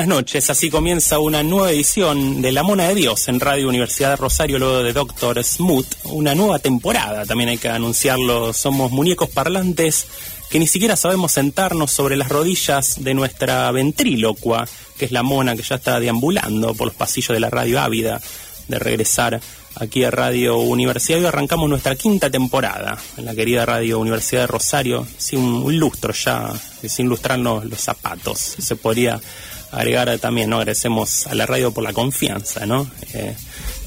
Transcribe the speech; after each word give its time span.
Buenas 0.00 0.16
noches. 0.16 0.48
Así 0.48 0.70
comienza 0.70 1.18
una 1.18 1.42
nueva 1.42 1.72
edición 1.72 2.40
de 2.40 2.52
La 2.52 2.62
Mona 2.62 2.88
de 2.88 2.94
Dios 2.94 3.28
en 3.28 3.38
Radio 3.38 3.68
Universidad 3.68 4.08
de 4.08 4.16
Rosario, 4.16 4.58
luego 4.58 4.82
de 4.82 4.94
Doctor 4.94 5.44
Smooth. 5.44 5.86
Una 6.04 6.34
nueva 6.34 6.58
temporada, 6.58 7.26
también 7.26 7.50
hay 7.50 7.58
que 7.58 7.68
anunciarlo. 7.68 8.54
Somos 8.54 8.92
muñecos 8.92 9.28
parlantes 9.28 10.06
que 10.48 10.58
ni 10.58 10.66
siquiera 10.66 10.96
sabemos 10.96 11.32
sentarnos 11.32 11.92
sobre 11.92 12.16
las 12.16 12.30
rodillas 12.30 13.04
de 13.04 13.12
nuestra 13.12 13.70
ventrílocua, 13.72 14.66
que 14.96 15.04
es 15.04 15.12
la 15.12 15.22
mona 15.22 15.54
que 15.54 15.62
ya 15.62 15.74
está 15.74 16.00
deambulando 16.00 16.72
por 16.72 16.86
los 16.86 16.96
pasillos 16.96 17.34
de 17.34 17.40
la 17.40 17.50
radio 17.50 17.78
ávida 17.78 18.22
de 18.68 18.78
regresar 18.78 19.38
aquí 19.74 20.02
a 20.04 20.10
Radio 20.10 20.56
Universidad. 20.56 21.20
y 21.20 21.26
arrancamos 21.26 21.68
nuestra 21.68 21.94
quinta 21.94 22.30
temporada 22.30 22.96
en 23.18 23.26
la 23.26 23.34
querida 23.34 23.66
Radio 23.66 23.98
Universidad 23.98 24.42
de 24.42 24.46
Rosario, 24.46 25.06
sin 25.18 25.40
un, 25.40 25.78
lustro 25.78 26.14
ya, 26.14 26.52
sin 26.88 27.06
lustrarnos 27.06 27.66
los 27.66 27.80
zapatos, 27.80 28.38
se 28.38 28.76
podría 28.76 29.20
agregar 29.70 30.18
también, 30.18 30.50
¿no? 30.50 30.58
Agradecemos 30.58 31.26
a 31.26 31.34
la 31.34 31.46
radio 31.46 31.72
por 31.72 31.84
la 31.84 31.92
confianza, 31.92 32.66
¿no? 32.66 32.90
Eh, 33.12 33.34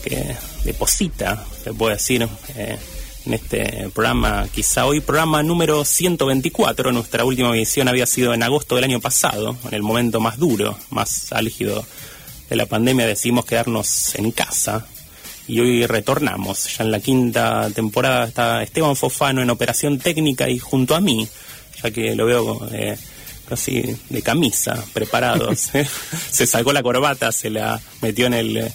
que 0.04 0.36
deposita, 0.64 1.46
se 1.64 1.74
puede 1.74 1.96
decir, 1.96 2.28
eh, 2.56 2.78
en 3.26 3.34
este 3.34 3.90
programa, 3.94 4.48
quizá 4.54 4.86
hoy 4.86 5.00
programa 5.00 5.42
número 5.44 5.86
124, 5.86 6.92
nuestra 6.92 7.24
última 7.24 7.56
edición 7.56 7.88
había 7.88 8.06
sido 8.06 8.34
en 8.34 8.44
agosto 8.44 8.76
del 8.76 8.84
año 8.84 9.00
pasado, 9.00 9.56
en 9.66 9.74
el 9.74 9.82
momento 9.82 10.20
más 10.20 10.38
duro, 10.38 10.78
más 10.90 11.32
álgido 11.32 11.86
de 12.50 12.56
la 12.56 12.66
pandemia, 12.66 13.08
decidimos 13.08 13.46
quedarnos 13.46 14.16
en 14.16 14.32
casa 14.32 14.86
y 15.48 15.60
hoy 15.60 15.86
retornamos. 15.86 16.78
Ya 16.78 16.84
en 16.84 16.92
la 16.92 17.00
quinta 17.00 17.70
temporada 17.74 18.26
está 18.26 18.64
Esteban 18.64 18.96
Fofano 18.96 19.42
en 19.42 19.50
operación 19.50 20.00
técnica 20.00 20.50
y 20.50 20.60
junto 20.60 20.96
a 20.96 21.02
mí, 21.02 21.28
ya 21.82 21.92
que 21.92 22.16
lo 22.16 22.26
veo... 22.26 22.68
Eh, 22.72 22.98
casi 23.54 23.96
de 24.10 24.22
camisa, 24.24 24.84
preparados. 24.94 25.76
¿eh? 25.76 25.88
se 26.32 26.48
sacó 26.48 26.74
la 26.74 26.82
corbata, 26.82 27.32
se 27.32 27.50
la 27.52 27.80
metió 28.02 28.26
en 28.26 28.34
el, 28.34 28.74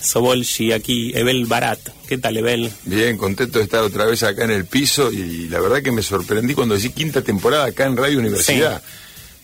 Sobolgi, 0.00 0.72
aquí 0.72 1.12
Ebel 1.14 1.46
Barat. 1.46 1.78
¿Qué 2.06 2.18
tal, 2.18 2.36
Ebel? 2.36 2.70
Bien, 2.84 3.16
contento 3.16 3.58
de 3.58 3.64
estar 3.64 3.82
otra 3.82 4.04
vez 4.04 4.22
acá 4.22 4.44
en 4.44 4.50
el 4.50 4.64
piso 4.64 5.10
y 5.10 5.48
la 5.48 5.60
verdad 5.60 5.82
que 5.82 5.92
me 5.92 6.02
sorprendí 6.02 6.54
cuando 6.54 6.74
decí 6.74 6.90
quinta 6.90 7.22
temporada 7.22 7.64
acá 7.66 7.86
en 7.86 7.96
Radio 7.96 8.18
Universidad. 8.18 8.82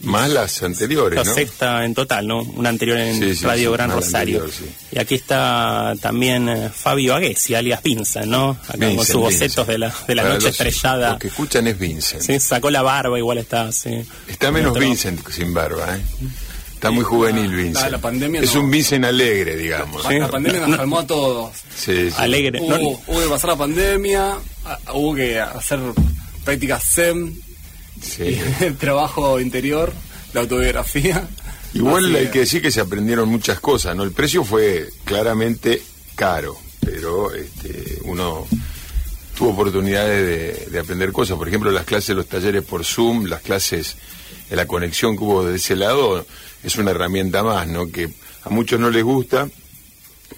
Más 0.05 0.31
las 0.31 0.63
anteriores, 0.63 1.17
La 1.19 1.25
¿no? 1.25 1.35
sexta 1.35 1.85
en 1.85 1.95
total, 1.95 2.27
¿no? 2.27 2.43
Una 2.43 2.69
anterior 2.69 2.99
en 2.99 3.19
Sí, 3.19 3.35
sí, 3.37 3.45
Radio 3.45 3.71
sí, 3.71 3.73
Gran 3.77 3.91
Rosario. 3.91 4.43
anterior, 4.45 4.69
sí. 4.71 4.75
Y 4.93 4.99
aquí 4.99 5.15
está 5.17 5.95
también 6.01 6.49
eh, 6.49 6.71
Fabio 6.75 7.15
Aguesi, 7.15 7.55
alias 7.55 7.83
Vincent, 7.83 8.27
¿no? 8.27 8.51
Acá 8.51 8.73
con 8.73 8.81
Vincent, 8.81 9.07
sus 9.09 9.21
bocetos 9.21 9.67
de 9.67 9.79
la, 9.79 9.95
de 10.07 10.15
la 10.15 10.23
Para 10.23 10.35
noche 10.35 10.47
los- 10.49 10.53
estrellada. 10.61 11.11
Los 11.11 11.19
que 11.19 11.29
escuchan 11.29 11.67
es 11.67 11.79
Vincent. 11.79 12.23
Sí, 12.23 12.39
sacó 12.41 12.71
la 12.71 12.83
barba, 12.83 13.19
igual 13.19 13.39
está, 13.39 13.73
sí. 13.73 14.05
Está 14.29 14.51
menos 14.51 14.71
Otro- 14.73 14.83
Vincent 14.83 15.27
sin 15.31 15.53
barba, 15.55 15.97
¿eh? 15.97 16.01
Está 16.75 16.91
muy 16.91 17.05
juvenil 17.05 17.49
Vincent. 17.51 17.85
la- 17.87 17.91
la 17.93 17.99
pandemia 17.99 18.43
es 18.43 18.55
no. 18.55 18.61
un 18.61 18.71
Vincent 18.71 19.05
alegre, 19.07 19.57
digamos. 19.57 20.05
La 20.13 20.29
pandemia 20.29 20.67
nos 20.67 20.77
calmó 20.77 20.99
a 20.99 21.07
todos. 21.07 21.53
Sí, 21.75 22.11
sí. 22.11 22.15
Alegre. 22.19 22.61
Hubo, 22.61 22.71
No, 22.71 22.79
hubo 23.07 23.21
que 23.23 23.29
pasar 23.29 23.51
la 23.51 23.57
pandemia, 23.57 24.35
hubo 24.93 25.15
que 25.15 25.41
hacer 25.41 25.81
prácticas 26.45 26.85
SEM, 26.85 27.35
Sí. 28.05 28.39
el 28.61 28.77
trabajo 28.77 29.41
interior, 29.41 29.93
la 30.33 30.43
autobiografía. 30.43 31.27
Igual 31.73 32.15
hay 32.15 32.29
que 32.29 32.41
decir 32.41 32.63
que 32.63 32.71
se 32.71 32.81
aprendieron 32.81 33.29
muchas 33.29 33.59
cosas, 33.59 33.97
¿no? 33.97 34.05
El 34.05 34.13
precio 34.13 34.45
fue 34.45 34.89
claramente 35.05 35.83
caro, 36.15 36.57
pero 36.81 37.33
este, 37.35 37.99
uno 38.05 38.47
tuvo 39.37 39.51
oportunidades 39.51 40.67
de, 40.67 40.71
de 40.71 40.79
aprender 40.79 41.11
cosas. 41.11 41.37
Por 41.37 41.49
ejemplo, 41.49 41.73
las 41.73 41.85
clases, 41.85 42.15
los 42.15 42.27
talleres 42.27 42.63
por 42.63 42.85
Zoom, 42.85 43.25
las 43.25 43.41
clases, 43.41 43.97
de 44.49 44.57
la 44.57 44.67
conexión 44.67 45.17
que 45.17 45.25
hubo 45.25 45.45
de 45.45 45.57
ese 45.57 45.75
lado, 45.75 46.25
es 46.63 46.77
una 46.77 46.93
herramienta 46.93 47.43
más, 47.43 47.67
¿no? 47.67 47.91
Que 47.91 48.11
a 48.45 48.51
muchos 48.51 48.79
no 48.79 48.91
les 48.91 49.03
gusta 49.03 49.49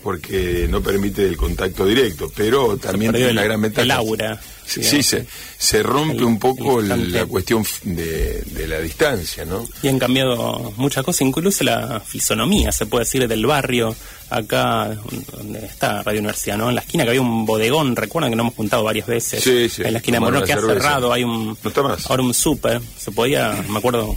porque 0.07 0.69
no 0.71 0.81
permite 0.81 1.27
el 1.27 1.37
contacto 1.37 1.85
directo, 1.85 2.31
pero 2.33 2.77
también 2.77 3.13
tiene 3.13 3.33
una 3.33 3.43
gran 3.43 3.61
ventaja. 3.61 3.83
el 3.83 3.91
aura, 3.91 4.41
Sí, 4.65 5.03
se, 5.03 5.27
se 5.59 5.83
rompe 5.83 6.19
el- 6.19 6.25
un 6.25 6.39
poco 6.39 6.81
la 6.81 7.27
cuestión 7.27 7.65
de, 7.83 8.41
de 8.43 8.67
la 8.69 8.79
distancia, 8.79 9.45
¿no? 9.45 9.67
Y 9.83 9.89
han 9.89 9.99
cambiado 9.99 10.73
muchas 10.77 11.03
cosas, 11.05 11.23
incluso 11.23 11.65
la 11.65 11.99
fisonomía, 11.99 12.71
se 12.71 12.87
puede 12.87 13.05
decir, 13.05 13.27
del 13.27 13.45
barrio, 13.47 13.97
acá 14.31 14.97
donde 15.37 15.67
está 15.67 16.05
Radio 16.05 16.21
Universidad, 16.21 16.57
¿no? 16.57 16.69
En 16.69 16.77
la 16.77 16.83
esquina 16.83 17.03
que 17.03 17.11
había 17.11 17.21
un 17.23 17.45
bodegón, 17.45 17.97
recuerdan 17.97 18.31
que 18.31 18.37
nos 18.37 18.45
hemos 18.45 18.55
juntado 18.55 18.85
varias 18.85 19.09
veces. 19.09 19.43
Sí, 19.43 19.69
sí, 19.69 19.83
En 19.85 19.93
la 19.93 19.99
esquina 19.99 20.17
de 20.17 20.21
Morón, 20.21 20.45
que 20.45 20.53
ha 20.53 20.61
cerrado, 20.61 21.13
hay 21.13 21.25
un... 21.25 21.59
No 21.63 21.69
está 21.69 21.83
más. 21.83 22.09
Ahora 22.09 22.23
un 22.23 22.33
súper, 22.35 22.81
se 22.97 23.11
podía, 23.11 23.65
me 23.69 23.79
acuerdo, 23.79 24.17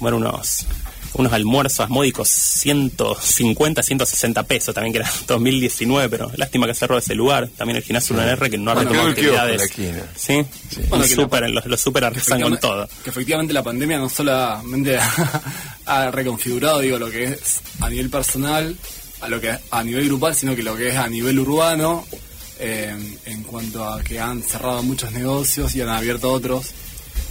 comer 0.00 0.14
unos 0.14 0.66
unos 1.14 1.32
almuerzos 1.32 1.88
módicos 1.88 2.28
150, 2.28 3.82
160 3.82 4.42
pesos, 4.44 4.74
también 4.74 4.92
que 4.92 4.98
era 5.00 5.10
2019, 5.26 6.08
pero 6.08 6.30
lástima 6.36 6.66
que 6.66 6.74
cerró 6.74 6.98
ese 6.98 7.14
lugar. 7.14 7.48
También 7.56 7.76
el 7.78 7.82
gimnasio 7.82 8.16
UNR 8.16 8.50
que 8.50 8.58
no 8.58 8.70
ha 8.70 8.74
Bueno, 8.74 8.90
retomado 8.90 9.10
actividades. 9.10 9.56
la 9.58 9.64
esquina. 9.64 10.06
Sí, 10.16 10.34
Bueno, 10.88 11.04
Un 11.04 11.28
que 11.28 11.40
la- 11.40 11.48
los, 11.48 11.66
los 11.66 11.80
súper 11.80 12.04
arrasan 12.04 12.40
con 12.42 12.58
todo. 12.58 12.88
Que 13.04 13.10
efectivamente 13.10 13.52
la 13.52 13.62
pandemia 13.62 13.98
no 13.98 14.08
solamente 14.08 14.98
ha, 14.98 15.42
ha 15.86 16.10
reconfigurado 16.10 16.80
digo 16.80 16.98
lo 16.98 17.10
que 17.10 17.24
es 17.24 17.60
a 17.80 17.88
nivel 17.88 18.10
personal, 18.10 18.76
a 19.20 19.28
lo 19.28 19.40
que 19.40 19.56
a 19.70 19.82
nivel 19.82 20.06
grupal, 20.06 20.34
sino 20.34 20.54
que 20.54 20.62
lo 20.62 20.76
que 20.76 20.88
es 20.88 20.96
a 20.96 21.08
nivel 21.08 21.38
urbano, 21.38 22.06
eh, 22.58 22.94
en 23.26 23.42
cuanto 23.42 23.84
a 23.84 24.02
que 24.02 24.20
han 24.20 24.42
cerrado 24.42 24.82
muchos 24.82 25.10
negocios 25.12 25.74
y 25.74 25.80
han 25.82 25.88
abierto 25.88 26.30
otros, 26.30 26.66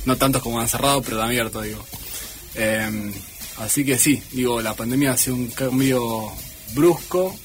no 0.05 0.15
tantos 0.17 0.41
como 0.41 0.59
han 0.59 0.67
cerrado, 0.67 1.01
pero 1.01 1.21
han 1.21 1.27
abierto, 1.27 1.61
digo. 1.61 1.83
Eh, 2.55 3.11
así 3.59 3.85
que 3.85 3.97
sí, 3.97 4.21
digo, 4.31 4.61
la 4.61 4.73
pandemia 4.73 5.11
ha 5.11 5.17
sido 5.17 5.35
un 5.35 5.47
cambio 5.47 6.31
brusco, 6.73 7.35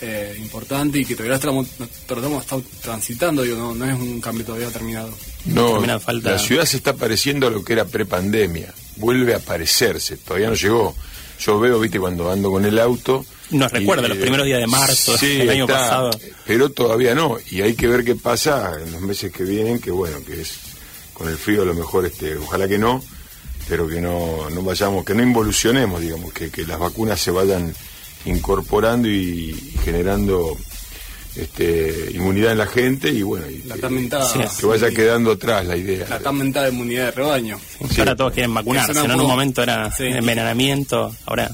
eh, 0.00 0.36
importante 0.38 0.98
y 1.00 1.04
que 1.04 1.14
todavía 1.14 1.36
estamos, 1.36 1.66
tratamos, 2.06 2.42
estamos 2.42 2.64
transitando, 2.80 3.42
digo, 3.42 3.56
no, 3.56 3.74
no 3.74 3.84
es 3.84 3.94
un 3.94 4.20
cambio 4.20 4.44
todavía 4.44 4.68
terminado. 4.70 5.10
No, 5.46 5.80
falta- 6.00 6.32
la 6.32 6.38
ciudad 6.38 6.64
se 6.64 6.76
está 6.76 6.94
pareciendo 6.94 7.46
a 7.46 7.50
lo 7.50 7.64
que 7.64 7.72
era 7.72 7.84
prepandemia. 7.84 8.72
Vuelve 8.96 9.34
a 9.34 9.38
parecerse, 9.38 10.16
todavía 10.16 10.48
no 10.48 10.54
llegó. 10.54 10.94
Yo 11.40 11.60
veo, 11.60 11.78
viste, 11.78 12.00
cuando 12.00 12.30
ando 12.30 12.50
con 12.50 12.64
el 12.64 12.78
auto. 12.78 13.24
Nos 13.50 13.70
recuerda 13.70 14.06
y, 14.06 14.08
los 14.08 14.18
eh, 14.18 14.20
primeros 14.20 14.44
días 14.46 14.60
de 14.60 14.66
marzo 14.66 15.16
sí, 15.16 15.38
del 15.38 15.50
año 15.50 15.64
está, 15.64 15.78
pasado. 15.78 16.10
Pero 16.46 16.70
todavía 16.70 17.14
no. 17.14 17.36
Y 17.50 17.62
hay 17.62 17.74
que 17.74 17.86
ver 17.86 18.04
qué 18.04 18.16
pasa 18.16 18.72
en 18.82 18.92
los 18.92 19.00
meses 19.00 19.32
que 19.32 19.44
vienen, 19.44 19.80
que 19.80 19.90
bueno, 19.90 20.18
que 20.24 20.40
es 20.40 20.58
con 21.12 21.28
el 21.28 21.36
frío 21.36 21.62
a 21.62 21.64
lo 21.64 21.74
mejor, 21.74 22.06
este, 22.06 22.36
ojalá 22.36 22.68
que 22.68 22.78
no, 22.78 23.02
pero 23.68 23.86
que 23.88 24.00
no, 24.00 24.48
no 24.50 24.62
vayamos, 24.62 25.04
que 25.04 25.14
no 25.14 25.22
involucionemos, 25.22 26.00
digamos, 26.00 26.32
que, 26.32 26.50
que 26.50 26.66
las 26.66 26.78
vacunas 26.78 27.20
se 27.20 27.30
vayan 27.30 27.74
incorporando 28.24 29.08
y, 29.08 29.50
y 29.74 29.74
generando 29.84 30.56
este, 31.36 32.10
inmunidad 32.14 32.52
en 32.52 32.58
la 32.58 32.66
gente 32.66 33.10
y 33.10 33.22
bueno, 33.22 33.48
y 33.48 33.58
La 33.64 33.74
que- 33.76 33.80
tan 33.82 33.94
mentada, 33.94 34.26
Sí, 34.48 34.60
que 34.60 34.66
vaya 34.66 34.90
quedando 34.90 35.32
atrás 35.32 35.66
la 35.66 35.76
idea. 35.76 36.06
la 36.08 36.18
tan 36.18 36.36
mentada 36.36 36.68
inmunidad 36.68 37.06
de 37.06 37.10
rebaño. 37.12 37.60
Que 37.94 38.00
Ahora 38.00 38.16
todos 38.16 38.32
quieren 38.32 38.52
vacunarse, 38.54 38.92
Eso 38.92 39.02
no 39.02 39.08
¿no? 39.08 39.14
En 39.14 39.20
un 39.20 39.26
momento 39.28 39.62
era 39.62 39.90
Sí. 39.92 40.04
envenenamiento, 40.04 41.14
ahora 41.26 41.50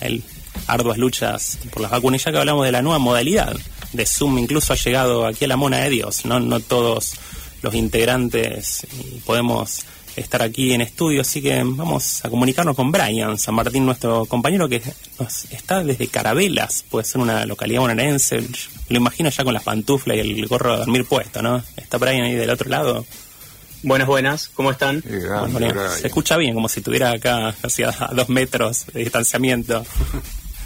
el 0.00 0.22
arduas 0.66 0.98
luchas 0.98 1.58
por 1.70 1.82
las 1.82 1.90
vacunas. 1.90 2.20
Y 2.20 2.24
ya 2.24 2.32
que 2.32 2.38
hablamos 2.38 2.64
de 2.64 2.72
la 2.72 2.82
nueva 2.82 2.98
modalidad 2.98 3.54
de 3.92 4.06
Zoom, 4.06 4.38
incluso 4.38 4.72
ha 4.72 4.76
llegado 4.76 5.24
aquí 5.26 5.44
a 5.44 5.48
la 5.48 5.56
mona 5.56 5.78
de 5.78 5.90
Dios, 5.90 6.24
¿no? 6.24 6.40
No 6.40 6.58
todos 6.60 7.12
los 7.62 7.74
integrantes 7.74 8.86
y 9.00 9.20
podemos 9.20 9.84
estar 10.18 10.42
aquí 10.42 10.72
en 10.72 10.80
estudio, 10.80 11.22
así 11.22 11.40
que 11.40 11.62
vamos 11.64 12.24
a 12.24 12.30
comunicarnos 12.30 12.76
con 12.76 12.90
Brian 12.92 13.38
San 13.38 13.54
Martín, 13.54 13.86
nuestro 13.86 14.26
compañero 14.26 14.68
que 14.68 14.82
nos 15.18 15.44
está 15.46 15.82
desde 15.82 16.08
Carabelas, 16.08 16.84
puede 16.88 17.04
ser 17.04 17.20
una 17.20 17.46
localidad 17.46 17.80
bonaerense, 17.80 18.40
lo 18.88 18.96
imagino 18.96 19.30
ya 19.30 19.44
con 19.44 19.54
las 19.54 19.62
pantuflas 19.62 20.16
y 20.16 20.20
el 20.20 20.46
gorro 20.46 20.72
de 20.72 20.78
dormir 20.78 21.04
puesto, 21.04 21.42
¿no? 21.42 21.62
¿Está 21.76 21.98
Brian 21.98 22.22
ahí 22.22 22.34
del 22.34 22.50
otro 22.50 22.68
lado? 22.68 23.06
Buenas, 23.82 24.08
buenas, 24.08 24.48
¿cómo 24.48 24.72
están? 24.72 25.02
Grande, 25.04 25.52
Bueno, 25.52 25.88
se 25.90 26.08
escucha 26.08 26.36
bien, 26.36 26.54
como 26.54 26.68
si 26.68 26.80
estuviera 26.80 27.12
acá 27.12 27.54
casi 27.60 27.84
a, 27.84 27.92
dos 28.12 28.28
metros 28.28 28.86
de 28.92 29.00
distanciamiento. 29.00 29.84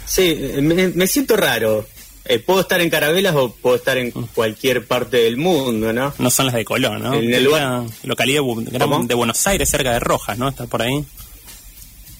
Sí, 0.05 0.35
me, 0.61 0.89
me 0.89 1.07
siento 1.07 1.37
raro. 1.37 1.87
Eh, 2.25 2.39
puedo 2.39 2.61
estar 2.61 2.79
en 2.79 2.89
Carabelas 2.89 3.35
o 3.35 3.53
puedo 3.53 3.75
estar 3.75 3.97
en 3.97 4.11
cualquier 4.11 4.85
parte 4.87 5.17
del 5.17 5.35
mundo, 5.35 5.91
¿no? 5.91 6.13
No 6.17 6.29
son 6.29 6.45
las 6.45 6.55
de 6.55 6.63
Colón, 6.63 7.03
¿no? 7.03 7.13
En 7.15 7.33
el 7.33 7.43
lugar- 7.43 7.83
localidad 8.03 8.41
de, 9.05 9.13
Buenos 9.13 9.45
Aires, 9.47 9.69
cerca 9.69 9.91
de 9.91 9.99
Rojas, 9.99 10.37
¿no? 10.37 10.47
Está 10.47 10.65
por 10.65 10.81
ahí. 10.81 11.03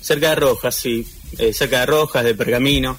Cerca 0.01 0.29
de 0.29 0.35
Rojas, 0.35 0.75
sí. 0.75 1.07
Eh, 1.37 1.53
cerca 1.53 1.79
de 1.81 1.85
Rojas, 1.85 2.25
de 2.25 2.35
Pergamino. 2.35 2.97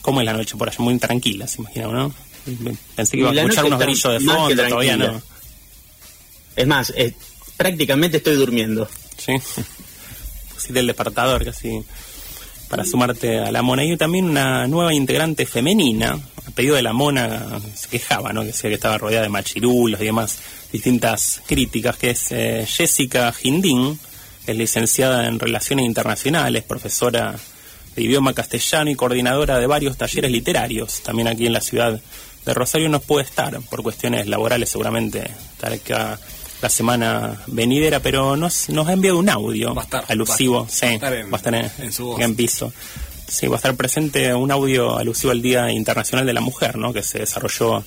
¿Cómo 0.00 0.20
es 0.20 0.24
la 0.24 0.32
noche 0.32 0.56
por 0.56 0.68
allá? 0.68 0.78
Muy 0.80 0.98
tranquila, 0.98 1.46
se 1.46 1.60
imagina, 1.60 1.88
¿no? 1.88 2.14
Pensé 2.96 3.12
que 3.12 3.18
iba 3.18 3.30
a 3.30 3.34
escuchar 3.34 3.64
unos 3.66 3.80
grillos 3.80 4.12
de 4.12 4.20
fondo, 4.20 4.68
todavía 4.68 4.96
no. 4.96 5.22
Es 6.56 6.66
más, 6.66 6.92
eh, 6.96 7.14
prácticamente 7.58 8.16
estoy 8.16 8.36
durmiendo. 8.36 8.88
Sí. 9.18 9.34
Pusiste 10.54 10.80
el 10.80 10.86
despertador 10.86 11.44
casi 11.44 11.82
para 12.68 12.84
sumarte 12.84 13.38
a 13.38 13.50
la 13.50 13.62
mona. 13.62 13.84
Y 13.84 13.96
también 13.96 14.26
una 14.26 14.66
nueva 14.66 14.94
integrante 14.94 15.46
femenina, 15.46 16.18
a 16.46 16.50
pedido 16.52 16.76
de 16.76 16.82
la 16.82 16.92
mona, 16.92 17.60
se 17.74 17.88
quejaba, 17.88 18.32
¿no? 18.32 18.42
Que 18.42 18.48
decía 18.48 18.70
que 18.70 18.74
estaba 18.74 18.98
rodeada 18.98 19.24
de 19.24 19.28
machirulos 19.28 20.00
y 20.00 20.04
demás, 20.04 20.38
distintas 20.72 21.42
críticas, 21.46 21.96
que 21.96 22.10
es 22.10 22.32
eh, 22.32 22.66
Jessica 22.66 23.32
Gindín, 23.32 23.98
es 24.46 24.56
licenciada 24.56 25.26
en 25.26 25.38
Relaciones 25.38 25.86
Internacionales, 25.86 26.62
profesora 26.62 27.36
de 27.94 28.02
idioma 28.02 28.32
castellano 28.32 28.90
y 28.90 28.94
coordinadora 28.94 29.58
de 29.58 29.66
varios 29.66 29.96
talleres 29.96 30.30
literarios, 30.30 31.02
también 31.02 31.28
aquí 31.28 31.46
en 31.46 31.52
la 31.52 31.60
ciudad 31.60 32.00
de 32.46 32.54
Rosario 32.54 32.88
nos 32.88 33.02
puede 33.02 33.26
estar 33.26 33.60
por 33.68 33.82
cuestiones 33.82 34.26
laborales, 34.26 34.70
seguramente 34.70 35.30
estar 35.52 35.72
acá 35.72 36.18
la 36.62 36.68
semana 36.68 37.40
venidera, 37.46 38.00
pero 38.00 38.36
nos, 38.36 38.68
nos 38.68 38.88
ha 38.88 38.92
enviado 38.92 39.18
un 39.18 39.28
audio 39.28 39.74
Va 39.74 39.82
a 39.82 39.84
estar, 39.84 40.04
alusivo, 40.08 40.62
va 40.62 40.66
a 40.66 40.70
sí, 40.70 40.86
estar 40.86 41.14
en- 41.14 41.26
va 41.32 41.34
a 41.34 41.36
estar 41.36 41.54
en, 41.54 41.70
en 41.78 41.92
su 41.92 42.06
voz. 42.06 42.20
en 42.20 42.34
piso. 42.34 42.72
Sí, 43.28 43.46
va 43.46 43.56
a 43.56 43.58
estar 43.58 43.74
presente 43.76 44.34
un 44.34 44.50
audio 44.50 44.96
alusivo 44.96 45.30
al 45.32 45.42
Día 45.42 45.70
Internacional 45.70 46.24
de 46.26 46.32
la 46.32 46.40
Mujer, 46.40 46.76
¿no? 46.78 46.92
que 46.92 47.02
se 47.02 47.18
desarrolló 47.20 47.84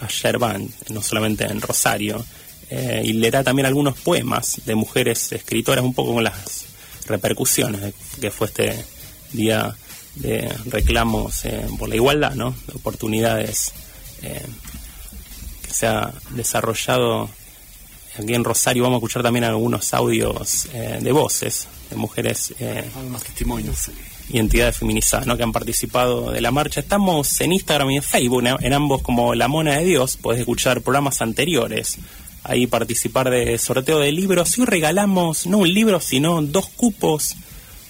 ayer, 0.00 0.38
van, 0.38 0.68
no 0.90 1.02
solamente 1.02 1.44
en 1.44 1.60
Rosario, 1.60 2.24
eh, 2.70 3.02
y 3.04 3.14
leerá 3.14 3.42
también 3.42 3.66
algunos 3.66 3.96
poemas 3.98 4.60
de 4.64 4.74
mujeres 4.74 5.32
escritoras, 5.32 5.84
un 5.84 5.94
poco 5.94 6.14
con 6.14 6.24
las 6.24 6.66
repercusiones 7.06 7.80
de 7.80 7.94
que 8.20 8.30
fue 8.30 8.46
este 8.48 8.84
día 9.32 9.74
de 10.14 10.52
reclamos 10.66 11.44
eh, 11.46 11.66
por 11.78 11.88
la 11.88 11.96
igualdad, 11.96 12.34
¿no? 12.34 12.54
de 12.66 12.74
oportunidades 12.74 13.72
eh, 14.22 14.44
que 15.66 15.72
se 15.74 15.86
ha 15.86 16.12
desarrollado 16.30 17.30
aquí 18.18 18.34
en 18.34 18.44
Rosario. 18.44 18.82
Vamos 18.82 18.96
a 18.96 18.98
escuchar 18.98 19.22
también 19.22 19.44
algunos 19.44 19.92
audios 19.94 20.66
eh, 20.72 20.98
de 21.00 21.12
voces 21.12 21.66
de 21.90 21.96
mujeres 21.96 22.54
eh, 22.58 22.84
Algunos 22.96 23.22
testimonios. 23.22 23.90
y 24.28 24.38
entidades 24.38 24.76
feminizadas 24.76 25.26
¿no? 25.26 25.36
que 25.36 25.42
han 25.42 25.52
participado 25.52 26.30
de 26.30 26.40
la 26.40 26.50
marcha. 26.50 26.80
Estamos 26.80 27.40
en 27.40 27.52
Instagram 27.52 27.90
y 27.90 27.96
en 27.96 28.02
Facebook, 28.02 28.44
en 28.60 28.72
ambos 28.72 29.02
como 29.02 29.34
La 29.34 29.48
Mona 29.48 29.78
de 29.78 29.84
Dios. 29.84 30.16
Podés 30.16 30.40
escuchar 30.40 30.80
programas 30.80 31.20
anteriores. 31.22 31.98
Ahí 32.44 32.66
participar 32.66 33.30
de 33.30 33.56
sorteo 33.58 34.00
de 34.00 34.10
libros. 34.10 34.56
Y 34.58 34.62
hoy 34.62 34.66
regalamos 34.66 35.46
no 35.46 35.58
un 35.58 35.72
libro, 35.72 36.00
sino 36.00 36.42
dos 36.42 36.68
cupos 36.68 37.36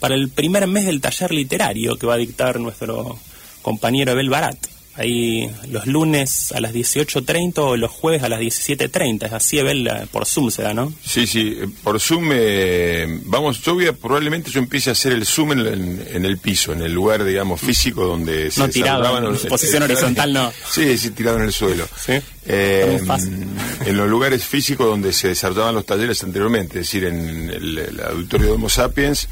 para 0.00 0.14
el 0.14 0.28
primer 0.28 0.66
mes 0.66 0.86
del 0.86 1.00
taller 1.00 1.32
literario 1.32 1.96
que 1.96 2.06
va 2.06 2.14
a 2.14 2.18
dictar 2.18 2.58
nuestro 2.58 3.18
compañero 3.62 4.12
Abel 4.12 4.28
Barat. 4.28 4.56
Ahí 4.94 5.50
los 5.68 5.86
lunes 5.86 6.52
a 6.52 6.60
las 6.60 6.72
18.30 6.72 7.58
o 7.58 7.76
los 7.76 7.90
jueves 7.90 8.22
a 8.22 8.28
las 8.28 8.40
17.30. 8.40 9.26
Es 9.26 9.32
así, 9.32 9.58
Evel, 9.58 9.90
por 10.10 10.26
Zoom 10.26 10.50
se 10.50 10.62
da, 10.62 10.74
¿no? 10.74 10.92
Sí, 11.04 11.26
sí, 11.26 11.58
eh, 11.60 11.68
por 11.82 12.00
Zoom, 12.00 12.30
eh, 12.32 13.20
vamos, 13.24 13.62
yo 13.62 13.74
voy 13.74 13.86
a, 13.86 13.92
probablemente 13.92 14.50
yo 14.50 14.58
empiece 14.58 14.90
a 14.90 14.92
hacer 14.92 15.12
el 15.12 15.26
Zoom 15.26 15.52
en, 15.52 16.06
en, 16.10 16.24
el 16.24 16.38
piso, 16.38 16.72
en 16.72 16.82
el 16.82 16.92
lugar, 16.92 17.24
digamos, 17.24 17.60
físico 17.60 18.04
donde 18.04 18.44
no, 18.56 18.66
se 18.66 18.68
tirado, 18.68 19.18
en 19.18 19.48
posición 19.48 19.82
horizontal 19.82 20.32
no. 20.32 20.52
Sí, 20.70 20.96
sí, 20.98 21.10
tirado 21.10 21.38
en 21.38 21.44
el 21.44 21.52
suelo. 21.52 21.88
¿Sí? 21.96 22.12
Eh, 22.46 23.00
en 23.86 23.96
los 23.96 24.08
lugares 24.08 24.44
físicos 24.44 24.86
donde 24.86 25.12
se 25.12 25.28
desarrollaban 25.28 25.74
los 25.74 25.86
talleres 25.86 26.22
anteriormente, 26.22 26.80
es 26.80 26.86
decir, 26.86 27.04
en 27.04 27.50
el, 27.50 27.78
el 27.78 28.00
auditorio 28.00 28.48
de 28.48 28.52
Homo 28.52 28.68
Sapiens, 28.68 29.28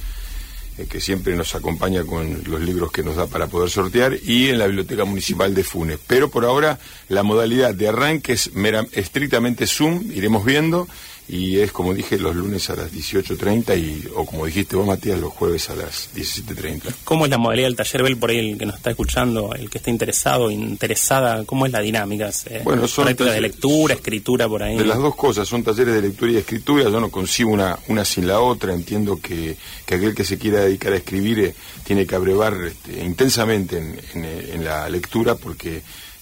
eh, 0.80 0.86
que 0.88 1.00
siempre 1.00 1.36
nos 1.36 1.54
acompaña 1.54 2.04
con 2.04 2.42
los 2.46 2.60
libros 2.60 2.90
que 2.90 3.02
nos 3.02 3.16
da 3.16 3.26
para 3.26 3.48
poder 3.48 3.70
sortear, 3.70 4.16
y 4.22 4.48
en 4.48 4.58
la 4.58 4.66
Biblioteca 4.66 5.04
Municipal 5.04 5.54
de 5.54 5.64
Funes. 5.64 5.98
Pero 6.06 6.30
por 6.30 6.44
ahora 6.44 6.78
la 7.08 7.22
modalidad 7.22 7.74
de 7.74 7.88
arranque 7.88 8.32
es 8.32 8.50
estrictamente 8.92 9.66
Zoom, 9.66 10.10
iremos 10.12 10.44
viendo, 10.44 10.88
y 11.32 11.60
es 11.60 11.70
como 11.70 11.94
dije 11.94 12.18
los 12.18 12.34
lunes 12.34 12.70
a 12.70 12.74
las 12.74 12.92
18.30 12.92 13.78
y 13.78 14.08
o 14.16 14.26
como 14.26 14.46
dijiste 14.46 14.74
vos 14.74 14.84
Matías 14.84 15.16
los 15.20 15.32
jueves 15.32 15.70
a 15.70 15.76
las 15.76 16.10
17.30. 16.12 16.92
¿Cómo 17.04 17.24
es 17.24 17.30
la 17.30 17.38
modalidad 17.38 17.68
del 17.68 17.76
taller 17.76 18.02
Bell 18.02 18.16
por 18.16 18.30
ahí 18.30 18.38
el 18.38 18.58
que 18.58 18.66
nos 18.66 18.74
está 18.74 18.90
escuchando, 18.90 19.54
el 19.54 19.70
que 19.70 19.78
está 19.78 19.90
interesado, 19.90 20.50
interesada, 20.50 21.44
cómo 21.44 21.66
es 21.66 21.72
la 21.72 21.78
dinámica? 21.80 22.30
Eh, 22.46 22.62
bueno, 22.64 22.88
son 22.88 23.14
de 23.14 23.40
lectura, 23.40 23.94
escritura 23.94 24.48
por 24.48 24.64
ahí. 24.64 24.76
De 24.76 24.84
las 24.84 24.98
dos 24.98 25.14
cosas, 25.14 25.46
son 25.46 25.62
talleres 25.62 25.94
de 25.94 26.02
lectura 26.02 26.32
y 26.32 26.36
escritura, 26.36 26.90
yo 26.90 26.98
no 26.98 27.10
consigo 27.10 27.50
una 27.50 27.78
una 27.86 28.04
sin 28.04 28.26
la 28.26 28.40
otra, 28.40 28.74
entiendo 28.74 29.20
que, 29.20 29.56
que 29.86 29.94
aquel 29.94 30.16
que 30.16 30.24
se 30.24 30.36
quiera 30.36 30.62
dedicar 30.62 30.92
a 30.92 30.96
escribir 30.96 31.38
eh, 31.38 31.54
tiene 31.84 32.06
que 32.06 32.16
abrevar 32.16 32.56
este, 32.66 33.04
intensamente 33.04 33.78
en, 33.78 34.24
en, 34.24 34.64
la 34.64 34.88
lectura 34.88 35.36
porque 35.36 35.76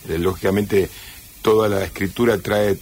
eh, 0.08 0.18
lógicamente 0.18 0.90
toda 1.40 1.66
la 1.66 1.82
escritura 1.82 2.36
trae 2.38 2.76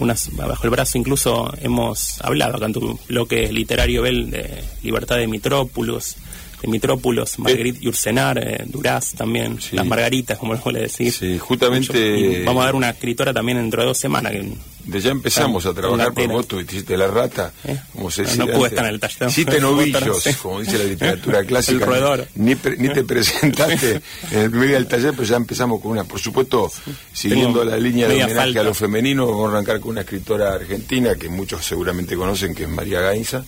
unas 0.00 0.34
bajo 0.36 0.64
el 0.64 0.70
brazo, 0.70 0.96
incluso 0.98 1.52
hemos 1.60 2.20
hablado 2.20 2.56
acá 2.56 2.66
en 2.66 2.72
tu 2.72 3.00
bloque 3.08 3.50
literario 3.52 4.02
Bel 4.02 4.30
de 4.30 4.62
Libertad 4.82 5.16
de 5.16 5.26
Mitrópolis, 5.26 6.16
de 6.62 6.68
Mitrópolis, 6.68 7.38
Marguerite 7.38 7.78
y 7.82 7.88
Ursenar, 7.88 8.38
eh, 8.38 8.64
Duraz 8.66 9.12
también, 9.14 9.58
las 9.72 9.86
Margaritas, 9.86 10.38
como 10.38 10.54
le 10.54 10.80
decir. 10.80 11.12
Sí, 11.12 11.38
justamente. 11.38 12.44
vamos 12.44 12.62
a 12.62 12.66
dar 12.66 12.74
una 12.74 12.90
escritora 12.90 13.32
también 13.32 13.58
dentro 13.58 13.82
de 13.82 13.88
dos 13.88 13.98
semanas. 13.98 14.32
Que, 14.32 14.52
de 14.88 15.00
ya 15.00 15.10
empezamos 15.10 15.66
a 15.66 15.74
trabajar 15.74 16.14
por 16.14 16.28
vos, 16.28 16.48
tú 16.48 16.60
hiciste 16.60 16.96
la 16.96 17.08
rata, 17.08 17.52
¿Eh? 17.64 17.78
como 17.92 18.10
se 18.10 18.22
dice. 18.22 18.38
No, 18.38 18.46
pude 18.46 18.68
estar 18.68 18.86
en 18.86 18.94
el 18.94 19.00
taller. 19.00 19.28
Hiciste 19.28 19.60
novillos, 19.60 20.24
como 20.42 20.60
dice 20.60 20.78
la 20.78 20.84
literatura 20.84 21.44
clásica. 21.46 21.84
el 21.84 21.90
roedor. 21.90 22.26
Ni, 22.36 22.56
ni 22.78 22.88
te 22.88 23.04
presentaste 23.04 24.00
en 24.30 24.38
el 24.38 24.50
primer 24.50 24.68
día 24.68 24.76
del 24.78 24.88
taller, 24.88 25.10
pero 25.12 25.24
ya 25.24 25.36
empezamos 25.36 25.82
con 25.82 25.92
una. 25.92 26.04
Por 26.04 26.18
supuesto, 26.18 26.72
siguiendo 27.12 27.64
la 27.64 27.76
línea 27.76 28.08
de 28.08 28.24
homenaje 28.24 28.58
a 28.58 28.62
lo 28.62 28.72
femenino, 28.72 29.26
vamos 29.26 29.48
a 29.48 29.56
arrancar 29.56 29.78
con 29.78 29.90
una 29.90 30.00
escritora 30.00 30.54
argentina 30.54 31.14
que 31.16 31.28
muchos 31.28 31.66
seguramente 31.66 32.16
conocen, 32.16 32.54
que 32.54 32.62
es 32.62 32.68
María 32.68 33.00
Gainza 33.00 33.44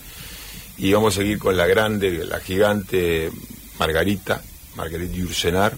y 0.81 0.93
vamos 0.93 1.15
a 1.15 1.21
seguir 1.21 1.39
con 1.39 1.57
la 1.57 1.67
grande, 1.67 2.25
la 2.25 2.41
gigante 2.41 3.31
Margarita, 3.79 4.43
Margarita 4.77 5.15
Yursenar. 5.15 5.77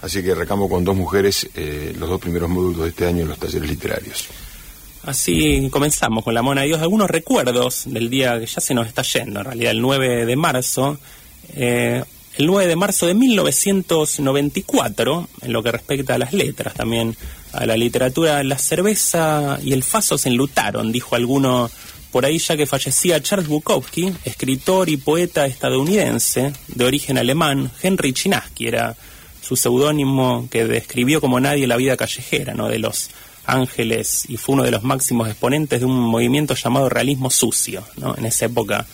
Así 0.00 0.22
que 0.22 0.34
recamo 0.34 0.68
con 0.68 0.82
dos 0.82 0.96
mujeres 0.96 1.48
eh, 1.54 1.94
los 1.98 2.08
dos 2.08 2.20
primeros 2.20 2.48
módulos 2.48 2.84
de 2.84 2.88
este 2.88 3.06
año 3.06 3.20
en 3.22 3.28
los 3.28 3.38
talleres 3.38 3.68
literarios. 3.68 4.24
Así 5.04 5.68
comenzamos 5.70 6.24
con 6.24 6.32
la 6.32 6.40
Mona 6.40 6.62
de 6.62 6.68
Dios. 6.68 6.80
Algunos 6.80 7.10
recuerdos 7.10 7.82
del 7.86 8.08
día 8.08 8.40
que 8.40 8.46
ya 8.46 8.62
se 8.62 8.72
nos 8.72 8.86
está 8.86 9.02
yendo, 9.02 9.40
en 9.40 9.46
realidad, 9.46 9.72
el 9.72 9.82
9 9.82 10.24
de 10.24 10.36
marzo. 10.36 10.98
Eh, 11.54 12.02
el 12.36 12.46
9 12.46 12.66
de 12.66 12.76
marzo 12.76 13.06
de 13.06 13.12
1994, 13.14 15.28
en 15.42 15.52
lo 15.52 15.62
que 15.62 15.72
respecta 15.72 16.14
a 16.14 16.18
las 16.18 16.32
letras, 16.32 16.72
también 16.74 17.14
a 17.52 17.66
la 17.66 17.76
literatura, 17.76 18.42
la 18.42 18.56
cerveza 18.56 19.58
y 19.62 19.74
el 19.74 19.82
faso 19.82 20.16
se 20.16 20.30
enlutaron, 20.30 20.92
dijo 20.92 21.14
alguno 21.16 21.70
por 22.10 22.26
ahí 22.26 22.38
ya 22.38 22.56
que 22.56 22.66
fallecía 22.66 23.22
Charles 23.22 23.48
Bukowski, 23.48 24.12
escritor 24.24 24.88
y 24.88 24.96
poeta 24.96 25.46
estadounidense 25.46 26.52
de 26.68 26.84
origen 26.84 27.18
alemán, 27.18 27.70
Henry 27.82 28.12
Chinaski 28.12 28.66
era 28.66 28.96
su 29.40 29.56
seudónimo 29.56 30.48
que 30.50 30.64
describió 30.64 31.20
como 31.20 31.40
nadie 31.40 31.66
la 31.66 31.76
vida 31.76 31.96
callejera, 31.96 32.54
¿no? 32.54 32.68
de 32.68 32.78
los 32.78 33.10
ángeles 33.46 34.24
y 34.28 34.36
fue 34.36 34.54
uno 34.54 34.62
de 34.62 34.70
los 34.70 34.82
máximos 34.82 35.28
exponentes 35.28 35.80
de 35.80 35.86
un 35.86 35.98
movimiento 35.98 36.54
llamado 36.54 36.88
realismo 36.88 37.30
sucio, 37.30 37.84
¿no? 37.96 38.16
en 38.16 38.26
esa 38.26 38.46
época 38.46 38.86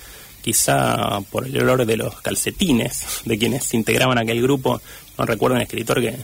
quizá 0.43 1.21
por 1.31 1.47
el 1.47 1.59
olor 1.59 1.85
de 1.87 1.97
los 1.97 2.21
calcetines 2.21 3.05
de 3.25 3.37
quienes 3.37 3.75
integraban 3.75 4.19
aquel 4.19 4.41
grupo, 4.41 4.81
no 5.19 5.27
recuerdo 5.27 5.57
un 5.57 5.63
escritor 5.63 6.01
que 6.01 6.17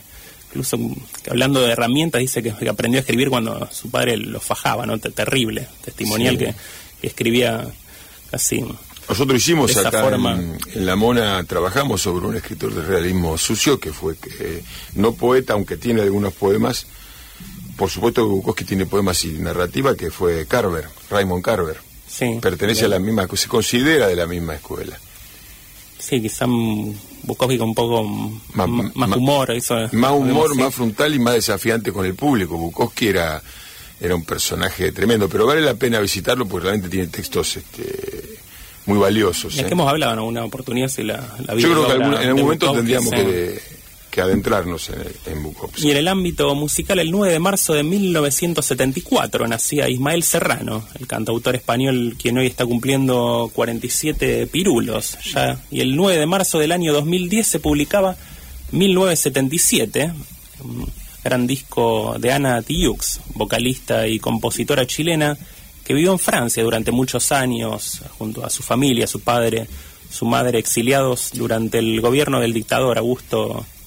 incluso 0.53 0.79
hablando 1.31 1.63
de 1.63 1.73
herramientas 1.73 2.21
dice 2.21 2.43
que, 2.43 2.69
aprendió 2.69 2.99
a 2.99 3.03
escribir 3.03 3.31
cuando 3.31 3.69
su 3.73 3.91
padre 3.91 4.17
lo 4.17 4.41
fajaba, 4.41 4.85
¿no? 4.87 4.99
Terrible, 4.99 5.67
testimonial 5.85 6.37
que 6.39 6.55
escribía 7.03 7.67
así. 8.33 8.65
Nosotros 9.09 9.43
hicimos 9.43 9.77
acá 9.77 10.09
En, 10.09 10.59
La 10.87 10.97
Mona, 10.97 11.43
trabajamos 11.45 12.01
sobre 12.01 12.27
un 12.27 12.37
escritor 12.37 12.73
de 12.73 12.83
realismo 12.83 13.37
sucio 13.37 13.79
que 13.79 13.93
fue 13.93 14.17
que, 14.17 14.63
no 14.95 15.15
poeta, 15.15 15.55
aunque 15.55 15.77
tiene 15.77 16.03
algunos 16.03 16.33
poemas. 16.33 16.87
Por 17.77 17.91
supuesto 17.91 18.23
que 18.23 18.29
Bukowski 18.29 18.65
tiene 18.65 18.87
poemas 18.87 19.25
y 19.25 19.33
narrativa, 19.33 19.97
que 19.97 20.11
fue 20.11 20.47
Carver, 20.47 20.87
Raymond 21.11 21.43
Carver. 21.43 21.79
Sí, 22.07 22.39
Pertenece 22.41 22.85
a 22.85 22.89
la 22.89 22.99
misma, 22.99 23.27
se 23.35 23.49
considera 23.49 24.07
de 24.07 24.17
la 24.17 24.27
misma 24.27 24.55
escuela. 24.55 24.99
Sí, 25.99 26.21
quizá 26.21 26.47
Bukowski 27.23 27.59
con 27.59 27.69
un 27.71 27.75
poco 27.75 28.05
más, 28.55 28.67
humor. 28.67 29.49
más 29.93 30.13
humor, 30.13 30.57
más 30.57 30.75
frontal 30.75 31.15
y 31.15 31.19
más 31.19 31.35
desafiante 31.35 31.93
con 31.93 32.05
el 32.05 32.15
público. 32.15 32.57
Bukowski 32.57 33.09
era 33.09 33.43
era 34.03 34.17
un 34.17 34.25
personaje 34.25 34.91
tremendo, 34.91 35.29
pero 35.29 35.47
vale 35.47 35.61
la 35.61 35.75
pena 35.75 36.01
visitarlo 36.01 36.47
porque 36.47 36.65
realmente 36.65 36.89
tiene 36.89 37.07
textos 37.07 37.57
este, 37.57 38.39
muy 38.87 38.99
valiosos. 38.99 39.55
Es 39.55 39.61
¿eh? 39.61 39.65
que 39.67 39.73
hemos 39.73 39.89
hablado 39.89 40.13
en 40.15 40.19
alguna 40.19 40.45
oportunidad 40.45 40.89
si 40.89 41.05
la, 41.05 41.25
Yo 41.57 41.71
creo 41.71 41.87
que 41.87 41.93
en 41.95 42.03
algún 42.03 42.43
momento 42.43 42.73
tendríamos 42.73 43.11
que 43.11 43.63
que 44.13 44.21
adentrarnos 44.21 44.91
en, 44.91 45.33
en. 45.33 45.55
Y 45.79 45.91
en 45.91 45.97
el 45.97 46.07
ámbito 46.07 46.55
musical, 46.55 46.99
el 46.99 47.11
9 47.11 47.33
de 47.33 47.39
marzo 47.39 47.73
de 47.73 47.83
1974 47.83 49.49
nacía 49.49 49.89
Ismael 49.89 50.23
Serrano, 50.23 50.85
el 51.01 51.07
cantautor 51.07 51.57
español 51.57 52.15
quien 52.21 52.37
hoy 52.37 52.47
está 52.47 52.67
cumpliendo 52.67 53.51
47 53.55 54.47
pirulos. 54.49 55.17
Y 55.71 55.81
el 55.81 55.97
9 55.97 56.21
de 56.21 56.27
marzo 56.27 56.59
del 56.59 56.73
año 56.73 56.93
2010 56.93 57.47
se 57.47 57.59
publicaba 57.59 58.15
1977, 58.73 60.13
un 60.63 60.93
gran 61.25 61.47
disco 61.47 62.15
de 62.19 62.33
Ana 62.33 62.61
Tijoux, 62.61 63.19
vocalista 63.35 64.07
y 64.07 64.19
compositora 64.19 64.87
chilena 64.87 65.39
que 65.85 65.95
vivió 65.95 66.13
en 66.13 66.19
Francia 66.19 66.63
durante 66.63 66.93
muchos 66.93 67.33
años 67.33 68.03
junto 68.19 68.45
a 68.45 68.51
su 68.51 68.63
familia, 68.63 69.07
su 69.07 69.21
padre, 69.21 69.67
su 70.11 70.27
madre 70.27 70.59
exiliados 70.59 71.31
durante 71.33 71.79
el 71.79 72.01
gobierno 72.03 72.41
del 72.41 72.53
dictador 72.53 72.99
Augusto 72.99 73.65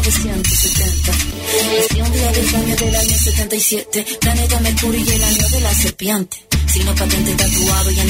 1970. 0.00 1.12
Nació 1.12 2.04
un 2.04 2.12
día 2.12 2.32
del 2.32 2.54
año 2.54 2.76
del 2.76 2.96
año 2.96 3.18
77. 3.18 4.06
Planeta 4.20 4.60
Mercurio 4.60 5.00
y 5.00 5.10
el 5.10 5.22
año 5.22 5.48
de 5.50 5.60
la 5.60 5.74
serpiente. 5.74 6.46
Signo 6.66 6.94
patente 6.94 7.34
tatuado 7.34 7.90
y 7.90 8.00
en 8.00 8.09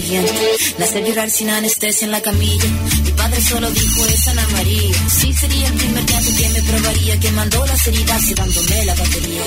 siguiente. 0.00 0.32
Nacer 0.78 1.04
llorar 1.04 1.30
sin 1.30 1.50
anestesia 1.50 2.04
en 2.04 2.10
la 2.10 2.20
camilla. 2.20 2.68
Mi 3.04 3.12
padre 3.12 3.40
solo 3.40 3.70
dijo 3.70 4.06
es 4.06 4.28
Ana 4.28 4.46
María. 4.52 4.92
Sí 5.08 5.32
sería 5.32 5.66
el 5.68 5.74
primer 5.74 6.06
llanto 6.06 6.30
que 6.36 6.48
me 6.50 6.62
probaría. 6.62 7.20
Que 7.20 7.30
mandó 7.32 7.66
las 7.66 7.86
heridas 7.86 8.22
y 8.30 8.34
dándome 8.34 8.84
la 8.84 8.94
batería. 8.94 9.42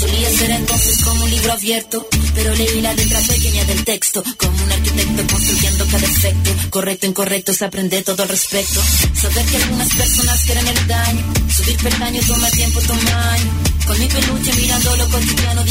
Solía 0.00 0.30
ser 0.30 0.50
entonces 0.50 1.04
como 1.04 1.24
un 1.24 1.30
libro 1.30 1.52
abierto. 1.52 2.08
Pero 2.34 2.54
leí 2.54 2.80
la 2.80 2.92
letra 2.94 3.20
pequeña 3.20 3.64
del 3.64 3.84
texto. 3.84 4.22
Como 4.36 4.64
un 4.64 4.72
arquitecto 4.72 5.26
construyendo 5.32 5.86
cada 5.86 6.06
efecto. 6.06 6.50
Correcto, 6.70 7.06
incorrecto, 7.06 7.52
se 7.52 7.64
aprende 7.64 8.02
todo 8.02 8.22
al 8.22 8.28
respecto. 8.28 8.80
Saber 9.14 9.44
que 9.46 9.56
algunas 9.56 9.94
personas 9.94 10.40
quieren 10.44 10.66
el 10.66 10.86
daño. 10.86 11.34
Subir 11.56 11.76
peldaño 11.76 12.20
toma 12.26 12.50
tiempo, 12.50 12.80
toma 12.80 13.32
año. 13.32 13.50
Con 13.86 13.98
mi 13.98 14.06
peluche 14.06 14.52
mirando 14.54 14.96
lo 14.96 15.08
cotidiano, 15.08 15.62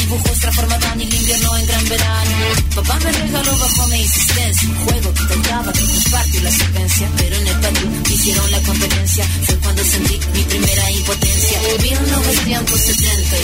transformaban 0.44 1.00
el 1.00 1.14
invierno 1.14 1.56
en 1.56 1.66
gran 1.66 1.88
verano. 1.88 2.36
Papá 2.74 2.98
me 3.00 3.12
regaló 3.12 3.58
bajo 3.58 3.86
mi 3.88 4.06
insistencia 4.14 4.68
un 4.68 4.76
juego 4.76 5.12
que 5.12 5.24
trataba 5.24 5.72
de 5.72 5.80
compartir 5.80 6.42
la 6.42 6.50
secuencia. 6.50 7.10
Pero 7.16 7.36
en 7.36 7.48
el 7.48 7.60
patio 7.60 7.90
hicieron 8.10 8.50
la 8.50 8.60
competencia. 8.60 9.24
Fue 9.44 9.56
cuando 9.56 9.84
sentí 9.84 10.18
mi 10.32 10.42
primera 10.44 10.90
impotencia. 10.90 11.60
1970, 11.82 13.36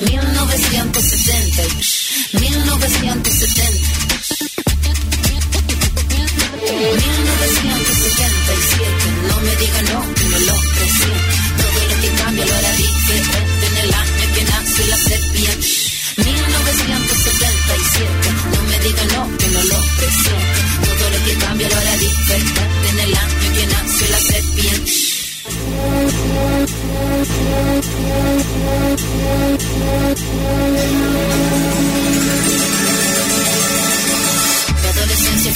1970, 0.00 1.62
1970. 2.40 4.10
1977, 6.70 9.10
no 9.28 9.36
me 9.40 9.56
digan 9.56 9.84
no, 9.92 10.14
que 10.14 10.24
no 10.24 10.38
lo 10.38 10.54
presiento. 10.74 11.34
Todo 11.60 11.80
lo 11.88 11.96
que 12.00 12.08
cambia 12.22 12.46
lo 12.46 12.54
hará 12.54 12.72
diferente 12.76 13.66
en 13.66 13.76
el 13.84 13.92
año 13.94 14.24
que 14.34 14.42
nació 14.44 14.86
la 14.86 14.96
serpiente. 14.96 15.66
1977, 16.16 17.29
en 22.34 22.98
el 22.98 23.16
año 23.16 23.52
que 23.54 23.66
nació 23.66 24.08
la 24.10 24.20
serpiente. 24.20 25.10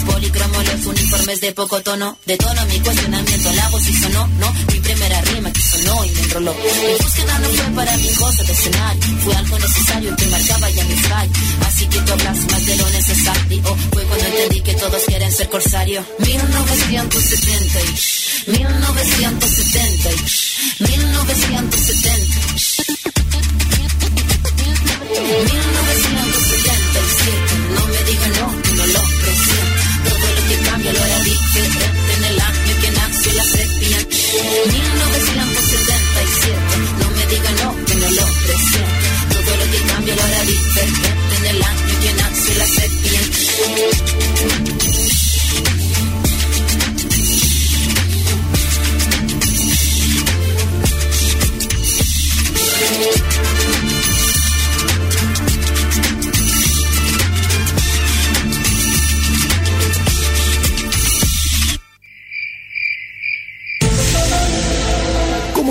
colores 0.00 0.72
los 0.72 0.86
uniformes 0.86 1.40
de 1.40 1.52
poco 1.52 1.80
tono. 1.82 2.16
De 2.24 2.36
tono 2.36 2.64
mi 2.66 2.78
cuestionamiento, 2.80 3.52
la 3.52 3.68
voz 3.68 3.88
y 3.88 3.94
sonó, 3.94 4.26
no. 4.38 4.52
Mi 4.72 4.80
primera 4.80 5.20
rima 5.22 5.52
que 5.52 5.60
sonó 5.60 6.04
y 6.04 6.10
me 6.10 6.20
enroló. 6.20 6.54
Mi 6.54 6.60
búsqueda 7.02 7.38
no 7.38 7.48
fue 7.48 7.64
para 7.74 7.96
mi 7.96 8.08
cosa 8.08 8.44
de 8.44 8.52
escenario. 8.52 9.02
Fue 9.22 9.34
algo 9.34 9.58
necesario 9.58 10.14
que 10.16 10.26
marcaba 10.26 10.70
ya 10.70 10.84
mi 10.84 10.96
fallo. 10.96 11.32
Así 11.66 11.86
que 11.86 11.98
tú 12.00 12.12
más 12.24 12.66
de 12.66 12.76
lo 12.76 12.90
necesario. 12.90 13.62
Fue 13.92 14.04
cuando 14.04 14.26
entendí 14.26 14.60
que 14.62 14.74
todos 14.74 15.02
quieren 15.04 15.32
ser 15.32 15.48
corsario. 15.50 16.04
1970, 16.18 17.80
1970, 18.46 20.10
1970. 20.78 22.42
1977, 25.22 27.38
no 27.74 27.86
me 27.86 28.02
digan 28.04 28.32
no, 28.32 28.46
no 28.76 28.86
lo. 28.86 29.00
Hará 31.52 31.64
diferente 31.64 32.12
en 32.16 32.24
el 32.24 32.40
año 32.40 32.80
que 32.80 32.90
nació 32.92 33.32
la 33.34 33.44
serpiente. 33.44 34.16
1977, 34.72 35.51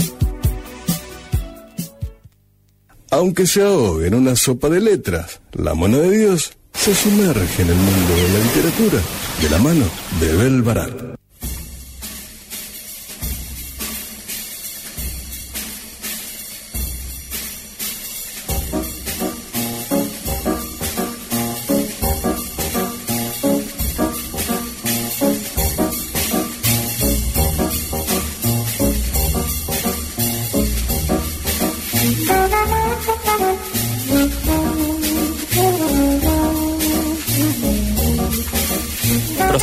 Aunque 3.12 3.46
se 3.46 3.62
ahogue 3.62 4.08
en 4.08 4.16
una 4.16 4.38
sopa 4.38 4.70
de 4.70 4.80
letras, 4.80 5.42
la 5.52 5.74
mona 5.74 5.98
de 5.98 6.18
Dios 6.18 6.54
se 6.74 6.96
sumerge 6.96 7.62
en 7.62 7.68
el 7.68 7.76
mundo 7.76 8.16
de 8.16 8.30
la 8.30 8.40
literatura 8.46 9.02
de 9.42 9.50
la 9.50 9.58
mano 9.58 9.84
de 10.22 10.34
Bel 10.38 10.62
Barat. 10.62 11.15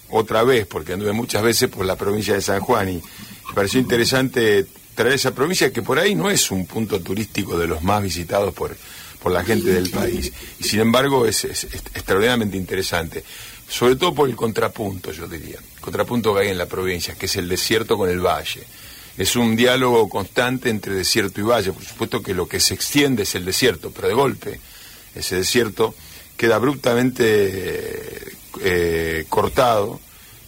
otra 0.09 0.43
vez, 0.43 0.65
porque 0.67 0.93
anduve 0.93 1.11
muchas 1.13 1.41
veces 1.43 1.69
por 1.69 1.85
la 1.85 1.95
provincia 1.95 2.33
de 2.33 2.41
San 2.41 2.59
Juan 2.59 2.89
y 2.89 2.93
me 2.95 3.53
pareció 3.55 3.79
interesante 3.79 4.65
traer 4.95 5.13
esa 5.13 5.33
provincia 5.33 5.71
que 5.73 5.81
por 5.81 5.97
ahí 5.99 6.13
no 6.15 6.29
es 6.29 6.51
un 6.51 6.65
punto 6.67 6.99
turístico 7.01 7.57
de 7.57 7.67
los 7.67 7.81
más 7.81 8.01
visitados 8.03 8.53
por, 8.53 8.75
por 9.21 9.31
la 9.31 9.43
gente 9.43 9.71
del 9.71 9.89
país. 9.89 10.31
Y 10.59 10.63
sin 10.63 10.81
embargo 10.81 11.25
es, 11.25 11.43
es- 11.45 11.63
es 11.63 11.73
extraordinariamente 11.95 12.57
interesante, 12.57 13.23
sobre 13.67 13.95
todo 13.95 14.13
por 14.13 14.29
el 14.29 14.35
contrapunto, 14.35 15.11
yo 15.11 15.27
diría, 15.27 15.57
el 15.57 15.81
contrapunto 15.81 16.33
que 16.35 16.41
hay 16.41 16.49
en 16.49 16.57
la 16.59 16.67
provincia, 16.67 17.15
que 17.15 17.25
es 17.25 17.35
el 17.37 17.47
desierto 17.49 17.97
con 17.97 18.09
el 18.09 18.19
valle. 18.19 18.63
Es 19.17 19.35
un 19.35 19.55
diálogo 19.55 20.09
constante 20.09 20.69
entre 20.69 20.93
desierto 20.95 21.39
y 21.39 21.43
valle, 21.43 21.71
por 21.71 21.83
supuesto 21.83 22.21
que 22.21 22.33
lo 22.33 22.47
que 22.47 22.59
se 22.59 22.73
extiende 22.75 23.23
es 23.23 23.33
el 23.35 23.45
desierto, 23.45 23.91
pero 23.91 24.07
de 24.07 24.13
golpe 24.13 24.59
ese 25.15 25.35
desierto 25.37 25.93
queda 26.37 26.55
abruptamente 26.55 28.35
eh, 28.61 29.25
cortado 29.29 29.99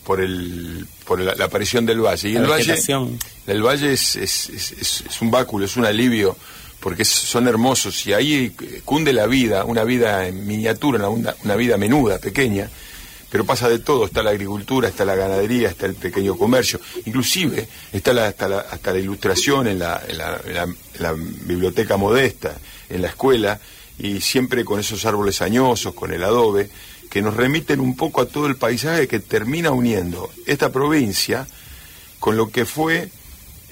por 0.03 0.21
el 0.21 0.85
por 1.05 1.19
la, 1.19 1.35
la 1.35 1.45
aparición 1.45 1.85
del 1.85 2.01
valle. 2.01 2.29
Y 2.29 2.33
La 2.33 2.41
el 2.41 2.45
valle 2.47 2.73
el 3.47 3.61
valle 3.63 3.93
es, 3.93 4.15
es, 4.15 4.49
es- 4.49 4.71
es- 4.71 5.03
es 5.09 5.21
un 5.21 5.29
báculo 5.31 5.65
es 5.65 5.77
un 5.77 5.85
alivio 5.85 6.35
porque 6.79 7.05
son 7.05 7.47
hermosos. 7.47 8.05
Y 8.07 8.13
ahí 8.13 8.53
eh, 8.61 8.81
cunde 8.85 9.13
la 9.13 9.25
vida 9.27 9.65
una 9.65 9.83
vida 9.83 10.27
en 10.27 10.45
miniatura 10.47 11.07
una, 11.09 11.33
una- 11.43 11.55
vida 11.55 11.77
menuda 11.77 12.17
pequeña 12.19 12.69
pero 13.27 13.43
pasa 13.43 13.67
de 13.67 13.79
todo, 13.79 14.05
está 14.05 14.23
la 14.23 14.29
agricultura, 14.29 14.87
está 14.87 15.03
la 15.03 15.15
ganadería, 15.15 15.67
está 15.69 15.87
el 15.87 15.95
pequeño 15.95 16.37
comercio, 16.37 16.79
inclusive 17.05 17.67
está 17.91 18.13
la, 18.13 18.27
hasta, 18.27 18.47
la, 18.47 18.59
hasta 18.59 18.93
la 18.93 18.99
ilustración 18.99 19.67
en 19.67 19.79
la, 19.79 20.01
en 20.07 20.17
la- 20.19 20.39
en 20.45 20.53
la- 20.53 20.63
en 20.63 20.75
la 20.99 21.11
biblioteca 21.13 21.97
modesta, 21.97 22.55
en 22.89 23.01
la 23.01 23.09
escuela, 23.09 23.59
y 23.99 24.21
siempre 24.21 24.63
con 24.63 24.79
esos 24.79 25.03
árboles 25.05 25.41
añosos, 25.41 25.93
con 25.93 26.13
el 26.13 26.23
adobe, 26.23 26.69
que 27.15 27.21
nos 27.21 27.37
remiten 27.37 27.79
un 27.79 27.95
poco 27.95 28.19
a 28.19 28.25
todo 28.25 28.45
el 28.45 28.57
paisaje 28.57 29.07
que 29.07 29.21
termina 29.21 29.71
uniendo 29.71 30.29
esta 30.45 30.73
provincia 30.73 31.47
con 32.19 32.35
lo 32.35 32.49
que 32.49 32.65
fue 32.65 33.09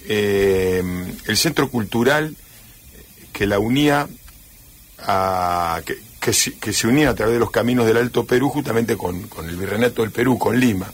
eh, 0.08 0.82
el 1.26 1.36
centro 1.36 1.70
cultural 1.70 2.38
que 3.34 3.46
la 3.46 3.60
unía 3.60 4.08
a, 5.00 5.82
que, 6.22 6.32
se 6.32 6.88
unía 6.88 7.10
a 7.10 7.16
través 7.16 7.34
de 7.34 7.40
los 7.42 7.52
caminos 7.52 7.86
del 7.86 7.98
Alto 7.98 8.24
Perú 8.24 8.48
justamente 8.48 8.96
con, 8.96 9.24
con 9.24 9.50
el 9.50 9.58
Virreinato 9.58 10.04
del 10.04 10.12
Perú, 10.12 10.40
con 10.40 10.58
Lima. 10.58 10.94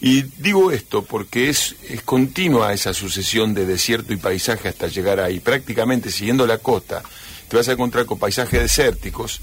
Y 0.00 0.22
digo 0.38 0.70
esto 0.70 1.04
porque 1.04 1.48
es, 1.48 1.74
es 1.88 2.02
continua 2.02 2.72
esa 2.72 2.94
sucesión 2.94 3.52
de 3.52 3.66
desierto 3.66 4.12
y 4.12 4.16
paisaje 4.16 4.68
hasta 4.68 4.86
llegar 4.86 5.18
ahí. 5.18 5.40
Prácticamente 5.40 6.12
siguiendo 6.12 6.46
la 6.46 6.58
costa, 6.58 7.02
te 7.48 7.56
vas 7.56 7.68
a 7.68 7.72
encontrar 7.72 8.06
con 8.06 8.20
paisajes 8.20 8.60
desérticos 8.60 9.40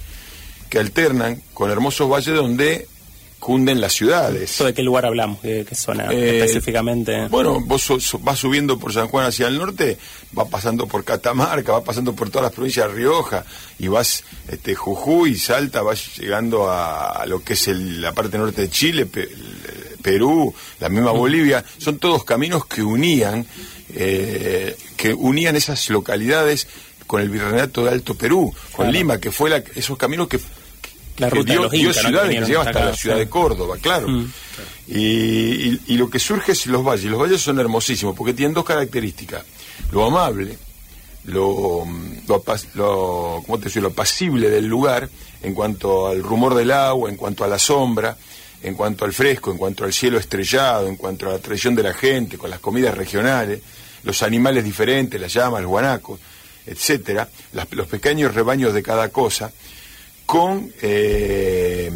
que 0.69 0.79
alternan 0.79 1.41
con 1.53 1.71
hermosos 1.71 2.09
valles 2.09 2.35
donde 2.35 2.87
cunden 3.39 3.79
las 3.79 3.93
ciudades. 3.93 4.51
¿Esto 4.51 4.65
¿De 4.65 4.73
qué 4.73 4.81
lugar 4.81 5.05
hablamos? 5.05 5.39
¿Qué, 5.41 5.63
qué 5.67 5.75
zona 5.75 6.11
Eh, 6.11 6.39
específicamente? 6.39 7.27
Bueno, 7.27 7.59
vos 7.61 7.83
so- 7.83 7.99
so- 7.99 8.17
vas 8.19 8.39
subiendo 8.39 8.79
por 8.79 8.91
San 8.91 9.07
Juan 9.07 9.27
hacia 9.27 9.47
el 9.47 9.57
norte, 9.59 9.97
vas 10.31 10.47
pasando 10.49 10.87
por 10.87 11.03
Catamarca, 11.05 11.71
vas 11.73 11.83
pasando 11.83 12.13
por 12.13 12.29
todas 12.29 12.43
las 12.45 12.53
provincias 12.53 12.87
de 12.87 12.93
Rioja 12.95 13.45
y 13.77 13.87
vas 13.89 14.23
este, 14.49 14.73
Jujuy, 14.73 15.37
Salta, 15.37 15.83
vas 15.83 16.17
llegando 16.17 16.69
a, 16.69 17.11
a 17.11 17.25
lo 17.27 17.43
que 17.43 17.53
es 17.53 17.67
el- 17.67 18.01
la 18.01 18.11
parte 18.11 18.37
norte 18.39 18.61
de 18.63 18.69
Chile, 18.71 19.05
Pe- 19.05 19.29
Perú, 20.01 20.53
la 20.79 20.89
misma 20.89 21.11
Bolivia. 21.11 21.63
Son 21.77 21.99
todos 21.99 22.23
caminos 22.23 22.65
que 22.65 22.81
unían, 22.81 23.45
eh, 23.93 24.75
que 24.97 25.13
unían 25.13 25.55
esas 25.55 25.89
localidades 25.89 26.67
con 27.05 27.21
el 27.21 27.29
Virreinato 27.29 27.85
de 27.85 27.91
Alto 27.91 28.15
Perú, 28.15 28.53
con 28.71 28.85
Claro. 28.87 28.91
Lima, 28.91 29.19
que 29.19 29.31
fue 29.31 29.49
la- 29.49 29.63
esos 29.75 29.97
caminos 29.97 30.27
que 30.27 30.39
La 31.17 31.29
ruta 31.29 31.53
de 31.53 31.59
los 31.59 31.71
dio 31.71 31.89
incas, 31.89 31.95
¿no? 31.97 32.01
que 32.03 32.07
ciudades 32.09 32.39
que, 32.39 32.45
llega 32.45 32.59
hasta 32.59 32.69
acá, 32.71 32.85
la 32.85 32.95
ciudad 32.95 33.15
sí. 33.15 33.19
de 33.19 33.29
Córdoba, 33.29 33.77
claro. 33.81 34.07
Mm. 34.07 34.31
Y, 34.87 34.97
y- 34.97 35.81
y 35.87 35.97
lo 35.97 36.09
que 36.09 36.19
surge 36.19 36.51
es 36.53 36.65
los 36.67 36.83
valles. 36.83 37.05
Los 37.05 37.19
valles 37.19 37.41
son 37.41 37.59
hermosísimos 37.59 38.15
porque 38.15 38.33
tienen 38.33 38.53
dos 38.53 38.63
características. 38.65 39.43
Lo 39.91 40.05
amable, 40.05 40.57
lo, 41.25 41.85
lo, 42.27 42.35
apas- 42.43 42.67
lo- 42.75 43.43
¿cómo 43.45 43.59
te 43.59 43.81
lo 43.81 43.91
pasible 43.91 44.49
del 44.49 44.65
lugar 44.67 45.09
en 45.43 45.53
cuanto 45.53 46.07
al 46.07 46.23
rumor 46.23 46.55
del 46.55 46.71
agua, 46.71 47.09
en 47.09 47.15
cuanto 47.17 47.43
a 47.43 47.47
la 47.47 47.59
sombra, 47.59 48.15
en 48.63 48.73
cuanto 48.75 49.05
al 49.05 49.13
fresco, 49.13 49.51
en 49.51 49.57
cuanto 49.57 49.83
al 49.83 49.93
cielo 49.93 50.17
estrellado, 50.17 50.87
en 50.87 50.95
cuanto 50.95 51.27
a 51.29 51.33
la 51.33 51.39
tradición 51.39 51.75
de 51.75 51.83
la 51.83 51.93
gente, 51.93 52.37
con 52.37 52.49
las 52.49 52.59
comidas 52.59 52.95
regionales, 52.97 53.61
los 54.03 54.23
animales 54.23 54.63
diferentes, 54.63 55.19
las 55.19 55.33
llamas, 55.33 55.61
los 55.61 55.69
guanacos, 55.69 56.19
etcétera, 56.65 57.27
las- 57.53 57.67
los 57.71 57.87
pequeños 57.87 58.33
rebaños 58.33 58.73
de 58.73 58.81
cada 58.83 59.09
cosa, 59.09 59.51
con 60.27 60.71
eh, 60.83 61.91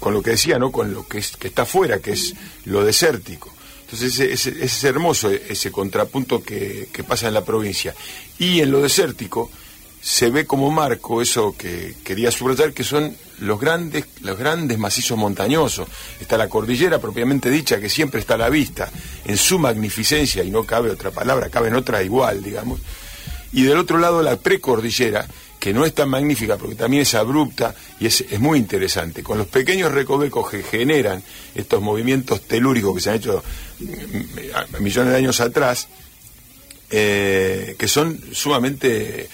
con 0.00 0.12
lo 0.14 0.20
que 0.22 0.30
decía, 0.30 0.58
¿no? 0.58 0.72
Con 0.72 0.92
lo 0.92 1.06
que, 1.06 1.18
es, 1.18 1.36
que 1.36 1.46
está 1.46 1.62
afuera, 1.62 2.00
que 2.00 2.10
es 2.12 2.34
lo 2.64 2.84
desértico. 2.84 3.52
Entonces 3.82 4.18
ese, 4.18 4.32
ese- 4.32 4.64
es 4.64 4.82
hermoso 4.82 5.30
ese 5.30 5.70
contrapunto 5.70 6.42
que, 6.42 6.88
que 6.92 7.04
pasa 7.04 7.28
en 7.28 7.34
la 7.34 7.44
provincia. 7.44 7.94
Y 8.40 8.60
en 8.60 8.72
lo 8.72 8.80
desértico 8.82 9.48
se 10.00 10.30
ve 10.30 10.44
como 10.44 10.72
marco 10.72 11.22
eso 11.22 11.54
que 11.56 11.94
quería 12.02 12.32
subrayar, 12.32 12.72
que 12.72 12.82
son 12.82 13.14
los 13.38 13.60
grandes, 13.60 14.06
los 14.22 14.36
grandes 14.36 14.76
macizos 14.78 15.16
montañosos. 15.16 15.86
Está 16.20 16.36
la 16.36 16.48
cordillera 16.48 16.98
propiamente 17.00 17.48
dicha, 17.50 17.78
que 17.78 17.88
siempre 17.88 18.18
está 18.18 18.34
a 18.34 18.38
la 18.38 18.50
vista, 18.50 18.90
en 19.24 19.36
su 19.36 19.60
magnificencia, 19.60 20.42
y 20.42 20.50
no 20.50 20.64
cabe 20.64 20.90
otra 20.90 21.12
palabra, 21.12 21.48
cabe 21.50 21.68
en 21.68 21.74
otra 21.76 22.02
igual, 22.02 22.42
digamos. 22.42 22.80
Y 23.52 23.62
del 23.62 23.78
otro 23.78 23.98
lado 23.98 24.22
la 24.22 24.36
precordillera, 24.36 25.28
que 25.62 25.72
no 25.72 25.84
es 25.84 25.94
tan 25.94 26.08
magnífica 26.08 26.56
porque 26.56 26.74
también 26.74 27.02
es 27.04 27.14
abrupta 27.14 27.72
y 28.00 28.06
es, 28.06 28.22
es 28.22 28.40
muy 28.40 28.58
interesante. 28.58 29.22
Con 29.22 29.38
los 29.38 29.46
pequeños 29.46 29.92
recovecos 29.92 30.50
que 30.50 30.60
generan 30.64 31.22
estos 31.54 31.80
movimientos 31.80 32.40
telúricos 32.48 32.96
que 32.96 33.00
se 33.00 33.10
han 33.10 33.16
hecho 33.16 33.44
mm, 33.78 34.82
millones 34.82 35.12
de 35.12 35.18
años 35.18 35.40
atrás, 35.40 35.86
eh, 36.90 37.76
que 37.78 37.86
son 37.86 38.18
sumamente 38.32 39.28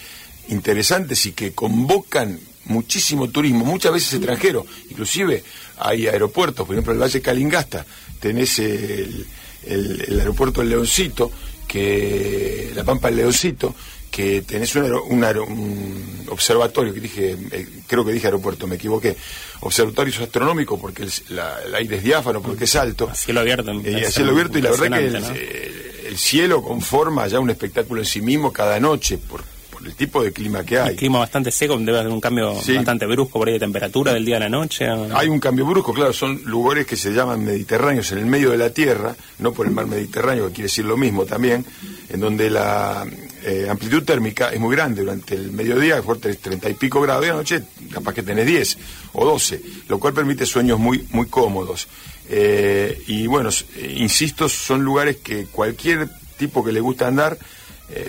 interesantes 0.49 1.25
y 1.25 1.31
que 1.31 1.53
convocan 1.53 2.39
muchísimo 2.65 3.29
turismo, 3.29 3.65
muchas 3.65 3.91
veces 3.93 4.13
extranjero, 4.13 4.67
inclusive 4.91 5.43
hay 5.79 6.05
aeropuertos, 6.05 6.67
por 6.67 6.75
ejemplo 6.75 6.93
el 6.93 6.99
Valle 6.99 7.21
Calingasta, 7.21 7.87
tenés 8.19 8.59
el, 8.59 9.25
el- 9.65 10.05
el 10.07 10.19
aeropuerto 10.19 10.61
del 10.61 10.69
Leoncito, 10.69 11.31
que 11.67 12.71
la 12.75 12.83
Pampa 12.83 13.07
del 13.07 13.17
Leoncito, 13.17 13.73
que 14.11 14.41
tenés 14.41 14.75
un, 14.75 14.91
un 14.91 15.23
un 15.23 16.25
observatorio, 16.29 16.93
que 16.93 16.99
dije, 16.99 17.37
eh, 17.51 17.67
creo 17.87 18.05
que 18.05 18.11
dije 18.11 18.27
aeropuerto, 18.27 18.67
me 18.67 18.75
equivoqué, 18.75 19.15
observatorio 19.61 20.13
astronómico 20.23 20.79
porque 20.79 21.03
el, 21.03 21.11
la- 21.29 21.59
el 21.65 21.73
aire 21.75 21.97
es 21.97 22.03
diáfano, 22.03 22.41
porque 22.41 22.63
es 22.65 22.75
alto, 22.75 23.09
A 23.09 23.15
cielo 23.15 23.39
abierto. 23.41 23.71
y 23.73 23.81
debe 23.81 24.05
a 24.05 24.11
cielo 24.11 24.31
abierto 24.31 24.57
y 24.57 24.61
la 24.61 24.71
verdad 24.71 24.87
que 24.89 24.97
el, 24.97 25.05
impresionante, 25.15 25.39
¿no? 25.39 25.45
eh, 25.45 26.05
el 26.09 26.17
cielo 26.17 26.61
conforma 26.61 27.27
ya 27.27 27.39
un 27.39 27.49
espectáculo 27.49 28.01
en 28.01 28.05
sí 28.05 28.21
mismo 28.21 28.51
cada 28.53 28.79
noche 28.79 29.17
por, 29.17 29.43
por 29.71 29.85
el 29.85 29.95
tipo 29.95 30.23
de 30.23 30.31
clima 30.31 30.63
que 30.63 30.79
hay. 30.79 30.89
El 30.89 30.95
clima 30.95 31.19
bastante 31.19 31.51
seco, 31.51 31.77
debe 31.77 31.99
haber 31.99 32.11
un 32.11 32.19
cambio 32.21 32.59
Sí. 32.61 32.75
bastante 32.75 33.05
brusco 33.05 33.39
por 33.39 33.47
ahí 33.47 33.53
de 33.55 33.59
temperatura 33.59 34.13
del 34.13 34.25
día 34.25 34.37
a 34.37 34.41
la 34.41 34.49
noche. 34.49 34.87
Hay 35.13 35.27
un 35.29 35.39
cambio 35.39 35.65
brusco, 35.65 35.93
claro, 35.93 36.13
son 36.13 36.41
lugares 36.45 36.85
que 36.85 36.95
se 36.95 37.11
llaman 37.11 37.43
mediterráneos 37.43 38.11
en 38.11 38.19
el 38.19 38.25
medio 38.25 38.49
de 38.51 38.57
la 38.57 38.71
tierra, 38.71 39.15
no 39.39 39.51
por 39.53 39.65
el 39.67 39.71
mar 39.71 39.85
Mediterráneo, 39.87 40.47
que 40.47 40.53
quiere 40.53 40.67
decir 40.67 40.85
lo 40.85 40.97
mismo 40.97 41.25
también, 41.25 41.65
en 42.09 42.19
donde 42.19 42.49
la 42.49 43.05
eh, 43.43 43.67
amplitud 43.69 44.03
térmica 44.03 44.49
es 44.49 44.59
muy 44.59 44.75
grande 44.75 45.01
durante 45.01 45.35
el 45.35 45.51
mediodía, 45.51 46.01
fuerte 46.03 46.33
30 46.33 46.69
y 46.69 46.73
pico 46.73 47.01
grados, 47.01 47.25
y 47.25 47.29
a 47.29 47.31
la 47.33 47.37
noche 47.37 47.63
capaz 47.91 48.13
que 48.13 48.23
tenés 48.23 48.45
10 48.45 48.77
o 49.13 49.25
12, 49.25 49.61
lo 49.87 49.99
cual 49.99 50.13
permite 50.13 50.45
sueños 50.45 50.79
muy, 50.79 51.07
muy 51.11 51.27
cómodos. 51.27 51.87
Eh, 52.29 53.01
y 53.07 53.27
bueno, 53.27 53.49
eh, 53.49 53.95
insisto, 53.97 54.49
son 54.49 54.83
lugares 54.83 55.17
que 55.17 55.45
cualquier 55.45 56.09
tipo 56.37 56.63
que 56.63 56.71
le 56.71 56.79
gusta 56.79 57.07
andar 57.07 57.37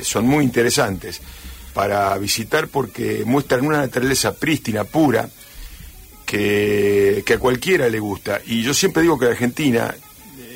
son 0.03 0.27
muy 0.27 0.45
interesantes 0.45 1.23
para 1.73 2.17
visitar 2.19 2.69
porque 2.69 3.23
muestran 3.25 3.65
una 3.67 3.79
naturaleza 3.79 4.35
prístina, 4.35 4.85
pura, 4.85 5.27
que, 6.27 7.23
que 7.25 7.33
a 7.33 7.39
cualquiera 7.39 7.89
le 7.89 7.99
gusta. 7.99 8.43
Y 8.47 8.63
yo 8.63 8.75
siempre 8.75 9.03
digo 9.03 9.19
que 9.19 9.25
Argentina 9.25 9.95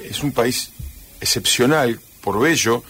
es 0.05 0.23
un 0.23 0.33
país 0.33 0.71
excepcional 1.21 1.99
por 2.21 2.39
bello 2.39 2.85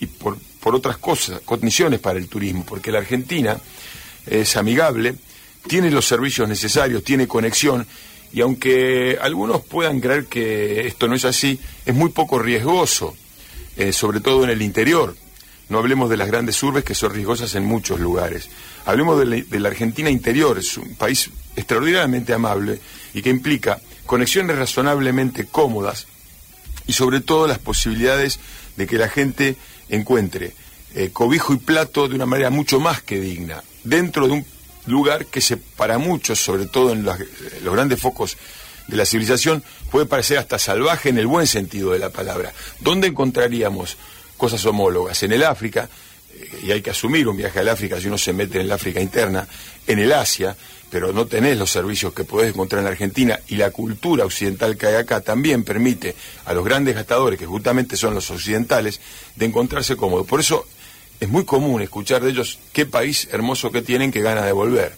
y 0.00 0.06
por, 0.06 0.36
por 0.60 0.74
otras 0.74 0.98
cosas, 0.98 1.40
condiciones 1.44 2.00
para 2.00 2.18
el 2.18 2.28
turismo, 2.28 2.64
porque 2.66 2.92
la 2.92 2.98
Argentina 2.98 3.58
es 4.26 4.56
amigable, 4.56 5.14
tiene 5.66 5.90
los 5.90 6.06
servicios 6.06 6.48
necesarios, 6.48 7.04
tiene 7.04 7.28
conexión, 7.28 7.86
y 8.32 8.40
aunque 8.40 9.18
algunos 9.20 9.62
puedan 9.62 10.00
creer 10.00 10.26
que 10.26 10.86
esto 10.86 11.08
no 11.08 11.14
es 11.14 11.24
así, 11.24 11.58
es 11.86 11.94
muy 11.94 12.10
poco 12.10 12.38
riesgoso, 12.38 13.16
eh, 13.76 13.92
sobre 13.92 14.20
todo 14.20 14.44
en 14.44 14.50
el 14.50 14.62
interior. 14.62 15.16
No 15.68 15.78
hablemos 15.78 16.08
de 16.10 16.16
las 16.16 16.28
grandes 16.28 16.62
urbes 16.62 16.84
que 16.84 16.94
son 16.94 17.12
riesgosas 17.12 17.54
en 17.54 17.64
muchos 17.64 18.00
lugares. 18.00 18.48
Hablemos 18.86 19.18
de 19.18 19.26
la, 19.26 19.36
de 19.36 19.60
la 19.60 19.68
Argentina 19.68 20.10
interior, 20.10 20.58
es 20.58 20.76
un 20.76 20.94
país 20.94 21.30
extraordinariamente 21.56 22.32
amable 22.32 22.80
y 23.14 23.22
que 23.22 23.30
implica 23.30 23.80
conexiones 24.06 24.56
razonablemente 24.56 25.46
cómodas 25.46 26.06
y 26.86 26.92
sobre 26.92 27.20
todo 27.20 27.46
las 27.46 27.58
posibilidades 27.58 28.40
de 28.76 28.86
que 28.86 28.96
la 28.96 29.08
gente 29.08 29.56
encuentre 29.88 30.52
eh, 30.94 31.10
cobijo 31.12 31.52
y 31.52 31.58
plato 31.58 32.08
de 32.08 32.14
una 32.14 32.26
manera 32.26 32.50
mucho 32.50 32.80
más 32.80 33.02
que 33.02 33.20
digna, 33.20 33.62
dentro 33.84 34.26
de 34.26 34.32
un 34.34 34.46
lugar 34.86 35.26
que 35.26 35.40
se, 35.40 35.56
para 35.56 35.98
muchos, 35.98 36.40
sobre 36.40 36.66
todo 36.66 36.92
en 36.92 37.04
los, 37.04 37.18
los 37.62 37.74
grandes 37.74 38.00
focos 38.00 38.36
de 38.86 38.96
la 38.96 39.04
civilización, 39.04 39.62
puede 39.90 40.06
parecer 40.06 40.38
hasta 40.38 40.58
salvaje 40.58 41.10
en 41.10 41.18
el 41.18 41.26
buen 41.26 41.46
sentido 41.46 41.92
de 41.92 41.98
la 41.98 42.10
palabra. 42.10 42.52
¿Dónde 42.80 43.08
encontraríamos 43.08 43.96
cosas 44.36 44.64
homólogas? 44.64 45.22
En 45.22 45.32
el 45.32 45.44
África, 45.44 45.88
eh, 46.34 46.60
y 46.64 46.72
hay 46.72 46.80
que 46.80 46.90
asumir 46.90 47.28
un 47.28 47.36
viaje 47.36 47.60
al 47.60 47.68
África 47.68 48.00
si 48.00 48.06
uno 48.08 48.18
se 48.18 48.32
mete 48.32 48.58
en 48.58 48.64
el 48.64 48.72
África 48.72 49.00
interna, 49.00 49.46
en 49.86 49.98
el 49.98 50.12
Asia, 50.12 50.56
pero 50.90 51.12
no 51.12 51.26
tenés 51.26 51.58
los 51.58 51.70
servicios 51.70 52.12
que 52.14 52.24
podés 52.24 52.50
encontrar 52.54 52.78
en 52.80 52.84
la 52.86 52.90
Argentina 52.92 53.38
y 53.48 53.56
la 53.56 53.70
cultura 53.70 54.24
occidental 54.24 54.76
que 54.76 54.86
hay 54.86 54.94
acá 54.94 55.20
también 55.20 55.62
permite 55.64 56.14
a 56.46 56.52
los 56.54 56.64
grandes 56.64 56.94
gastadores, 56.94 57.38
que 57.38 57.46
justamente 57.46 57.96
son 57.96 58.14
los 58.14 58.30
occidentales, 58.30 59.00
de 59.36 59.46
encontrarse 59.46 59.96
cómodos. 59.96 60.26
Por 60.26 60.40
eso 60.40 60.66
es 61.20 61.28
muy 61.28 61.44
común 61.44 61.82
escuchar 61.82 62.22
de 62.22 62.30
ellos 62.30 62.58
qué 62.72 62.86
país 62.86 63.28
hermoso 63.32 63.70
que 63.70 63.82
tienen 63.82 64.10
que 64.12 64.22
gana 64.22 64.44
de 64.46 64.52
volver. 64.52 64.94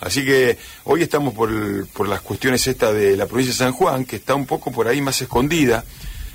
Así 0.00 0.24
que 0.24 0.58
hoy 0.84 1.02
estamos 1.02 1.32
por, 1.34 1.50
el- 1.50 1.86
por 1.92 2.08
las 2.08 2.20
cuestiones 2.20 2.66
esta 2.66 2.92
de 2.92 3.16
la 3.16 3.26
provincia 3.26 3.52
de 3.52 3.58
San 3.58 3.72
Juan, 3.72 4.04
que 4.04 4.16
está 4.16 4.34
un 4.34 4.46
poco 4.46 4.70
por 4.72 4.86
ahí 4.88 5.00
más 5.00 5.20
escondida, 5.22 5.84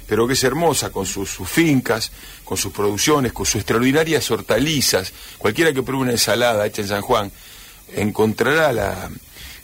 pero 0.08 0.26
que 0.26 0.34
es 0.34 0.44
hermosa 0.46 0.90
con 0.90 1.06
sus, 1.06 1.30
sus 1.30 1.50
fincas, 1.50 2.12
con 2.46 2.56
sus 2.58 2.72
producciones, 2.72 3.34
con 3.34 3.46
sus 3.46 3.56
extraordinarias 3.56 4.32
hortalizas. 4.32 5.12
Cualquiera 5.38 5.74
que 5.74 5.84
pruebe 5.84 6.02
una 6.04 6.12
ensalada 6.14 6.66
hecha 6.66 6.82
en 6.82 6.88
San 6.88 7.02
Juan 7.02 7.30
encontrará 7.96 8.72
la, 8.72 9.10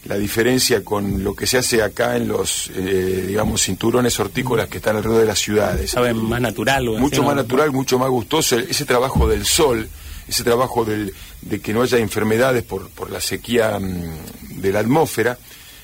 la 0.05 0.17
diferencia 0.17 0.83
con 0.83 1.23
lo 1.23 1.35
que 1.35 1.47
se 1.47 1.57
hace 1.57 1.81
acá 1.81 2.17
en 2.17 2.27
los, 2.27 2.69
eh, 2.75 3.25
digamos, 3.27 3.61
cinturones 3.61 4.19
hortícolas 4.19 4.67
que 4.67 4.77
están 4.77 4.97
alrededor 4.97 5.21
de 5.21 5.27
las 5.27 5.39
ciudades 5.39 5.91
¿Sabe 5.91 6.13
más 6.13 6.41
natural? 6.41 6.87
o 6.89 6.93
así, 6.93 7.01
mucho 7.01 7.21
¿no? 7.21 7.27
más 7.27 7.35
natural, 7.37 7.71
mucho 7.71 7.97
más 7.97 8.09
gustoso. 8.09 8.59
Ese 8.59 8.85
trabajo 8.85 9.27
del 9.27 9.45
sol, 9.45 9.87
ese 10.27 10.43
trabajo 10.43 10.83
del, 10.83 11.13
de 11.41 11.61
que 11.61 11.73
no 11.73 11.81
haya 11.81 11.97
enfermedades 11.99 12.63
por, 12.63 12.89
por 12.89 13.09
la 13.11 13.21
sequía 13.21 13.79
mm, 13.79 14.61
de 14.61 14.71
la 14.73 14.79
atmósfera, 14.79 15.37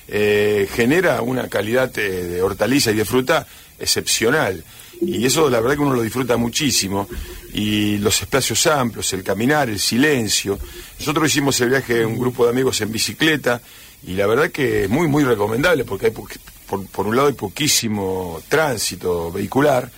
eh, 0.08 0.68
genera 0.74 1.22
una 1.22 1.48
calidad 1.48 1.96
eh, 1.96 2.24
de 2.24 2.42
hortaliza 2.42 2.90
y 2.90 2.96
de 2.96 3.04
fruta 3.04 3.46
excepcional. 3.78 4.62
Y 5.00 5.24
eso 5.24 5.48
la 5.48 5.60
verdad 5.60 5.76
que 5.76 5.82
uno 5.82 5.94
lo 5.94 6.02
disfruta 6.02 6.36
muchísimo. 6.36 7.08
Y 7.52 7.98
los 7.98 8.20
espacios 8.22 8.66
amplios, 8.66 9.12
el 9.12 9.22
caminar, 9.24 9.68
el 9.68 9.80
silencio. 9.80 10.58
Nosotros 10.98 11.28
hicimos 11.30 11.60
el 11.60 11.70
viaje 11.70 12.04
un 12.06 12.18
grupo 12.18 12.44
de 12.44 12.50
amigos 12.50 12.80
en 12.80 12.92
bicicleta 12.92 13.60
y 14.06 14.12
la 14.14 14.26
verdad 14.26 14.50
que 14.50 14.84
es 14.84 14.90
muy, 14.90 15.08
muy 15.08 15.24
recomendable 15.24 15.84
porque 15.84 16.06
hay 16.06 16.12
po- 16.12 16.28
por, 16.66 16.86
por 16.86 17.06
un 17.06 17.16
lado 17.16 17.28
hay 17.28 17.34
poquísimo 17.34 18.40
tránsito 18.48 19.32
vehicular 19.32 19.90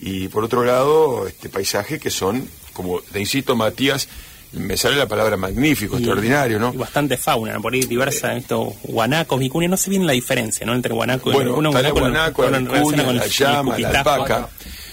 y 0.00 0.28
por 0.28 0.44
otro 0.44 0.64
lado 0.64 1.26
este 1.26 1.48
paisaje 1.48 1.98
que 1.98 2.10
son, 2.10 2.48
como 2.72 3.00
te 3.00 3.18
insisto 3.20 3.56
Matías, 3.56 4.08
me 4.52 4.76
sale 4.76 4.96
la 4.96 5.06
palabra 5.08 5.36
magnífico, 5.36 5.94
Y- 5.96 5.98
extraordinario, 5.98 6.58
¿no? 6.58 6.72
y 6.74 6.76
bastante 6.76 7.16
fauna, 7.16 7.58
por 7.60 7.72
ahí 7.72 7.80
diversa, 7.82 8.36
esto, 8.36 8.72
guanacos, 8.84 9.38
vicuñas, 9.40 9.70
no 9.70 9.76
sé 9.76 9.90
bien 9.90 10.06
la 10.06 10.12
diferencia, 10.12 10.66
¿no? 10.66 10.74
Entre 10.74 10.92
guanaco 10.92 11.30
y 11.30 11.34
Bueno, 11.34 11.54
guanaco 11.54 11.98
guanaco, 11.98 12.42
vicuña, 12.50 13.04
con 13.04 13.16
la 13.16 13.26
llama, 13.26 13.78
la 13.78 13.88
alpaca. 13.88 14.48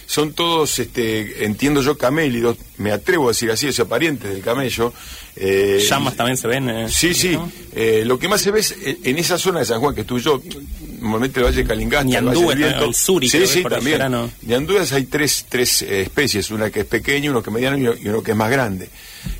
Son 0.05 0.33
todos, 0.33 0.79
este, 0.79 1.45
entiendo 1.45 1.83
yo, 1.83 1.95
camélidos, 1.95 2.57
me 2.77 2.91
atrevo 2.91 3.25
a 3.25 3.27
decir 3.29 3.51
así, 3.51 3.67
o 3.67 3.71
sea, 3.71 3.85
parientes 3.85 4.31
del 4.31 4.41
camello. 4.41 4.91
eh, 5.35 5.85
Llamas 5.87 6.15
también 6.15 6.35
se 6.35 6.47
ven. 6.47 6.67
eh, 6.67 6.87
Sí, 6.89 7.13
sí. 7.13 7.33
¿no? 7.33 7.51
Eh, 7.75 8.01
lo 8.05 8.17
que 8.17 8.27
más 8.27 8.41
se 8.41 8.49
ve 8.49 8.59
es 8.61 8.71
eh, 8.71 8.97
en 9.03 9.19
esa 9.19 9.37
zona 9.37 9.59
de 9.59 9.65
San 9.65 9.79
Juan 9.79 9.93
que 9.93 10.01
estuve 10.01 10.19
yo, 10.19 10.41
normalmente 10.99 11.39
el 11.39 11.45
Valle 11.45 11.61
de 11.63 11.67
Calingasta, 11.67 12.17
el 12.19 12.25
Valle 12.25 12.55
Viento. 12.55 12.85
el 12.85 12.93
sur 12.95 13.23
y 13.23 13.29
sí, 13.29 13.45
sí, 13.47 13.63
también. 13.63 13.97
verano. 13.97 14.29
Ñandúes 14.43 14.91
hay 14.93 15.05
tres, 15.05 15.45
tres 15.49 15.81
eh, 15.81 16.01
especies, 16.01 16.51
una 16.51 16.69
que 16.69 16.81
es 16.81 16.85
pequeña, 16.85 17.31
uno 17.31 17.41
que 17.43 17.49
es 17.49 17.53
mediano 17.53 17.77
y 17.77 18.07
uno, 18.07 18.21
que 18.23 18.31
es 18.31 18.37
más 18.37 18.49
grande. 18.51 18.89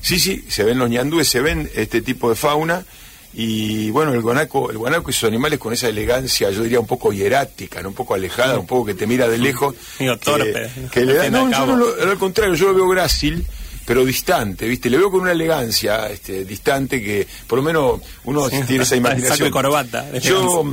Sí, 0.02 0.20
sí, 0.20 0.46
se 0.48 0.64
ven 0.64 0.78
los 0.80 0.90
ñandúes, 0.90 1.28
se 1.28 1.42
ven 1.42 1.70
este 1.76 2.02
tipo 2.02 2.30
de 2.30 2.36
fauna. 2.36 2.84
Y 3.32 3.92
bueno, 3.92 4.12
el 4.14 4.22
guanaco, 4.22 4.72
el 4.72 4.78
guanaco 4.80 5.12
y 5.12 5.14
sus 5.14 5.26
animales 5.26 5.60
con 5.60 5.72
esa 5.72 5.88
elegancia, 5.88 6.50
yo 6.50 6.64
diría 6.64 6.80
un 6.80 6.88
poco 6.88 7.14
hierática, 7.14 7.80
¿no? 7.84 7.90
un 7.90 7.94
poco 7.96 8.16
alejada, 8.16 8.58
un 8.58 8.66
poco 8.66 8.88
que 8.88 8.96
te 8.96 9.06
mira 9.06 9.28
de 9.30 9.38
lejos. 9.38 9.76
Digo, 10.00 10.18
que- 10.18 10.26
torpe. 10.26 10.70
Que 10.92 11.06
le 11.06 11.14
da, 11.14 11.30
no, 11.30 11.50
yo 11.52 11.66
no 11.68 11.78
lo- 11.78 11.94
al 12.10 12.18
contrario, 12.18 12.56
yo 12.56 12.70
lo 12.70 12.74
veo 12.74 12.88
grácil, 12.90 13.46
pero 13.90 14.06
distante, 14.06 14.68
¿viste? 14.68 14.88
Le 14.88 14.98
veo 15.00 15.10
con 15.10 15.22
una 15.22 15.32
elegancia 15.32 16.12
este, 16.12 16.46
distante 16.46 17.02
que 17.02 17.26
por 17.48 17.58
lo 17.58 17.64
menos 17.64 18.00
uno 18.26 18.48
Sí, 18.48 18.58
tiene 18.68 18.84
esa 18.84 18.96
saco 18.96 19.08
imaginación. 19.10 19.50
corbata, 19.50 20.04
de 20.04 20.20
Yo 20.20 20.64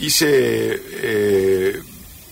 hice. 0.00 0.26
eh, 0.30 1.76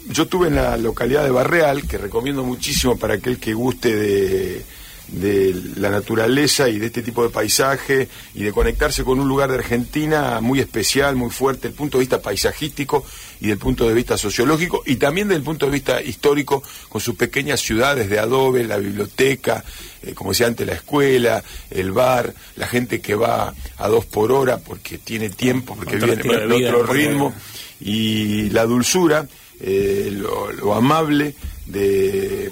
yo 0.09 0.23
estuve 0.23 0.49
en 0.49 0.55
la 0.55 0.79
localidad 0.79 1.25
de 1.25 1.31
Barreal, 1.31 1.87
que 1.87 1.99
recomiendo 1.99 2.43
muchísimo 2.43 2.97
para 2.99 3.15
aquel 3.17 3.39
que 3.39 3.53
guste 3.53 3.95
de, 3.95 4.65
de 5.13 5.55
la 5.77 5.91
naturaleza 5.91 6.69
y 6.69 6.79
de 6.79 6.87
este 6.87 7.03
tipo 7.03 7.23
de 7.23 7.31
paisaje 7.31 8.09
y 8.35 8.45
de 8.45 8.53
conectarse 8.53 9.03
con 9.03 9.19
un 9.19 9.29
lugar 9.29 9.51
de 9.51 9.57
Argentina 9.57 10.41
muy 10.41 10.61
especial, 10.61 11.17
muy 11.17 11.31
fuerte, 11.31 11.63
desde 11.63 11.69
el 11.71 11.75
punto 11.75 11.99
de 11.99 12.03
vista 12.03 12.23
paisajístico 12.23 13.05
y 13.41 13.49
del 13.49 13.59
punto 13.59 13.89
de 13.89 13.95
vista 13.95 14.17
sociológico 14.17 14.83
y 14.87 14.97
también 14.97 15.29
desde 15.29 15.39
el 15.39 15.45
punto 15.45 15.67
de 15.67 15.73
vista 15.73 16.01
histórico 16.01 16.63
con 16.89 17.01
sus 17.01 17.17
pequeñas 17.17 17.61
ciudades 17.61 18.09
de 18.09 18.19
adobe, 18.19 18.65
la 18.65 18.77
biblioteca, 18.77 19.65
eh, 20.03 20.15
como 20.15 20.31
decía 20.31 20.47
antes, 20.47 20.67
la 20.67 20.75
escuela, 20.75 21.43
el 21.71 21.91
bar, 21.91 22.33
la 22.57 22.69
gente 22.69 23.01
que 23.01 23.15
va 23.15 23.53
a 23.79 23.89
dos 23.89 24.05
por 24.07 24.31
hora 24.31 24.59
porque 24.59 24.99
tiene 24.99 25.31
tiempo, 25.31 25.75
porque 25.75 25.97
Otro 25.97 26.07
viene 26.07 26.23
con 26.23 26.53
otro 26.53 26.87
ritmo. 26.87 27.35
Y 27.81 28.51
la 28.51 28.67
dulzura, 28.67 29.27
eh, 29.59 30.11
lo, 30.13 30.53
lo 30.53 30.75
amable 30.75 31.35
de, 31.67 32.51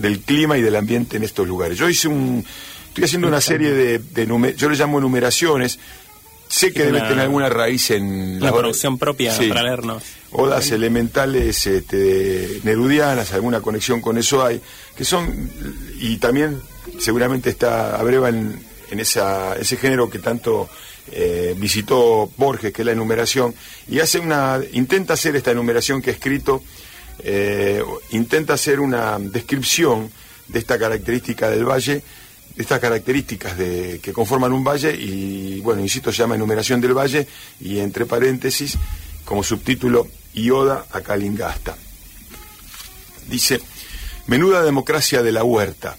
del 0.00 0.20
clima 0.20 0.58
y 0.58 0.62
del 0.62 0.76
ambiente 0.76 1.16
en 1.16 1.22
estos 1.22 1.46
lugares. 1.46 1.78
Yo 1.78 1.88
hice 1.88 2.08
un, 2.08 2.44
estoy 2.88 3.04
haciendo 3.04 3.28
una 3.28 3.40
serie 3.40 3.70
de, 3.70 4.54
yo 4.56 4.68
le 4.68 4.76
llamo 4.76 4.98
enumeraciones, 4.98 5.78
sé 6.48 6.72
que 6.72 6.84
debe 6.84 7.00
tener 7.00 7.20
alguna 7.20 7.48
raíz 7.48 7.90
en 7.92 8.40
La 8.40 8.52
producción 8.52 8.98
propia 8.98 9.32
Sí. 9.32 9.48
para 9.48 9.62
leernos. 9.62 10.02
odas 10.32 10.70
elementales 10.72 11.66
este, 11.66 12.60
nerudianas, 12.64 13.32
alguna 13.32 13.60
conexión 13.60 14.00
con 14.00 14.18
eso 14.18 14.44
hay, 14.44 14.60
que 14.96 15.04
son, 15.04 15.50
y 16.00 16.16
también 16.16 16.60
seguramente 16.98 17.50
está 17.50 17.96
abreva 17.96 18.28
en, 18.30 18.60
en 18.90 19.00
esa, 19.00 19.54
ese 19.56 19.76
género 19.76 20.10
que 20.10 20.18
tanto 20.18 20.68
eh, 21.12 21.54
visitó 21.56 22.30
Borges, 22.36 22.72
que 22.72 22.82
es 22.82 22.86
la 22.86 22.92
enumeración, 22.92 23.54
y 23.88 24.00
hace 24.00 24.18
una, 24.18 24.60
intenta 24.72 25.14
hacer 25.14 25.36
esta 25.36 25.50
enumeración 25.52 26.02
que 26.02 26.10
ha 26.10 26.12
escrito, 26.12 26.62
eh, 27.24 27.82
intenta 28.10 28.54
hacer 28.54 28.80
una 28.80 29.18
descripción 29.18 30.10
de 30.48 30.58
esta 30.58 30.78
característica 30.78 31.48
del 31.48 31.64
valle, 31.64 32.02
de 32.54 32.62
estas 32.62 32.80
características 32.80 33.56
de, 33.56 34.00
que 34.02 34.12
conforman 34.12 34.52
un 34.52 34.64
valle 34.64 34.94
y, 34.94 35.60
bueno, 35.60 35.80
insisto, 35.80 36.12
se 36.12 36.18
llama 36.18 36.34
enumeración 36.34 36.80
del 36.80 36.96
valle 36.96 37.26
y 37.60 37.78
entre 37.78 38.06
paréntesis, 38.06 38.76
como 39.24 39.42
subtítulo, 39.42 40.08
Ioda 40.34 40.86
a 40.90 41.00
Calingasta. 41.00 41.76
Dice, 43.28 43.60
menuda 44.26 44.62
democracia 44.62 45.22
de 45.22 45.32
la 45.32 45.44
huerta. 45.44 45.96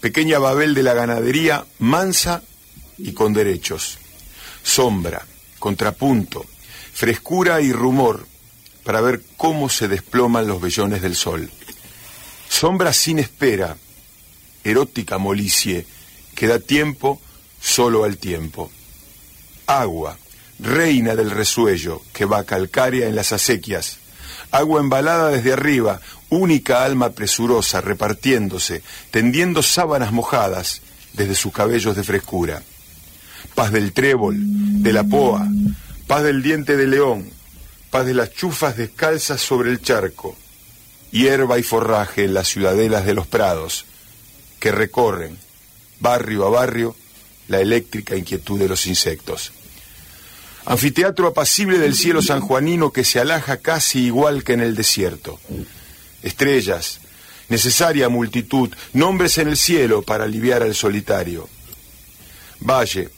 pequeña 0.00 0.38
Babel 0.38 0.74
de 0.74 0.82
la 0.82 0.94
ganadería, 0.94 1.64
mansa 1.78 2.42
y 2.98 3.12
con 3.12 3.32
derechos. 3.32 3.98
Sombra, 4.62 5.24
contrapunto, 5.58 6.44
frescura 6.92 7.60
y 7.60 7.72
rumor 7.72 8.26
para 8.84 9.00
ver 9.00 9.22
cómo 9.36 9.68
se 9.68 9.88
desploman 9.88 10.46
los 10.46 10.60
vellones 10.60 11.02
del 11.02 11.16
sol. 11.16 11.50
Sombra 12.48 12.92
sin 12.92 13.18
espera, 13.18 13.76
erótica 14.64 15.18
molicie, 15.18 15.86
que 16.34 16.46
da 16.46 16.58
tiempo 16.58 17.20
solo 17.60 18.04
al 18.04 18.16
tiempo. 18.16 18.70
Agua, 19.66 20.16
reina 20.58 21.14
del 21.14 21.30
resuello, 21.30 22.02
que 22.12 22.24
va 22.24 22.44
calcárea 22.44 23.08
en 23.08 23.16
las 23.16 23.32
acequias. 23.32 23.98
Agua 24.50 24.80
embalada 24.80 25.30
desde 25.30 25.52
arriba, 25.52 26.00
única 26.30 26.84
alma 26.84 27.10
presurosa, 27.10 27.80
repartiéndose, 27.80 28.82
tendiendo 29.10 29.62
sábanas 29.62 30.12
mojadas 30.12 30.80
desde 31.12 31.34
sus 31.34 31.52
cabellos 31.52 31.96
de 31.96 32.04
frescura. 32.04 32.62
Paz 33.54 33.72
del 33.72 33.92
trébol, 33.92 34.36
de 34.82 34.92
la 34.92 35.04
poa, 35.04 35.46
paz 36.06 36.22
del 36.22 36.42
diente 36.42 36.76
de 36.76 36.86
león, 36.86 37.30
paz 37.90 38.06
de 38.06 38.14
las 38.14 38.32
chufas 38.32 38.76
descalzas 38.76 39.40
sobre 39.40 39.70
el 39.70 39.80
charco, 39.82 40.36
hierba 41.10 41.58
y 41.58 41.62
forraje 41.62 42.24
en 42.24 42.34
las 42.34 42.48
ciudadelas 42.48 43.06
de 43.06 43.14
los 43.14 43.26
prados, 43.26 43.84
que 44.60 44.72
recorren, 44.72 45.38
barrio 46.00 46.46
a 46.46 46.50
barrio, 46.50 46.96
la 47.48 47.60
eléctrica 47.60 48.16
inquietud 48.16 48.58
de 48.58 48.68
los 48.68 48.86
insectos. 48.86 49.52
Anfiteatro 50.66 51.28
apacible 51.28 51.78
del 51.78 51.94
cielo 51.94 52.20
sanjuanino 52.20 52.92
que 52.92 53.04
se 53.04 53.20
alaja 53.20 53.56
casi 53.56 54.00
igual 54.00 54.44
que 54.44 54.52
en 54.52 54.60
el 54.60 54.74
desierto. 54.74 55.40
Estrellas, 56.22 57.00
necesaria 57.48 58.10
multitud, 58.10 58.70
nombres 58.92 59.38
en 59.38 59.48
el 59.48 59.56
cielo 59.56 60.02
para 60.02 60.24
aliviar 60.24 60.62
al 60.62 60.74
solitario. 60.74 61.48
Valle, 62.60 63.08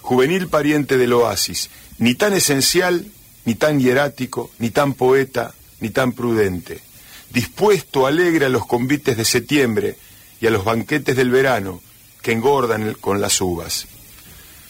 juvenil 0.00 0.48
pariente 0.48 0.98
del 0.98 1.12
oasis, 1.12 1.70
ni 1.98 2.14
tan 2.16 2.32
esencial, 2.32 3.06
ni 3.46 3.54
tan 3.54 3.80
hierático, 3.80 4.50
ni 4.58 4.70
tan 4.70 4.92
poeta, 4.92 5.54
ni 5.80 5.88
tan 5.90 6.12
prudente, 6.12 6.82
dispuesto 7.30 8.06
alegre 8.06 8.46
a 8.46 8.50
los 8.50 8.66
convites 8.66 9.16
de 9.16 9.24
septiembre 9.24 9.96
y 10.40 10.46
a 10.46 10.50
los 10.50 10.64
banquetes 10.64 11.16
del 11.16 11.30
verano 11.30 11.80
que 12.20 12.32
engordan 12.32 12.94
con 13.00 13.20
las 13.20 13.40
uvas 13.40 13.86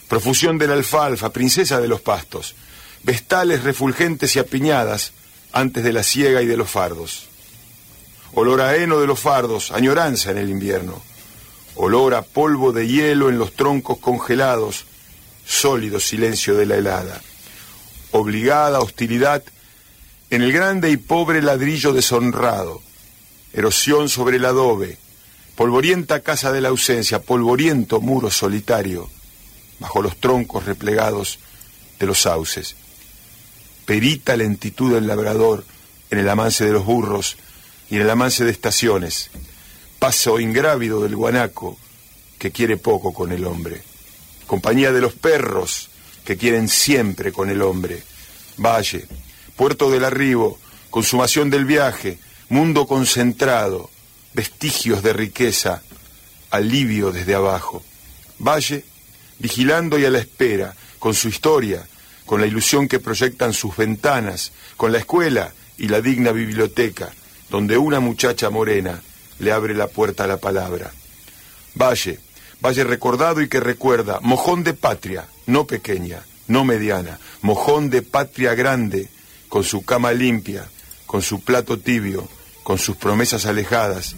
profusión 0.09 0.59
de 0.59 0.67
la 0.67 0.75
alfalfa, 0.75 1.31
princesa 1.31 1.81
de 1.81 1.89
los 1.89 2.01
pastos, 2.01 2.55
vestales 3.03 3.65
refulgentes 3.65 4.37
y 4.37 4.39
apiñadas 4.39 5.12
antes 5.53 5.83
de 5.85 5.93
la 5.93 6.03
siega 6.03 6.43
y 6.43 6.47
de 6.47 6.57
los 6.57 6.71
fardos. 6.71 7.29
Olor 8.35 8.61
a 8.61 8.77
heno 8.77 9.01
de 9.01 9.07
los 9.07 9.19
fardos, 9.19 9.71
añoranza 9.73 10.31
en 10.31 10.39
el 10.39 10.51
invierno. 10.51 11.03
Olor 11.77 12.15
a 12.15 12.23
polvo 12.23 12.73
de 12.73 12.87
hielo 12.87 13.29
en 13.29 13.39
los 13.39 13.55
troncos 13.55 13.99
congelados, 13.99 14.87
sólido 15.45 16.01
silencio 16.01 16.55
de 16.55 16.67
la 16.67 16.77
helada. 16.77 17.21
Obligada 18.17 18.81
hostilidad 18.81 19.45
en 20.31 20.41
el 20.41 20.51
grande 20.51 20.91
y 20.91 20.97
pobre 20.97 21.43
ladrillo 21.43 21.93
deshonrado. 21.93 22.81
Erosión 23.53 24.09
sobre 24.09 24.39
el 24.39 24.47
adobe. 24.47 24.97
Polvorienta 25.55 26.21
casa 26.21 26.51
de 26.51 26.63
la 26.63 26.69
ausencia, 26.69 27.21
polvoriento 27.21 28.01
muro 28.01 28.31
solitario 28.31 29.11
bajo 29.79 30.01
los 30.01 30.17
troncos 30.17 30.65
replegados 30.65 31.41
de 31.99 32.07
los 32.07 32.23
sauces. 32.23 32.75
Perita 33.85 34.35
lentitud 34.35 34.95
del 34.95 35.07
labrador 35.07 35.67
en 36.09 36.19
el 36.19 36.29
amance 36.31 36.65
de 36.65 36.73
los 36.73 36.87
burros 36.87 37.37
y 37.91 37.97
en 37.97 38.01
el 38.01 38.09
amance 38.09 38.47
de 38.47 38.51
estaciones. 38.51 39.29
Paso 39.99 40.41
ingrávido 40.41 41.03
del 41.03 41.17
guanaco 41.17 41.77
que 42.39 42.51
quiere 42.51 42.79
poco 42.79 43.13
con 43.13 43.31
el 43.31 43.45
hombre. 43.45 43.83
Compañía 44.47 44.91
de 44.91 45.03
los 45.03 45.13
perros 45.13 45.91
que 46.27 46.37
quieren 46.37 46.69
siempre 46.69 47.33
con 47.33 47.49
el 47.49 47.62
hombre. 47.62 48.03
Valle, 48.59 49.07
puerto 49.55 49.91
del 49.91 50.05
arribo, 50.05 50.59
consumación 50.91 51.49
del 51.49 51.65
viaje, 51.65 52.19
mundo 52.49 52.87
concentrado, 52.87 53.89
vestigios 54.35 55.03
de 55.03 55.12
riqueza, 55.12 55.83
alivio 56.51 57.12
desde 57.12 57.35
abajo. 57.35 57.83
Valle, 58.39 58.85
vigilando 59.39 59.99
y 59.99 60.05
a 60.05 60.11
la 60.11 60.19
espera, 60.19 60.75
con 60.99 61.15
su 61.15 61.29
historia, 61.29 61.87
con 62.27 62.41
la 62.41 62.47
ilusión 62.47 62.89
que 62.89 62.99
proyectan 62.99 63.53
sus 63.53 63.77
ventanas, 63.77 64.53
con 64.77 64.91
la 64.91 64.99
escuela 64.99 65.53
y 65.79 65.89
la 65.89 66.01
digna 66.01 66.33
biblioteca, 66.33 67.12
donde 67.51 67.79
una 67.79 68.01
muchacha 68.01 68.51
morena 68.51 69.01
le 69.39 69.53
abre 69.53 69.75
la 69.75 69.87
puerta 69.87 70.25
a 70.25 70.27
la 70.27 70.39
palabra. 70.39 70.93
Valle, 71.75 72.19
valle 72.64 72.85
recordado 72.85 73.40
y 73.40 73.49
que 73.49 73.61
recuerda, 73.61 74.21
mojón 74.23 74.64
de 74.64 74.75
patria, 74.75 75.29
no 75.47 75.66
pequeña, 75.66 76.23
no 76.49 76.64
mediana, 76.64 77.19
mojón 77.42 77.90
de 77.90 78.03
patria 78.03 78.55
grande, 78.55 79.09
con 79.49 79.64
su 79.64 79.85
cama 79.85 80.12
limpia, 80.12 80.69
con 81.07 81.23
su 81.23 81.40
plato 81.40 81.79
tibio, 81.79 82.29
con 82.62 82.79
sus 82.79 82.97
promesas 82.97 83.47
alejadas, 83.47 84.16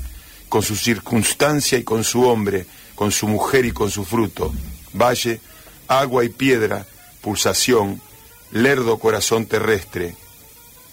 con 0.48 0.62
su 0.62 0.77
circunstancia 0.77 1.79
y 1.79 1.85
con 1.85 2.05
su 2.05 2.22
hombre, 2.22 2.66
con 2.94 3.12
su 3.12 3.29
mujer 3.29 3.64
y 3.66 3.72
con 3.72 3.90
su 3.90 4.05
fruto, 4.05 4.53
valle, 4.94 5.40
agua 5.87 6.24
y 6.24 6.31
piedra, 6.31 6.87
pulsación, 7.20 8.01
lerdo 8.51 8.98
corazón 8.98 9.46
terrestre, 9.46 10.16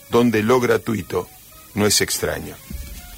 donde 0.10 0.44
lo 0.44 0.60
gratuito 0.60 1.28
no 1.74 1.86
es 1.86 2.02
extraño. 2.02 2.56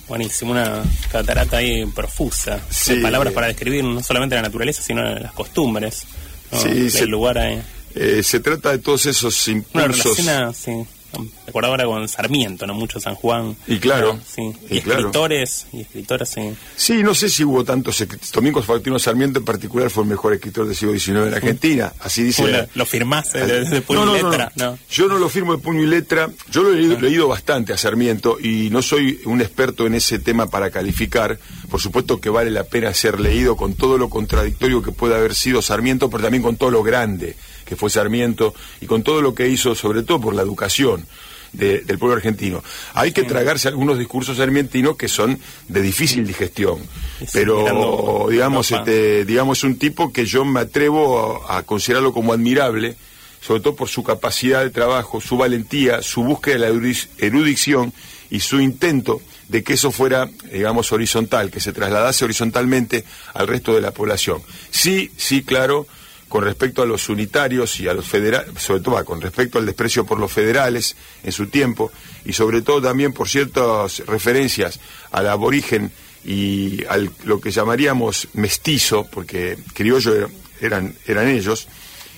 Buenísimo, 0.07 0.51
una 0.51 0.83
catarata 1.11 1.57
ahí 1.57 1.85
profusa, 1.87 2.59
Sí. 2.69 2.95
de 2.95 3.01
palabras 3.01 3.33
para 3.33 3.47
describir 3.47 3.83
no 3.83 4.01
solamente 4.01 4.35
la 4.35 4.41
naturaleza, 4.43 4.81
sino 4.81 5.03
las 5.03 5.33
costumbres 5.33 6.03
¿no? 6.51 6.61
Sí, 6.61 6.69
del 6.69 6.91
se- 6.91 7.05
lugar 7.07 7.37
ahí. 7.37 7.61
Eh, 7.93 8.21
se 8.23 8.39
trata 8.39 8.71
de 8.71 8.77
todos 8.77 9.05
esos 9.05 9.47
Una 9.47 9.57
impulsos. 9.57 10.17
relación, 10.25 10.53
sí. 10.53 10.71
Me 11.19 11.30
acuerdo 11.49 11.69
ahora 11.69 11.86
con 11.86 12.08
Sarmiento, 12.08 12.65
¿no? 12.67 12.73
Mucho 12.73 12.99
San 12.99 13.15
Juan. 13.15 13.56
Y 13.67 13.80
claro, 13.80 14.19
Sí. 14.27 14.51
y 14.69 14.77
Y, 14.77 14.82
claro. 14.82 14.99
escritores, 15.01 15.67
y 15.73 15.82
escritoras, 15.82 16.30
sí. 16.30 16.53
Sí, 16.75 17.03
no 17.03 17.13
sé 17.15 17.30
si 17.30 17.43
hubo 17.43 17.63
tantos. 17.63 18.03
Domingos 18.34 18.65
Faustino 18.65 18.99
Sarmiento 18.99 19.39
en 19.39 19.45
particular 19.45 19.89
fue 19.89 20.03
el 20.03 20.10
mejor 20.10 20.34
escritor 20.34 20.65
del 20.67 20.75
siglo 20.75 20.93
XIX 20.93 21.27
en 21.27 21.34
Argentina. 21.34 21.93
Así 21.99 22.23
dice. 22.23 22.47
La- 22.47 22.62
lo, 22.62 22.67
lo 22.75 22.86
firmás 22.86 23.34
eh, 23.36 23.45
de, 23.45 23.65
de 23.69 23.82
puño 23.82 24.06
No, 24.06 24.06
no, 24.13 24.17
y 24.17 24.23
letra. 24.23 24.51
Yo 24.89 25.08
no 25.08 25.17
lo 25.17 25.30
firmo 25.30 25.56
de 25.56 25.62
puño 25.62 25.82
y 25.84 25.88
letra. 25.88 26.30
Yo 26.51 26.63
lo 26.63 26.73
he 26.73 26.75
leído, 26.77 26.99
leído 26.99 27.27
bastante 27.27 27.73
a 27.73 27.77
Sarmiento 27.77 28.38
y 28.39 28.69
no 28.71 28.82
soy 28.82 29.21
un 29.25 29.41
experto 29.41 29.86
en 29.86 29.95
ese 29.95 30.19
tema 30.19 30.49
para 30.49 30.69
calificar. 30.71 31.39
Por 31.69 31.82
supuesto 31.82 32.19
que 32.21 32.30
vale 32.30 32.51
la 32.51 32.63
pena 32.63 32.93
ser 32.93 33.19
leído 33.19 33.56
con 33.58 33.73
todo 33.73 33.97
lo 33.97 34.10
contradictorio 34.10 34.82
que 34.82 34.91
puede 34.91 35.15
haber 35.15 35.36
sido 35.36 35.62
Sarmiento, 35.62 36.10
pero 36.10 36.23
también 36.23 36.43
con 36.43 36.56
todo 36.58 36.71
lo 36.71 36.84
grande 36.84 37.36
que 37.67 37.75
fue 37.75 37.89
Sarmiento 37.89 38.53
y 38.82 38.86
con 38.88 39.03
todo 39.03 39.21
lo 39.21 39.36
que 39.36 39.47
hizo, 39.47 39.75
sobre 39.75 40.03
todo 40.03 40.19
por 40.21 40.34
la 40.36 40.41
educación. 40.41 41.06
de- 41.53 41.80
del 41.80 41.97
pueblo 41.97 42.17
argentino. 42.17 42.62
Hay 42.93 43.13
que 43.13 43.23
tragarse 43.23 43.69
algunos 43.69 43.97
discursos 43.97 44.36
sarmientinos 44.38 44.97
que 44.97 45.08
son 45.08 45.39
de 45.69 45.82
difícil 45.82 46.27
digestión, 46.27 46.77
sí, 47.19 47.25
pero 47.32 47.60
mirando 47.60 48.27
digamos, 48.30 48.69
este, 48.71 49.23
digamos 49.25 49.63
un 49.63 49.80
tipo 49.80 50.12
que 50.12 50.25
yo 50.25 50.43
me 50.43 50.60
atrevo 50.60 51.45
a, 51.47 51.58
a 51.60 51.63
considerarlo 51.63 52.12
como 52.13 52.34
admirable, 52.34 52.97
sobre 53.41 53.62
todo 53.62 53.75
por 53.77 53.88
su 53.88 54.03
capacidad 54.03 54.62
de 54.62 54.71
trabajo, 54.71 55.21
su 55.21 55.38
valentía, 55.38 56.01
su 56.01 56.21
búsqueda 56.21 56.56
de 56.56 56.60
la 56.60 56.69
erudi- 56.69 57.08
erudición 57.17 57.93
y 58.30 58.41
su 58.41 58.60
intento 58.60 59.21
de 59.47 59.63
que 59.63 59.73
eso 59.73 59.89
fuera, 59.91 60.30
digamos, 60.51 60.91
horizontal, 60.91 61.49
que 61.49 61.62
se 61.62 61.71
trasladase 61.71 62.25
horizontalmente 62.25 63.06
al 63.34 63.47
resto 63.47 63.73
de 63.73 63.80
la 63.82 63.91
población. 63.91 64.41
Sí, 64.69 65.12
sí, 65.15 65.43
claro, 65.43 65.88
con 66.27 66.43
respecto 66.43 66.81
a 66.81 66.85
los 66.85 67.09
unitarios 67.09 67.79
y 67.79 67.87
a 67.87 67.93
los 67.93 68.05
federales, 68.05 68.61
sobre 68.61 68.81
todo 68.81 69.03
con 69.05 69.21
respecto 69.21 69.57
al 69.57 69.65
desprecio 69.65 70.05
por 70.05 70.19
los 70.19 70.31
federales 70.31 70.95
en 71.23 71.31
su 71.31 71.47
tiempo, 71.47 71.91
y 72.25 72.33
sobre 72.33 72.61
todo 72.61 72.81
también 72.81 73.13
por 73.13 73.29
ciertas 73.29 73.99
referencias 74.05 74.79
al 75.11 75.27
aborigen 75.27 75.91
y 76.25 76.83
al 76.85 77.11
lo 77.23 77.39
que 77.39 77.51
llamaríamos 77.51 78.27
mestizo, 78.33 79.07
porque 79.09 79.57
criollo 79.73 80.29
eran, 80.59 80.93
eran 81.05 81.27
ellos, 81.27 81.67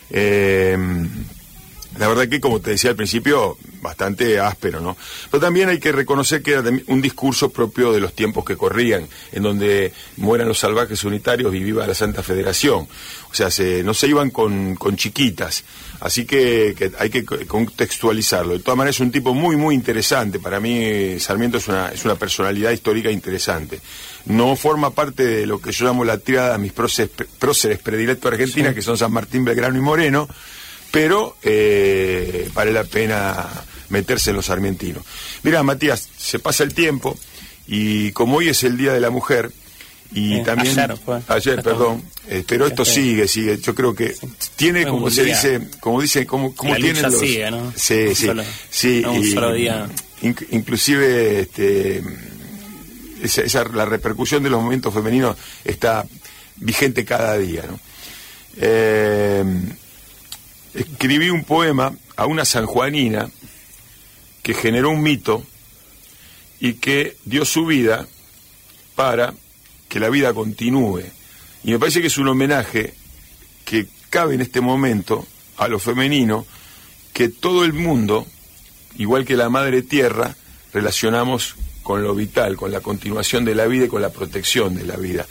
eh, 0.10 0.78
la 2.00 2.08
verdad 2.08 2.28
que, 2.28 2.40
como 2.40 2.60
te 2.60 2.72
decía 2.72 2.90
al 2.90 2.96
principio, 2.96 3.58
bastante 3.82 4.40
áspero, 4.40 4.80
¿no? 4.80 4.98
Pero 5.30 5.40
también 5.42 5.70
hay 5.70 5.80
que 5.80 5.92
reconocer 5.92 6.42
que 6.42 6.54
era 6.54 6.64
un 6.88 7.02
discurso 7.02 7.50
propio 7.50 7.92
de 7.94 8.00
los 8.00 8.14
tiempos 8.14 8.44
que 8.46 8.58
corrían, 8.58 9.08
en 9.32 9.44
donde 9.44 9.94
mueran 10.18 10.48
los 10.48 10.60
salvajes 10.60 11.04
unitarios 11.04 11.54
y 11.54 11.60
viva 11.60 11.86
la 11.86 11.94
Santa 11.94 12.24
Federación. 12.24 12.88
O 13.32 13.34
sea, 13.34 13.52
se, 13.52 13.84
no 13.84 13.94
se 13.94 14.08
iban 14.08 14.32
con, 14.32 14.76
con 14.76 14.96
chiquitas. 14.96 15.64
Así 16.00 16.26
que, 16.26 16.74
que 16.78 16.92
hay 16.98 17.10
que 17.10 17.24
co- 17.26 17.38
contextualizarlo. 17.48 18.54
De 18.54 18.60
todas 18.60 18.78
maneras, 18.78 18.96
es 18.96 19.02
un 19.02 19.12
tipo 19.12 19.34
muy, 19.34 19.56
muy 19.56 19.76
interesante. 19.76 20.40
Para 20.40 20.60
mí, 20.60 21.20
Sarmiento 21.20 21.58
es 21.58 21.68
una, 21.68 21.90
es 21.90 22.06
una 22.06 22.16
personalidad 22.16 22.72
histórica 22.72 23.12
interesante. 23.12 23.80
No 24.26 24.56
forma 24.56 24.92
parte 24.92 25.26
de 25.26 25.46
lo 25.46 25.60
que 25.62 25.72
yo 25.72 25.86
llamo 25.86 26.04
la 26.06 26.18
triada 26.18 26.54
de 26.54 26.58
mis 26.60 26.72
próceres, 26.74 27.12
próceres 27.40 27.80
predilectos 27.80 28.32
de 28.32 28.36
Argentina, 28.38 28.74
que 28.74 28.82
son 28.82 28.98
San 28.98 29.12
Martín, 29.12 29.44
Belgrano 29.46 29.78
y 29.78 29.82
Moreno 29.82 30.28
pero 30.92 31.38
eh, 31.44 32.50
vale 32.54 32.72
la 32.72 32.84
pena 32.84 33.48
meterse 33.90 34.30
en 34.32 34.36
los 34.38 34.50
argentinos. 34.50 35.04
Mira, 35.44 35.64
Matías, 35.64 36.08
se 36.18 36.40
pasa 36.40 36.64
el 36.64 36.74
tiempo 36.74 37.18
y 37.68 38.12
como 38.12 38.38
hoy 38.38 38.50
es 38.50 38.64
el 38.64 38.78
Día 38.78 38.94
de 38.94 39.00
la 39.00 39.10
Mujer 39.10 39.52
y 40.12 40.36
Eh, 40.38 40.44
también 40.44 40.80
ayer 40.80 40.98
fue. 40.98 41.20
ayer, 41.28 41.62
perdón, 41.64 42.02
eh, 42.28 42.44
pero 42.48 42.66
esto 42.66 42.84
sigue, 42.84 43.28
sigue. 43.28 43.58
Yo 43.60 43.76
creo 43.76 43.94
que 43.94 44.16
tiene, 44.56 44.82
Fue 44.84 44.92
como 44.92 45.10
se 45.12 45.24
día. 45.24 45.36
dice, 45.36 45.62
como 45.80 46.02
dice, 46.02 46.26
como, 46.26 46.56
como 46.56 46.72
La 46.74 46.78
tienen 46.78 46.96
lucha 47.04 47.10
los, 47.10 47.20
sigue, 47.20 47.52
¿no? 47.52 47.74
sí, 47.76 47.94
Un 48.10 48.16
sí, 48.16 48.26
solo- 48.26 48.44
sí, 48.72 49.02
no 49.04 49.14
un 49.14 49.24
y, 49.24 49.32
solo 49.32 49.54
día. 49.54 49.88
inc- 50.24 50.48
inclusive, 50.50 51.42
este, 51.42 52.02
esa, 53.22 53.42
esa- 53.44 53.64
la 53.66 53.86
repercusión 53.86 54.42
de 54.42 54.50
los 54.50 54.60
movimientos 54.62 54.94
femeninos 54.94 55.36
está 55.64 56.06
vigente 56.58 57.06
cada 57.06 57.38
día, 57.38 57.64
¿no? 57.70 57.80
Eh, 58.58 59.44
escribí 60.74 61.30
un 61.30 61.44
poema 61.44 61.96
a 62.16 62.26
una 62.26 62.46
sanjuanina 62.46 63.30
que 64.44 64.54
generó 64.54 64.90
un 64.90 65.02
mito 65.02 65.44
y 66.60 66.74
que 66.74 67.18
dio 67.26 67.46
su 67.46 67.66
vida 67.66 68.08
para 68.96 69.34
que 69.88 70.00
la 70.00 70.10
vida 70.10 70.34
continúe. 70.34 71.04
Y 71.64 71.72
me 71.72 71.80
parece 71.80 72.02
que 72.02 72.08
es 72.08 72.18
un 72.18 72.28
homenaje 72.28 72.94
que 73.66 73.88
cabe 74.10 74.36
en 74.36 74.42
este 74.42 74.62
momento 74.62 75.26
a 75.58 75.68
lo 75.68 75.80
femenino, 75.80 76.46
que 77.14 77.30
todo 77.30 77.66
el 77.66 77.74
mundo, 77.74 78.26
igual 78.98 79.26
que 79.26 79.36
la 79.36 79.50
Madre 79.50 79.82
Tierra, 79.82 80.36
relacionamos 80.74 81.56
con 81.84 82.04
lo 82.04 82.14
vital, 82.14 82.56
con 82.56 82.72
la 82.72 82.82
continuación 82.82 83.46
de 83.46 83.56
la 83.56 83.66
vida 83.68 83.86
y 83.86 83.90
con 83.90 84.02
la 84.02 84.12
protección 84.12 84.76
de 84.76 84.86
la 84.86 84.96
vida. 84.96 85.26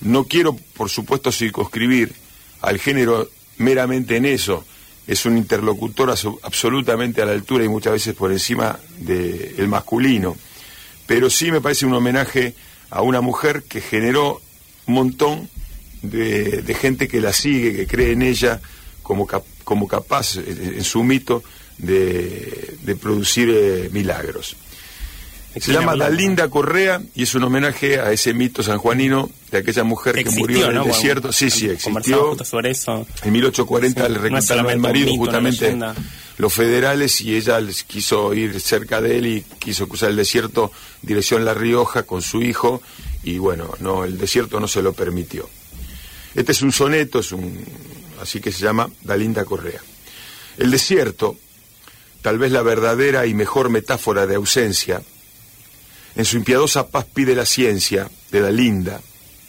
No 0.00 0.24
quiero, 0.24 0.54
por 0.54 0.88
supuesto, 0.88 1.30
circunscribir 1.30 2.14
al 2.62 2.78
género 2.78 3.28
meramente 3.60 4.16
en 4.16 4.26
eso. 4.26 4.64
Es 5.06 5.24
un 5.24 5.36
interlocutor 5.38 6.10
absolutamente 6.42 7.22
a 7.22 7.26
la 7.26 7.32
altura 7.32 7.64
y 7.64 7.68
muchas 7.68 7.92
veces 7.94 8.14
por 8.14 8.30
encima 8.30 8.78
del 8.98 9.66
masculino. 9.68 10.36
Pero 11.06 11.30
sí 11.30 11.50
me 11.50 11.60
parece 11.60 11.86
un 11.86 11.94
homenaje 11.94 12.54
a 12.90 13.02
una 13.02 13.20
mujer 13.20 13.62
que 13.64 13.80
generó 13.80 14.40
un 14.86 14.94
montón 14.94 15.48
de, 16.02 16.76
gente 16.80 17.08
que 17.08 17.20
la 17.20 17.32
sigue, 17.32 17.74
que 17.74 17.86
cree 17.86 18.12
en 18.12 18.22
ella 18.22 18.60
como, 19.02 19.26
cap- 19.26 19.44
como 19.64 19.88
capaz, 19.88 20.36
en 20.36 20.84
su 20.84 21.02
mito, 21.02 21.42
de, 21.78 22.76
de 22.82 22.94
producir 22.96 23.48
eh, 23.50 23.88
milagros. 23.92 24.54
¿De 25.54 25.60
Se 25.60 25.72
llama? 25.72 25.96
Dalinda 25.96 26.48
Correa 26.48 27.02
y 27.14 27.24
es 27.24 27.34
un 27.34 27.42
homenaje 27.42 27.98
a 28.00 28.12
ese 28.12 28.32
mito 28.34 28.62
sanjuanino 28.62 29.28
de 29.50 29.58
aquella 29.58 29.82
mujer 29.82 30.14
que 30.14 30.20
Existió, 30.20 30.42
murió 30.42 30.64
en 30.64 30.68
el 30.68 30.74
¿no? 30.74 30.80
Bueno, 30.82 30.94
desierto. 30.96 31.32
Sí, 31.32 31.50
sí, 31.50 31.68
existió. 31.68 32.28
justo 32.28 32.44
sobre 32.44 32.70
eso. 32.70 33.04
En 33.22 33.32
1840 33.32 34.00
Sí, 34.06 34.12
le 34.12 34.14
no 34.16 34.22
reclutaron 34.22 34.36
al 34.36 34.42
solamente 34.46 34.76
un 34.76 34.82
marido 34.82 35.06
mito, 35.10 35.18
justamente 35.24 35.76
los 36.38 36.54
federales 36.54 37.20
y 37.20 37.34
ella 37.34 37.60
les 37.60 37.84
quiso 37.84 38.32
ir 38.32 38.60
cerca 38.60 39.00
de 39.00 39.18
él 39.18 39.26
y 39.26 39.40
quiso 39.58 39.88
cruzar 39.88 40.10
el 40.10 40.16
desierto 40.16 40.72
dirección 41.02 41.44
La 41.44 41.52
Rioja 41.52 42.04
con 42.04 42.22
su 42.22 42.40
hijo 42.42 42.80
y 43.22 43.38
bueno, 43.38 43.74
no 43.80 44.04
el 44.04 44.16
desierto 44.18 44.60
no 44.60 44.68
se 44.68 44.82
lo 44.82 44.92
permitió. 44.92 45.50
Este 46.34 46.52
es 46.52 46.62
un 46.62 46.72
soneto, 46.72 47.18
es 47.18 47.32
un 47.32 47.62
así 48.22 48.40
que 48.40 48.52
se 48.52 48.60
llama 48.62 48.88
Dalinda 49.02 49.44
Correa. 49.44 49.80
El 50.58 50.70
desierto, 50.70 51.36
tal 52.22 52.38
vez 52.38 52.52
la 52.52 52.62
verdadera 52.62 53.26
y 53.26 53.34
mejor 53.34 53.68
metáfora 53.68 54.26
de 54.26 54.36
ausencia, 54.36 55.02
en 56.16 56.24
su 56.24 56.36
impiedosa 56.36 56.88
paz 56.88 57.06
pide 57.12 57.34
la 57.34 57.46
ciencia 57.46 58.10
de 58.30 58.40
la 58.40 58.50
linda 58.50 59.00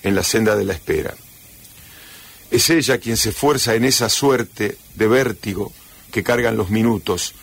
en 0.04 0.16
la 0.16 0.24
senda 0.24 0.56
de 0.56 0.66
la 0.66 0.74
espera. 0.74 1.16
Es 2.50 2.70
ella 2.70 2.98
quien 2.98 3.18
se 3.18 3.30
esfuerza 3.30 3.76
en 3.76 3.86
esa 3.86 4.10
suerte 4.10 4.78
de 4.96 5.08
vértigo 5.08 5.72
que 6.12 6.24
cargan 6.24 6.58
los 6.58 6.70
minutos, 6.70 7.34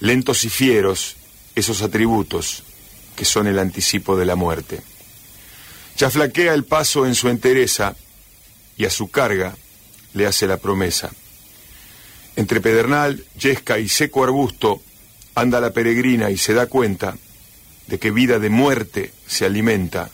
lentos 0.00 0.44
y 0.44 0.48
fieros, 0.48 1.16
esos 1.54 1.82
atributos 1.82 2.64
que 3.14 3.24
son 3.24 3.46
el 3.46 3.58
anticipo 3.58 4.16
de 4.16 4.26
la 4.26 4.34
muerte. 4.34 4.82
Ya 5.96 6.10
flaquea 6.10 6.54
el 6.54 6.64
paso 6.64 7.06
en 7.06 7.14
su 7.14 7.28
entereza 7.28 7.94
y 8.76 8.86
a 8.86 8.90
su 8.90 9.10
carga 9.10 9.54
le 10.14 10.26
hace 10.26 10.46
la 10.46 10.56
promesa. 10.56 11.10
Entre 12.34 12.60
pedernal, 12.60 13.24
yesca 13.38 13.78
y 13.78 13.88
seco 13.88 14.24
arbusto 14.24 14.82
anda 15.34 15.60
la 15.60 15.72
peregrina 15.72 16.30
y 16.30 16.38
se 16.38 16.54
da 16.54 16.66
cuenta 16.66 17.16
de 17.92 17.98
que 17.98 18.10
vida 18.10 18.38
de 18.38 18.48
muerte 18.48 19.12
se 19.26 19.44
alimenta, 19.44 20.10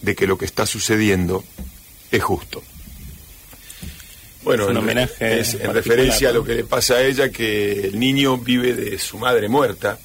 de 0.00 0.14
que 0.14 0.28
lo 0.28 0.38
que 0.38 0.44
está 0.44 0.64
sucediendo 0.64 1.42
es 2.12 2.22
justo. 2.22 2.62
Bueno, 4.44 4.64
Es 4.64 4.70
un 4.70 4.76
homenaje 4.76 5.40
es 5.40 5.54
en 5.54 5.72
referencia 5.74 6.28
a 6.28 6.32
lo 6.32 6.44
que 6.44 6.54
le 6.54 6.62
pasa 6.64 6.94
a 6.94 7.02
ella, 7.02 7.30
que 7.30 7.72
el 7.88 7.98
niño 7.98 8.38
vive 8.38 8.74
de 8.74 8.96
su 9.00 9.18
madre 9.18 9.48
muerta, 9.48 9.98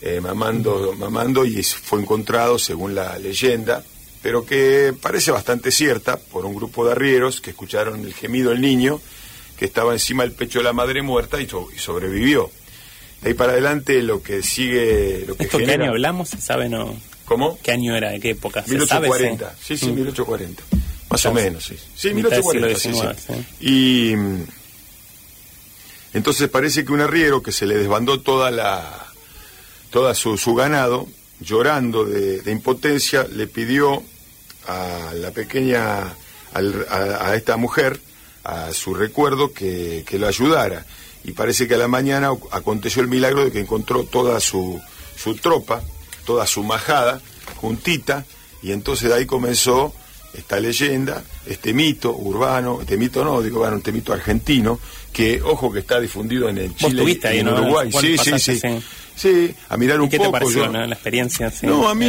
eh, 0.00 0.18
mamando, 0.22 0.94
mamando 0.96 1.44
y 1.44 1.62
fue 1.62 2.00
encontrado, 2.00 2.58
según 2.58 2.94
la 2.94 3.18
leyenda, 3.18 3.84
pero 4.22 4.46
que 4.46 4.94
parece 4.98 5.30
bastante 5.30 5.70
cierta 5.70 6.16
por 6.16 6.46
un 6.46 6.54
grupo 6.54 6.86
de 6.86 6.92
arrieros 6.92 7.42
que 7.42 7.50
escucharon 7.50 8.00
el 8.04 8.14
gemido 8.14 8.50
del 8.50 8.62
niño 8.62 8.98
que 9.58 9.66
estaba 9.66 9.92
encima 9.92 10.22
del 10.22 10.32
pecho 10.32 10.60
de 10.60 10.64
la 10.64 10.72
madre 10.72 11.02
muerta 11.02 11.38
y, 11.38 11.46
so- 11.48 11.68
y 11.74 11.78
sobrevivió. 11.78 12.50
De 13.22 13.28
ahí 13.28 13.34
para 13.34 13.52
adelante 13.52 14.02
lo 14.02 14.22
que 14.22 14.42
sigue, 14.42 15.24
lo 15.26 15.36
que 15.36 15.44
¿Esto 15.44 15.58
qué 15.58 15.64
genera... 15.64 15.84
año 15.84 15.92
hablamos? 15.92 16.28
¿Se 16.30 16.40
sabe 16.40 16.68
no? 16.68 16.96
¿Cómo? 17.24 17.58
¿Qué 17.62 17.72
año 17.72 17.96
era? 17.96 18.10
¿De 18.10 18.20
qué 18.20 18.30
época? 18.30 18.62
¿Se 18.64 18.68
sabe? 18.86 19.08
1840. 19.08 19.54
Sí, 19.60 19.76
sí, 19.76 19.86
Mm. 19.86 19.94
1840. 19.94 20.62
Más 21.10 21.26
o 21.26 21.32
menos, 21.32 21.64
sí. 21.64 21.76
Sí, 21.96 22.12
mitad 22.14 22.30
del 22.30 22.38
1840, 22.44 22.78
siglo 22.78 23.14
sí, 23.14 23.44
sí. 23.60 23.66
Y 24.12 24.16
mm, 24.16 24.44
entonces 26.14 26.48
parece 26.48 26.84
que 26.84 26.92
un 26.92 27.00
arriero 27.00 27.42
que 27.42 27.52
se 27.52 27.66
le 27.66 27.76
desbandó 27.76 28.20
toda 28.20 28.50
la 28.50 29.06
toda 29.90 30.14
su, 30.14 30.36
su 30.36 30.54
ganado, 30.54 31.06
llorando 31.40 32.04
de, 32.04 32.42
de 32.42 32.52
impotencia, 32.52 33.26
le 33.30 33.46
pidió 33.46 34.02
a 34.66 35.12
la 35.14 35.30
pequeña, 35.30 36.14
al- 36.52 36.86
a, 36.90 37.28
a 37.30 37.34
esta 37.36 37.56
mujer, 37.56 37.98
a 38.44 38.70
su 38.74 38.92
recuerdo, 38.92 39.52
que, 39.54 40.04
que 40.06 40.18
lo 40.18 40.26
ayudara. 40.28 40.84
Y 41.28 41.32
parece 41.32 41.68
que 41.68 41.74
a 41.74 41.78
la 41.78 41.88
mañana 41.88 42.30
aconteció 42.52 43.02
el 43.02 43.08
milagro 43.08 43.44
de 43.44 43.52
que 43.52 43.60
encontró 43.60 44.04
toda 44.04 44.40
su, 44.40 44.80
su 45.14 45.34
tropa, 45.36 45.82
toda 46.24 46.46
su 46.46 46.62
majada, 46.64 47.20
juntita, 47.56 48.24
y 48.62 48.72
entonces 48.72 49.10
de 49.10 49.14
ahí 49.14 49.26
comenzó 49.26 49.92
esta 50.32 50.58
leyenda, 50.58 51.22
este 51.46 51.74
mito 51.74 52.16
urbano, 52.16 52.78
este 52.80 52.96
mito 52.96 53.22
no, 53.24 53.42
digo, 53.42 53.58
bueno, 53.58 53.76
este 53.76 53.92
mito 53.92 54.14
argentino, 54.14 54.80
que, 55.12 55.42
ojo, 55.42 55.70
que 55.70 55.80
está 55.80 56.00
difundido 56.00 56.48
en 56.48 56.56
el 56.58 56.74
Chile 56.74 57.18
y 57.34 57.38
en 57.38 57.44
¿no? 57.46 57.54
Uruguay. 57.60 57.90
Sí, 57.92 58.16
sí, 58.16 58.38
sí, 58.38 58.58
sí. 58.58 58.82
sí. 59.14 59.54
a 59.68 59.76
mirar 59.76 60.00
un 60.00 60.06
¿Y 60.06 60.10
qué 60.10 60.16
poco. 60.16 60.30
te 60.30 60.32
pareció 60.32 60.64
yo- 60.64 60.72
no? 60.72 60.86
la 60.86 60.94
experiencia? 60.94 61.50
sí? 61.50 61.66
no, 61.66 61.88
a 61.90 61.94
mí 61.94 62.06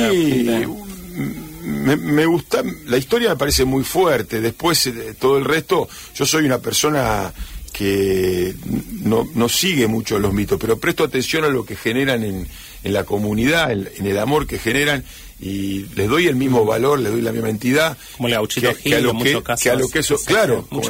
me 1.62 2.26
gusta, 2.26 2.64
la 2.86 2.98
historia 2.98 3.30
me 3.32 3.36
parece 3.36 3.66
muy 3.66 3.84
fuerte. 3.84 4.40
Después, 4.40 4.88
eh, 4.88 5.14
todo 5.20 5.38
el 5.38 5.44
resto, 5.46 5.90
yo 6.16 6.26
soy 6.26 6.46
una 6.46 6.60
persona 6.60 7.34
que 7.70 8.56
no, 9.04 9.28
no 9.36 9.50
sigue 9.50 9.88
mucho 9.88 10.20
los 10.20 10.34
mitos, 10.34 10.60
pero 10.60 10.78
presto 10.78 11.04
atención 11.04 11.44
a 11.44 11.50
lo 11.50 11.66
que 11.66 11.76
generan 11.76 12.24
en, 12.24 12.48
en 12.84 12.94
la 12.94 13.04
comunidad, 13.04 13.72
en, 13.72 13.90
en 13.98 14.06
el 14.06 14.18
amor 14.18 14.48
que 14.48 14.60
generan, 14.60 15.04
y 15.40 15.86
les 15.96 16.10
doy 16.10 16.28
el 16.28 16.36
mismo 16.36 16.66
valor, 16.66 17.00
les 17.00 17.12
doy 17.12 17.22
la 17.22 17.32
misma 17.32 17.50
entidad. 17.50 17.98
Como 18.18 18.30
Gauchito 18.30 18.74
que, 18.76 18.90
que 18.90 18.96
a 18.96 19.00
lo 19.00 19.18
que, 19.18 19.42
que 19.62 19.70
a 19.70 19.76
lo 19.76 19.88
que 19.88 20.00
eso, 20.00 20.18
claro, 20.26 20.66
como 20.70 20.82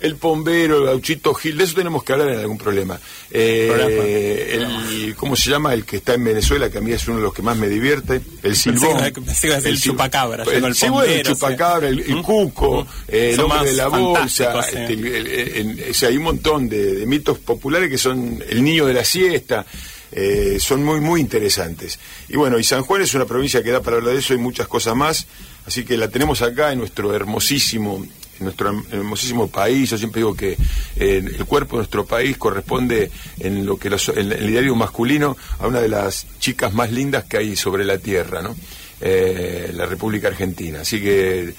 el 0.00 0.16
pombero, 0.16 0.78
el 0.78 0.84
gauchito 0.86 1.32
Gil, 1.34 1.56
de 1.56 1.64
eso 1.64 1.74
tenemos 1.76 2.04
que 2.04 2.12
hablar 2.12 2.28
en 2.30 2.38
algún 2.40 2.58
problema. 2.58 2.98
Eh, 3.30 4.50
el, 4.52 5.14
¿Cómo 5.16 5.34
se 5.36 5.50
llama? 5.50 5.72
El 5.74 5.84
que 5.84 5.96
está 5.96 6.14
en 6.14 6.24
Venezuela, 6.24 6.70
que 6.70 6.78
a 6.78 6.80
mí 6.80 6.92
es 6.92 7.06
uno 7.08 7.18
de 7.18 7.22
los 7.22 7.34
que 7.34 7.42
más 7.42 7.56
me 7.56 7.68
divierte. 7.68 8.20
El 8.42 8.56
silbón. 8.56 9.02
que- 9.12 9.20
pensé 9.20 9.48
que 9.48 9.68
el 9.68 9.80
chupacabra, 9.80 10.42
el 10.44 10.48
sí, 10.48 10.52
bueno, 10.60 10.66
el 10.68 10.74
pombero, 10.74 11.28
sí. 11.30 11.32
chupacabra, 11.34 11.88
el, 11.88 12.00
el 12.00 12.22
cuco, 12.22 12.86
eh, 13.08 13.30
el 13.34 13.40
hombre 13.40 13.64
de 13.70 13.72
la 13.72 13.88
bolsa. 13.88 14.62
sí. 14.62 14.68
este, 14.76 14.92
el- 14.92 15.06
el- 15.06 15.28
el- 15.78 15.90
o 15.90 15.94
sea, 15.94 16.08
hay 16.10 16.16
un 16.16 16.24
montón 16.24 16.68
de, 16.68 16.94
de 16.94 17.06
mitos 17.06 17.38
populares 17.38 17.88
que 17.90 17.98
son 17.98 18.42
el 18.48 18.62
niño 18.62 18.86
de 18.86 18.94
la 18.94 19.04
siesta. 19.04 19.64
eh, 20.16 20.58
son 20.60 20.84
muy, 20.84 21.00
muy 21.00 21.20
interesantes. 21.20 21.98
Y 22.28 22.36
bueno, 22.36 22.56
y 22.56 22.62
San 22.62 22.82
Juan 22.82 23.02
es 23.02 23.14
una 23.14 23.24
provincia 23.24 23.64
que 23.64 23.72
da 23.72 23.80
para 23.80 23.96
hablar 23.96 24.12
de 24.14 24.20
eso 24.20 24.32
y 24.32 24.36
muchas 24.36 24.68
cosas 24.68 24.94
más. 24.94 25.26
Así 25.66 25.84
que 25.84 25.96
la 25.96 26.06
tenemos 26.06 26.40
acá 26.40 26.70
en 26.70 26.78
nuestro 26.78 27.12
hermosísimo 27.16 28.06
en 28.38 28.44
nuestro 28.44 28.70
herm- 28.72 28.84
hermosísimo 28.92 29.48
país. 29.48 29.90
Yo 29.90 29.98
siempre 29.98 30.20
digo 30.20 30.34
que 30.34 30.56
el 30.96 31.44
cuerpo 31.46 31.76
de 31.76 31.80
nuestro 31.80 32.04
país 32.06 32.36
corresponde 32.36 33.10
en 33.40 33.66
lo 33.66 33.76
que 33.76 33.90
los- 33.90 34.08
en 34.08 34.32
el 34.32 34.48
ideario 34.50 34.74
masculino 34.74 35.36
a 35.58 35.66
una 35.66 35.80
de 35.80 35.88
las 35.88 36.26
chicas 36.38 36.72
más 36.74 36.90
lindas 36.92 37.24
que 37.24 37.38
hay 37.38 37.56
sobre 37.56 37.84
la 37.84 37.98
tierra, 37.98 38.42
¿no? 38.42 38.54
Eh, 39.06 39.70
la 39.74 39.84
República 39.84 40.28
Argentina. 40.28 40.80
Así 40.80 40.98
que 40.98 41.52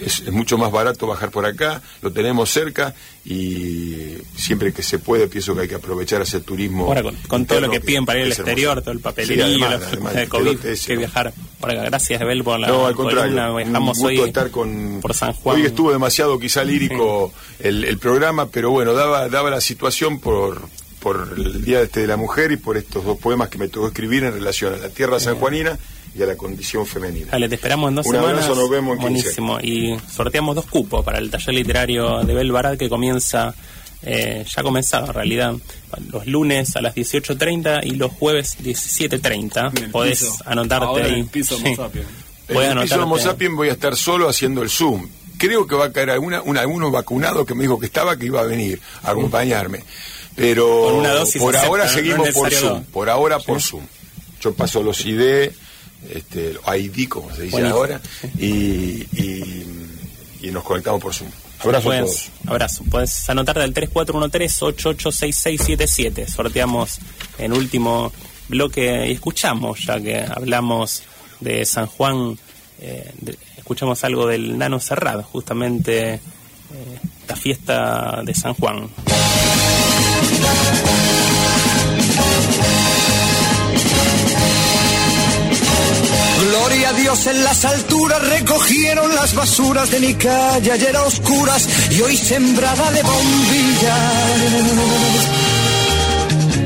es, 0.00 0.20
es 0.20 0.32
mucho 0.32 0.58
más 0.58 0.72
barato 0.72 1.06
bajar 1.06 1.30
por 1.30 1.46
acá, 1.46 1.80
lo 2.02 2.10
tenemos 2.10 2.50
cerca 2.50 2.92
y 3.24 4.16
siempre 4.36 4.72
que 4.72 4.82
se 4.82 4.98
puede 4.98 5.28
pienso 5.28 5.54
que 5.54 5.60
hay 5.60 5.68
que 5.68 5.76
aprovechar 5.76 6.22
hacer 6.22 6.40
turismo. 6.40 6.86
Ahora 6.86 7.04
con, 7.04 7.14
con 7.28 7.46
todo 7.46 7.60
lo 7.60 7.70
que 7.70 7.80
piden 7.80 8.04
para 8.04 8.18
ir 8.18 8.24
al 8.24 8.32
exterior, 8.32 8.78
hermoso. 8.78 8.82
todo 8.82 8.90
el 8.92 8.98
Sí, 8.98 9.02
papelerío, 9.04 9.44
además, 9.44 9.70
la 9.80 9.86
además, 9.86 10.14
de 10.14 10.22
el 10.22 10.28
COVID, 10.28 10.66
ese, 10.66 10.86
que 10.88 10.96
viajar 10.96 11.32
por 11.60 11.70
acá. 11.70 11.82
Gracias, 11.84 12.20
Bel, 12.20 12.42
por 12.42 12.58
la 12.58 12.66
No, 12.66 12.86
al 12.86 12.96
contrario. 12.96 13.22
columna. 13.32 13.50
Un 13.52 13.56
Viajamos 13.58 13.98
gusto 13.98 14.08
hoy 14.08 14.18
estar 14.18 14.50
con. 14.50 14.98
por 15.00 15.14
San 15.14 15.32
Juan. 15.34 15.56
Hoy 15.56 15.66
estuvo 15.66 15.92
demasiado 15.92 16.36
quizá 16.40 16.64
lírico 16.64 17.32
el, 17.60 17.84
el 17.84 17.98
programa, 17.98 18.46
pero 18.48 18.70
bueno, 18.72 18.92
daba, 18.94 19.28
daba 19.28 19.50
la 19.50 19.60
situación 19.60 20.18
por, 20.18 20.62
por 21.00 21.34
el 21.36 21.64
Día 21.64 21.80
este 21.80 22.00
de 22.00 22.06
la 22.06 22.16
Mujer 22.16 22.52
y 22.52 22.56
por 22.56 22.76
estos 22.76 23.04
dos 23.04 23.18
poemas 23.18 23.48
que 23.48 23.58
me 23.58 23.68
tocó 23.68 23.88
escribir 23.88 24.24
en 24.24 24.32
relación 24.34 24.74
a 24.74 24.76
la 24.76 24.88
tierra 24.90 25.18
sanjuanina 25.18 25.78
y 26.14 26.22
a 26.22 26.26
la 26.26 26.36
condición 26.36 26.86
femenina. 26.86 27.28
Dale, 27.30 27.48
te 27.48 27.54
esperamos 27.54 27.88
en 27.88 27.94
dos 27.96 28.06
Un 28.06 28.12
semanas. 28.16 28.44
abrazo, 28.44 28.54
nos 28.60 28.70
vemos 28.70 28.98
en 28.98 28.98
15. 29.14 29.40
Buenísimo. 29.42 29.60
Y 29.60 29.96
sorteamos 30.12 30.54
dos 30.56 30.66
cupos 30.66 31.04
para 31.04 31.18
el 31.18 31.30
taller 31.30 31.54
literario 31.54 32.22
de 32.24 32.34
Bel 32.34 32.50
Barat 32.52 32.78
que 32.78 32.88
comienza, 32.88 33.54
eh, 34.02 34.44
ya 34.46 34.60
ha 34.60 34.64
comenzado 34.64 35.06
en 35.06 35.14
realidad, 35.14 35.54
los 36.10 36.26
lunes 36.26 36.74
a 36.76 36.80
las 36.80 36.94
18.30 36.94 37.80
y 37.84 37.90
los 37.92 38.10
jueves 38.12 38.56
17.30. 38.62 39.70
En 39.78 39.84
el 39.84 39.90
Podés 39.90 40.20
piso. 40.20 40.36
anotarte 40.46 40.86
Ahora 40.86 41.06
en 41.08 41.14
ahí. 41.14 41.20
el 41.20 41.26
piso 41.26 41.56
Sí. 41.58 41.74
Voy 42.52 42.64
a 42.64 42.72
en 42.72 42.78
el 42.78 42.82
piso 42.84 43.02
Homo 43.02 43.18
sapiens 43.18 43.54
voy 43.56 43.68
a 43.68 43.72
estar 43.72 43.96
solo 43.96 44.28
haciendo 44.28 44.62
el 44.62 44.70
Zoom. 44.70 45.08
Creo 45.38 45.66
que 45.66 45.74
va 45.76 45.86
a 45.86 45.92
caer 45.92 46.10
alguna, 46.10 46.42
un, 46.42 46.58
alguno 46.58 46.90
vacunado 46.90 47.46
que 47.46 47.54
me 47.54 47.62
dijo 47.62 47.78
que 47.78 47.86
estaba, 47.86 48.16
que 48.18 48.26
iba 48.26 48.40
a 48.40 48.44
venir 48.44 48.80
a 49.04 49.12
acompañarme. 49.12 49.84
Pero 50.36 50.82
Con 50.84 50.94
una 50.94 51.10
dosis 51.12 51.40
por 51.40 51.54
acepta, 51.54 51.68
ahora 51.68 51.84
no 51.86 51.90
seguimos 51.90 52.28
por 52.30 52.50
Zoom. 52.52 52.84
Por 52.84 53.10
ahora 53.10 53.38
por 53.38 53.60
Zoom. 53.60 53.84
Yo 54.40 54.54
paso 54.54 54.82
los 54.82 55.04
ID, 55.04 55.50
este, 56.10 56.54
ID, 56.78 57.08
como 57.08 57.34
se 57.34 57.42
dice 57.42 57.66
ahora, 57.66 58.00
y, 58.38 58.46
y, 59.12 59.66
y 60.42 60.50
nos 60.50 60.64
conectamos 60.64 61.00
por 61.02 61.12
Zoom. 61.14 61.30
Abrazo 61.62 61.80
a 61.80 61.82
Puedes- 61.92 62.04
todos. 62.06 62.28
Abrazo. 62.46 62.84
Puedes 62.90 63.28
anotarte 63.28 63.62
al 63.62 63.74
3413-886677. 63.74 66.26
Sorteamos 66.26 66.98
en 67.38 67.52
último 67.52 68.10
bloque 68.48 69.08
y 69.08 69.12
escuchamos, 69.12 69.80
ya 69.86 70.00
que 70.00 70.20
hablamos 70.20 71.02
de 71.40 71.66
San 71.66 71.84
Juan, 71.86 72.38
eh, 72.80 73.12
de- 73.20 73.36
escuchamos 73.58 74.02
algo 74.04 74.26
del 74.26 74.56
Nano 74.56 74.80
Cerrado, 74.80 75.22
justamente 75.22 76.14
eh, 76.14 76.20
la 77.28 77.36
fiesta 77.36 78.22
de 78.24 78.34
San 78.34 78.54
Juan. 78.54 78.88
Gloria 86.48 86.88
a 86.88 86.92
Dios 86.94 87.26
en 87.26 87.44
las 87.44 87.64
alturas 87.64 88.28
recogieron 88.28 89.14
las 89.14 89.34
basuras 89.34 89.90
de 89.90 90.00
mi 90.00 90.14
calle 90.14 90.72
ayer 90.72 90.96
a 90.96 91.02
oscuras 91.04 91.68
y 91.90 92.00
hoy 92.00 92.16
sembrada 92.16 92.90
de 92.92 93.02
bombillas. 93.02 93.90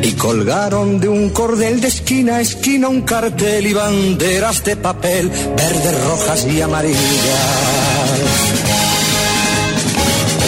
Y 0.02 0.12
colgaron 0.12 1.00
de 1.00 1.09
un 1.09 1.30
cordel 1.30 1.80
de 1.80 1.88
esquina 1.88 2.36
a 2.36 2.40
esquina 2.40 2.88
un 2.88 3.02
cartel 3.02 3.66
y 3.66 3.72
banderas 3.72 4.62
de 4.64 4.76
papel, 4.76 5.28
verdes, 5.28 6.05
rojas 6.05 6.46
y 6.46 6.61
amarillas. 6.61 7.00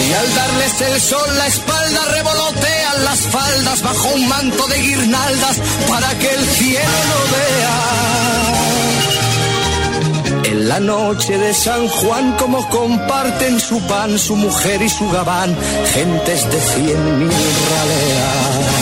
Y 0.07 0.13
al 0.13 0.35
darles 0.35 0.81
el 0.81 1.01
sol 1.01 1.37
la 1.37 1.47
espalda 1.47 2.05
revolotean 2.13 3.03
las 3.03 3.19
faldas 3.19 3.81
bajo 3.81 4.07
un 4.15 4.27
manto 4.29 4.65
de 4.67 4.79
guirnaldas 4.79 5.57
para 5.89 6.17
que 6.17 6.29
el 6.33 6.45
cielo 6.45 6.97
lo 7.11 7.19
vea. 7.35 8.07
En 10.45 10.69
la 10.69 10.79
noche 10.79 11.37
de 11.37 11.53
San 11.53 11.89
Juan, 11.89 12.37
como 12.37 12.69
comparten 12.69 13.59
su 13.59 13.81
pan, 13.81 14.17
su 14.17 14.37
mujer 14.37 14.81
y 14.81 14.87
su 14.87 15.09
gabán, 15.09 15.53
gentes 15.93 16.49
de 16.51 16.61
cien 16.61 17.19
mil 17.19 17.29
raleas. 17.73 18.77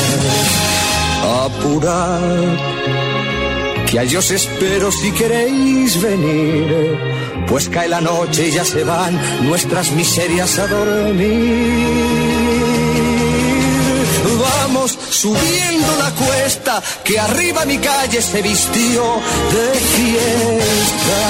Apurad, 1.43 2.21
que 3.95 3.99
a 3.99 4.03
ellos 4.03 4.29
espero 4.29 4.91
si 4.91 5.09
queréis 5.13 6.01
venir, 6.01 6.99
pues 7.47 7.69
cae 7.69 7.87
la 7.87 8.01
noche 8.01 8.49
y 8.49 8.51
ya 8.51 8.65
se 8.65 8.83
van 8.83 9.17
nuestras 9.47 9.89
miserias 9.91 10.59
a 10.59 10.67
dormir. 10.67 11.87
Vamos 14.37 14.99
subiendo 15.09 15.95
la 15.95 16.11
cuesta, 16.11 16.83
que 17.05 17.17
arriba 17.17 17.63
mi 17.63 17.77
calle 17.77 18.21
se 18.21 18.41
vistió 18.41 19.01
de 19.53 19.79
fiesta. 19.79 21.21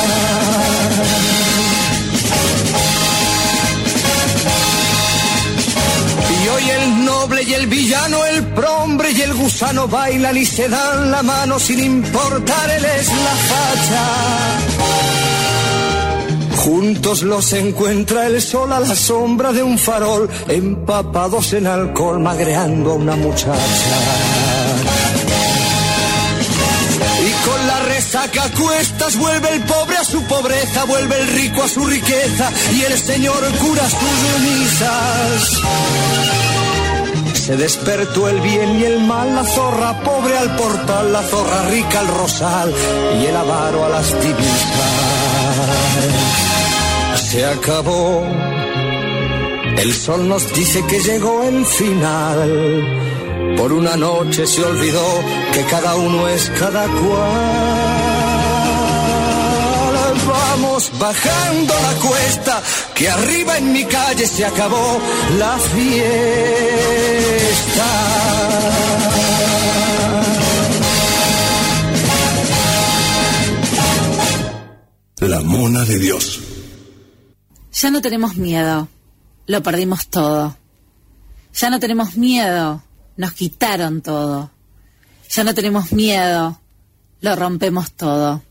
Y 7.34 7.54
el 7.54 7.68
villano, 7.68 8.24
el 8.26 8.44
prombre 8.48 9.12
y 9.12 9.22
el 9.22 9.34
gusano 9.34 9.88
bailan 9.88 10.38
y 10.38 10.46
se 10.46 10.70
dan 10.70 11.10
la 11.10 11.24
mano 11.24 11.58
sin 11.60 11.84
importar 11.84 12.70
él 12.70 12.86
es 12.86 13.08
la 13.08 13.36
facha. 13.50 14.06
Juntos 16.58 17.24
los 17.24 17.52
encuentra 17.54 18.28
el 18.28 18.42
sol 18.42 18.72
a 18.74 18.80
la 18.80 18.96
sombra 18.96 19.52
de 19.52 19.64
un 19.64 19.78
farol, 19.80 20.30
empapados 20.48 21.54
en 21.54 21.66
alcohol, 21.68 22.20
magreando 22.20 22.94
una 22.94 23.16
muchacha. 23.16 23.96
Y 27.26 27.48
con 27.48 27.68
la 27.68 27.80
resaca 27.80 28.44
cuestas 28.52 29.18
vuelve 29.18 29.50
el 29.50 29.62
pobre 29.64 29.98
a 29.98 30.04
su 30.04 30.22
pobreza, 30.24 30.86
vuelve 30.86 31.20
el 31.20 31.28
rico 31.28 31.64
a 31.64 31.68
su 31.68 31.86
riqueza 31.86 32.52
y 32.74 32.84
el 32.84 32.98
señor 33.00 33.44
cura 33.58 33.90
sus 33.90 34.42
misas. 34.42 36.35
Se 37.46 37.56
despertó 37.56 38.28
el 38.28 38.42
bien 38.42 38.80
y 38.80 38.86
el 38.86 39.02
mal, 39.02 39.36
la 39.36 39.44
zorra 39.44 40.02
pobre 40.02 40.36
al 40.36 40.56
portal, 40.56 41.14
la 41.14 41.22
zorra 41.22 41.70
rica 41.70 42.00
al 42.00 42.08
rosal 42.08 42.74
y 43.22 43.26
el 43.28 43.36
avaro 43.36 43.86
a 43.86 43.90
las 43.90 44.20
divisas. 44.20 44.66
Se 47.18 47.46
acabó, 47.46 48.26
el 49.78 49.94
sol 49.94 50.28
nos 50.28 50.52
dice 50.56 50.84
que 50.88 51.00
llegó 51.00 51.44
el 51.44 51.64
final. 51.68 53.56
Por 53.58 53.74
una 53.74 53.96
noche 53.96 54.48
se 54.48 54.64
olvidó 54.64 55.06
que 55.54 55.62
cada 55.66 55.96
uno 55.98 56.28
es 56.28 56.50
cada 56.50 56.88
cual. 56.88 58.15
Vamos 60.56 60.90
bajando 60.98 61.74
la 61.74 61.94
cuesta, 62.00 62.64
que 62.96 63.10
arriba 63.10 63.58
en 63.58 63.74
mi 63.74 63.84
calle 63.84 64.26
se 64.26 64.46
acabó 64.46 65.02
la 65.38 65.58
fiesta. 65.58 65.86
La 75.20 75.42
mona 75.42 75.84
de 75.84 76.00
Dios. 76.00 76.40
Ya 77.74 77.92
no 77.92 78.02
tenemos 78.02 78.38
miedo, 78.38 78.88
lo 79.48 79.62
perdimos 79.62 80.08
todo. 80.08 80.56
Ya 81.54 81.70
no 81.70 81.82
tenemos 81.82 82.16
miedo, 82.16 82.82
nos 83.18 83.34
quitaron 83.34 84.02
todo. 84.02 84.52
Ya 85.30 85.44
no 85.44 85.54
tenemos 85.54 85.92
miedo, 85.92 86.62
lo 87.20 87.36
rompemos 87.36 87.92
todo. 87.92 88.42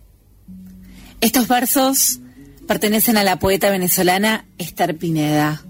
Estos 1.25 1.49
versos 1.49 2.20
pertenecen 2.68 3.16
a 3.16 3.25
la 3.25 3.39
poeta 3.39 3.70
venezolana 3.70 4.45
Esther 4.59 4.99
Pineda. 4.99 5.62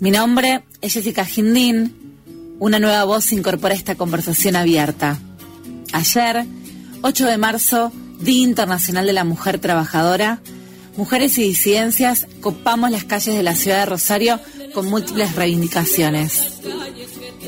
Mi 0.00 0.10
nombre 0.10 0.64
es 0.80 0.94
Jessica 0.94 1.26
Gindín. 1.26 2.16
Una 2.58 2.78
nueva 2.78 3.04
voz 3.04 3.32
incorpora 3.32 3.74
esta 3.74 3.96
conversación 3.96 4.56
abierta. 4.56 5.18
Ayer, 5.92 6.46
8 7.02 7.26
de 7.26 7.36
marzo, 7.36 7.92
Día 8.20 8.44
Internacional 8.44 9.04
de 9.04 9.12
la 9.12 9.24
Mujer 9.24 9.58
Trabajadora, 9.58 10.40
mujeres 10.96 11.36
y 11.36 11.42
disidencias 11.42 12.26
copamos 12.40 12.90
las 12.90 13.04
calles 13.04 13.36
de 13.36 13.42
la 13.42 13.54
ciudad 13.54 13.80
de 13.80 13.86
Rosario 13.90 14.40
con 14.72 14.88
múltiples 14.88 15.36
reivindicaciones. 15.36 16.62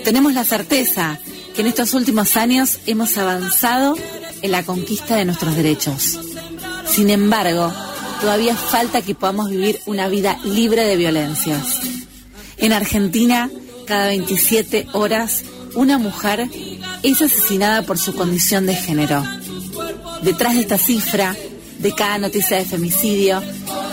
Tenemos 0.05 0.35
la 0.35 0.45
certeza 0.45 1.18
que 1.55 1.62
en 1.62 1.68
estos 1.68 1.95
últimos 1.95 2.37
años 2.37 2.81
hemos 2.85 3.16
avanzado 3.16 3.97
en 4.43 4.51
la 4.51 4.62
conquista 4.62 5.16
de 5.16 5.25
nuestros 5.25 5.57
derechos. 5.57 6.18
Sin 6.87 7.11
embargo, 7.11 7.72
todavía 8.20 8.57
falta 8.57 9.03
que 9.03 9.14
podamos 9.14 9.51
vivir 9.51 9.80
una 9.87 10.09
vida 10.09 10.39
libre 10.45 10.85
de 10.85 10.97
violencias. 10.97 11.80
En 12.57 12.72
Argentina, 12.72 13.51
cada 13.87 14.07
27 14.09 14.89
horas, 14.93 15.45
una 15.74 15.99
mujer 15.99 16.49
es 17.03 17.20
asesinada 17.20 17.82
por 17.82 17.99
su 17.99 18.14
condición 18.14 18.66
de 18.66 18.74
género. 18.74 19.22
Detrás 20.22 20.55
de 20.55 20.61
esta 20.61 20.78
cifra, 20.78 21.37
de 21.78 21.95
cada 21.95 22.18
noticia 22.18 22.57
de 22.57 22.64
femicidio 22.64 23.43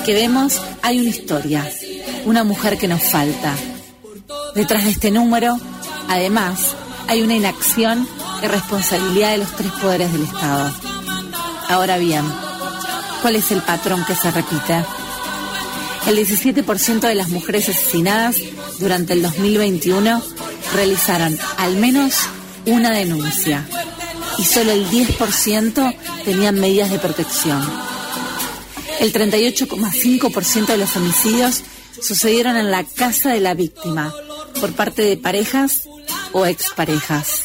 que 0.06 0.14
vemos, 0.14 0.62
hay 0.82 1.00
una 1.00 1.10
historia, 1.10 1.70
una 2.26 2.44
mujer 2.44 2.78
que 2.78 2.88
nos 2.88 3.04
falta. 3.04 3.56
Detrás 4.56 4.86
de 4.86 4.92
este 4.92 5.12
número, 5.12 5.60
además, 6.08 6.76
hay 7.08 7.22
una 7.22 7.36
inacción 7.36 8.08
y 8.42 8.48
responsabilidad 8.48 9.32
de 9.32 9.38
los 9.40 9.52
tres 9.56 9.72
poderes 9.74 10.12
del 10.14 10.24
Estado. 10.24 10.72
Ahora 11.68 11.98
bien, 11.98 12.24
¿cuál 13.22 13.36
es 13.36 13.52
el 13.52 13.62
patrón 13.62 14.04
que 14.06 14.16
se 14.16 14.32
repite? 14.32 14.84
El 16.08 16.18
17% 16.18 17.00
de 17.02 17.16
las 17.16 17.30
mujeres 17.30 17.70
asesinadas 17.70 18.38
durante 18.80 19.14
el 19.14 19.22
2021 19.22 20.22
realizaron 20.74 21.38
al 21.58 21.76
menos 21.76 22.16
una 22.66 22.92
denuncia 22.92 23.68
y 24.38 24.46
solo 24.46 24.72
el 24.72 24.90
10% 24.90 25.96
tenían 26.26 26.60
medidas 26.60 26.90
de 26.90 27.00
protección. 27.00 27.62
El 29.00 29.14
38,5% 29.14 30.66
de 30.66 30.78
los 30.78 30.96
homicidios 30.96 31.64
sucedieron 32.02 32.58
en 32.58 32.72
la 32.72 32.84
casa 32.84 33.30
de 33.30 33.40
la 33.40 33.54
víctima 33.54 34.14
por 34.60 34.74
parte 34.74 35.04
de 35.04 35.18
parejas 35.18 35.84
o 36.34 36.46
exparejas. 36.46 37.44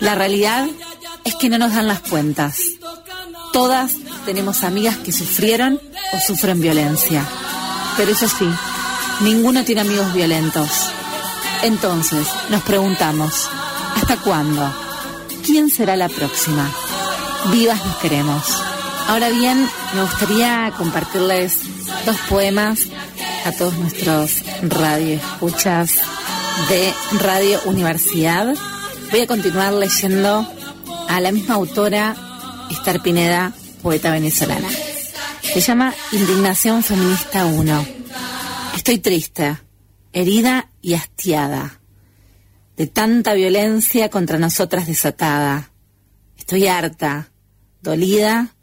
La 0.00 0.14
realidad 0.14 0.66
es 1.24 1.34
que 1.34 1.48
no 1.48 1.58
nos 1.58 1.74
dan 1.74 1.88
las 1.88 2.00
cuentas. 2.00 2.58
Todas 3.52 3.92
tenemos 4.28 4.62
amigas 4.62 4.98
que 4.98 5.10
sufrieron 5.10 5.80
o 6.12 6.20
sufren 6.20 6.60
violencia. 6.60 7.24
Pero 7.96 8.12
eso 8.12 8.28
sí, 8.28 8.46
ninguno 9.20 9.64
tiene 9.64 9.80
amigos 9.80 10.12
violentos. 10.12 10.68
Entonces, 11.62 12.28
nos 12.50 12.60
preguntamos, 12.60 13.48
¿hasta 13.96 14.18
cuándo? 14.18 14.70
¿Quién 15.46 15.70
será 15.70 15.96
la 15.96 16.10
próxima? 16.10 16.70
Vivas 17.50 17.82
nos 17.86 17.96
queremos. 17.96 18.42
Ahora 19.06 19.30
bien, 19.30 19.66
me 19.94 20.02
gustaría 20.02 20.74
compartirles 20.76 21.60
dos 22.04 22.16
poemas 22.28 22.80
a 23.46 23.52
todos 23.52 23.78
nuestros 23.78 24.42
radioescuchas 24.60 25.92
de 26.68 26.92
Radio 27.18 27.60
Universidad. 27.64 28.54
Voy 29.10 29.22
a 29.22 29.26
continuar 29.26 29.72
leyendo 29.72 30.46
a 31.08 31.18
la 31.18 31.32
misma 31.32 31.54
autora, 31.54 32.14
Esther 32.70 33.00
Pineda, 33.00 33.54
poeta 33.78 34.10
venezolana. 34.10 34.68
Se 35.42 35.60
llama 35.60 35.94
Indignación 36.12 36.82
Feminista 36.82 37.46
1. 37.46 37.86
Estoy 38.76 38.98
triste, 38.98 39.56
herida 40.12 40.70
y 40.82 40.94
hastiada 40.94 41.80
de 42.76 42.86
tanta 42.86 43.34
violencia 43.34 44.08
contra 44.08 44.38
nosotras 44.38 44.86
desatada. 44.86 45.70
Estoy 46.36 46.68
harta, 46.68 47.30
dolida 47.82 48.54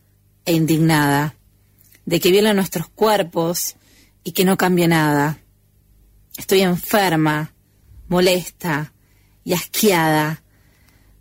e 0.45 0.53
indignada 0.53 1.35
de 2.05 2.19
que 2.19 2.31
violen 2.31 2.55
nuestros 2.55 2.87
cuerpos 2.87 3.75
y 4.23 4.31
que 4.31 4.45
no 4.45 4.57
cambie 4.57 4.87
nada. 4.87 5.39
Estoy 6.37 6.61
enferma, 6.61 7.53
molesta 8.07 8.93
y 9.43 9.53
asqueada 9.53 10.43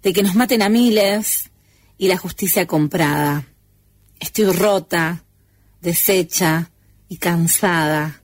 de 0.03 0.13
que 0.13 0.23
nos 0.23 0.35
maten 0.35 0.63
a 0.63 0.69
miles 0.69 1.51
y 1.99 2.09
la 2.09 2.17
justicia 2.17 2.67
comprada. 2.67 3.45
Estoy 4.21 4.47
rota, 4.53 5.25
deshecha 5.81 6.71
y 7.09 7.19
cansada, 7.19 8.23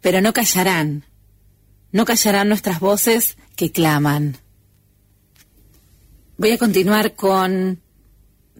pero 0.00 0.20
no 0.20 0.32
callarán, 0.32 1.04
no 1.92 2.04
callarán 2.04 2.48
nuestras 2.48 2.80
voces 2.80 3.36
que 3.56 3.70
claman. 3.70 4.36
Voy 6.36 6.50
a 6.50 6.58
continuar 6.58 7.14
con 7.14 7.80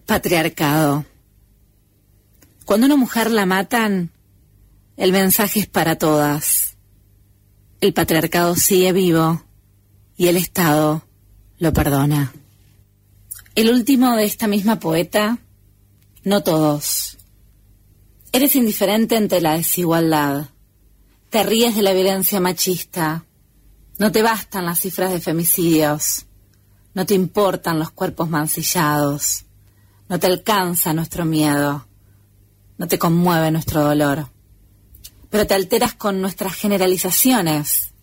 patriarcado. 0.05 1.05
Cuando 2.63 2.85
una 2.85 2.95
mujer 2.95 3.29
la 3.31 3.45
matan, 3.45 4.11
el 4.97 5.11
mensaje 5.11 5.59
es 5.59 5.67
para 5.67 5.97
todas. 5.97 6.77
El 7.81 7.93
patriarcado 7.93 8.55
sigue 8.55 8.93
vivo 8.93 9.43
y 10.15 10.27
el 10.27 10.37
Estado 10.37 11.05
lo 11.59 11.73
perdona. 11.73 12.33
El 13.55 13.69
último 13.69 14.15
de 14.15 14.25
esta 14.25 14.47
misma 14.47 14.79
poeta, 14.79 15.37
no 16.25 16.41
todos. 16.41 17.17
Eres 18.31 18.55
indiferente 18.55 19.15
ante 19.15 19.39
la 19.39 19.53
desigualdad. 19.53 20.49
Te 21.29 21.43
ríes 21.43 21.75
de 21.75 21.83
la 21.83 21.93
violencia 21.93 22.39
machista. 22.39 23.25
No 23.99 24.11
te 24.11 24.23
bastan 24.23 24.65
las 24.65 24.79
cifras 24.81 25.11
de 25.11 25.21
femicidios. 25.21 26.25
No 26.95 27.05
te 27.05 27.13
importan 27.13 27.77
los 27.77 27.91
cuerpos 27.91 28.27
mancillados. 28.27 29.45
No 30.09 30.19
te 30.19 30.25
alcanza 30.25 30.93
nuestro 30.93 31.25
miedo. 31.25 31.87
No 32.77 32.87
te 32.87 32.97
conmueve 32.97 33.51
nuestro 33.51 33.83
dolor. 33.83 34.27
Pero 35.29 35.45
te 35.45 35.53
alteras 35.53 35.93
con 35.93 36.21
nuestras 36.21 36.55
generalizaciones. 36.55 37.93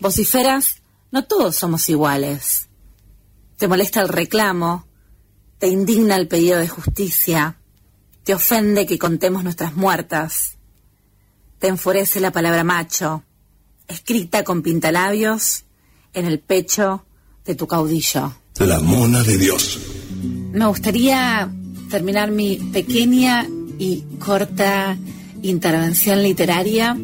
Vociferas, 0.00 0.82
no 1.12 1.24
todos 1.24 1.54
somos 1.54 1.88
iguales. 1.88 2.68
Te 3.56 3.68
molesta 3.68 4.00
el 4.00 4.08
reclamo. 4.08 4.84
Te 5.62 5.68
indigna 5.68 6.16
el 6.16 6.26
pedido 6.26 6.58
de 6.58 6.66
justicia. 6.66 7.56
Te 8.24 8.34
ofende 8.34 8.84
que 8.84 8.98
contemos 8.98 9.44
nuestras 9.44 9.76
muertas. 9.76 10.58
Te 11.60 11.68
enfurece 11.68 12.18
la 12.18 12.32
palabra 12.32 12.64
macho, 12.64 13.22
escrita 13.86 14.42
con 14.42 14.62
pintalabios 14.62 15.62
en 16.14 16.26
el 16.26 16.40
pecho 16.40 17.06
de 17.44 17.54
tu 17.54 17.68
caudillo. 17.68 18.34
La 18.58 18.80
mona 18.80 19.22
de 19.22 19.38
Dios. 19.38 19.78
Me 20.50 20.66
gustaría 20.66 21.48
terminar 21.88 22.32
mi 22.32 22.56
pequeña 22.56 23.46
y 23.78 24.02
corta 24.18 24.98
intervención 25.42 26.24
literaria 26.24 26.98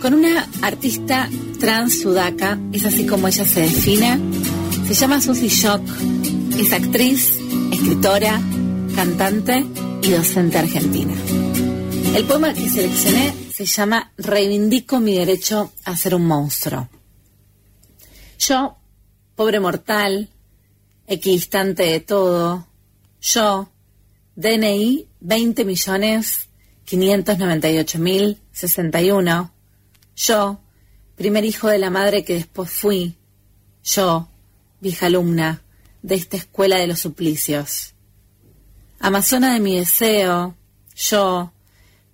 con 0.00 0.14
una 0.14 0.48
artista 0.62 1.28
trans 1.60 2.00
sudaca, 2.00 2.58
es 2.72 2.86
así 2.86 3.04
como 3.04 3.28
ella 3.28 3.44
se 3.44 3.60
define. 3.60 4.18
Se 4.88 4.94
llama 4.94 5.20
Susie 5.20 5.50
Shock, 5.50 5.82
es 6.58 6.72
actriz, 6.72 7.38
escritora, 7.82 8.40
cantante 8.94 9.66
y 10.02 10.10
docente 10.12 10.56
argentina. 10.56 11.14
El 12.14 12.24
poema 12.26 12.54
que 12.54 12.68
seleccioné 12.68 13.34
se 13.52 13.64
llama 13.64 14.12
Reivindico 14.16 15.00
mi 15.00 15.18
derecho 15.18 15.72
a 15.84 15.96
ser 15.96 16.14
un 16.14 16.24
monstruo. 16.24 16.88
Yo, 18.38 18.76
pobre 19.34 19.58
mortal, 19.58 20.28
equidistante 21.08 21.82
de 21.82 21.98
todo, 21.98 22.68
yo, 23.20 23.68
DNI 24.36 25.08
20 25.18 25.64
millones 25.64 26.48
598 26.84 27.98
mil 27.98 28.38
61, 28.52 29.52
yo, 30.14 30.60
primer 31.16 31.44
hijo 31.44 31.66
de 31.66 31.78
la 31.78 31.90
madre 31.90 32.24
que 32.24 32.34
después 32.34 32.70
fui, 32.70 33.16
yo, 33.82 34.28
vieja 34.80 35.06
alumna 35.06 35.62
de 36.02 36.16
esta 36.16 36.36
escuela 36.36 36.76
de 36.76 36.86
los 36.86 37.00
suplicios. 37.00 37.94
Amazona 38.98 39.54
de 39.54 39.60
mi 39.60 39.78
deseo, 39.78 40.56
yo, 40.94 41.52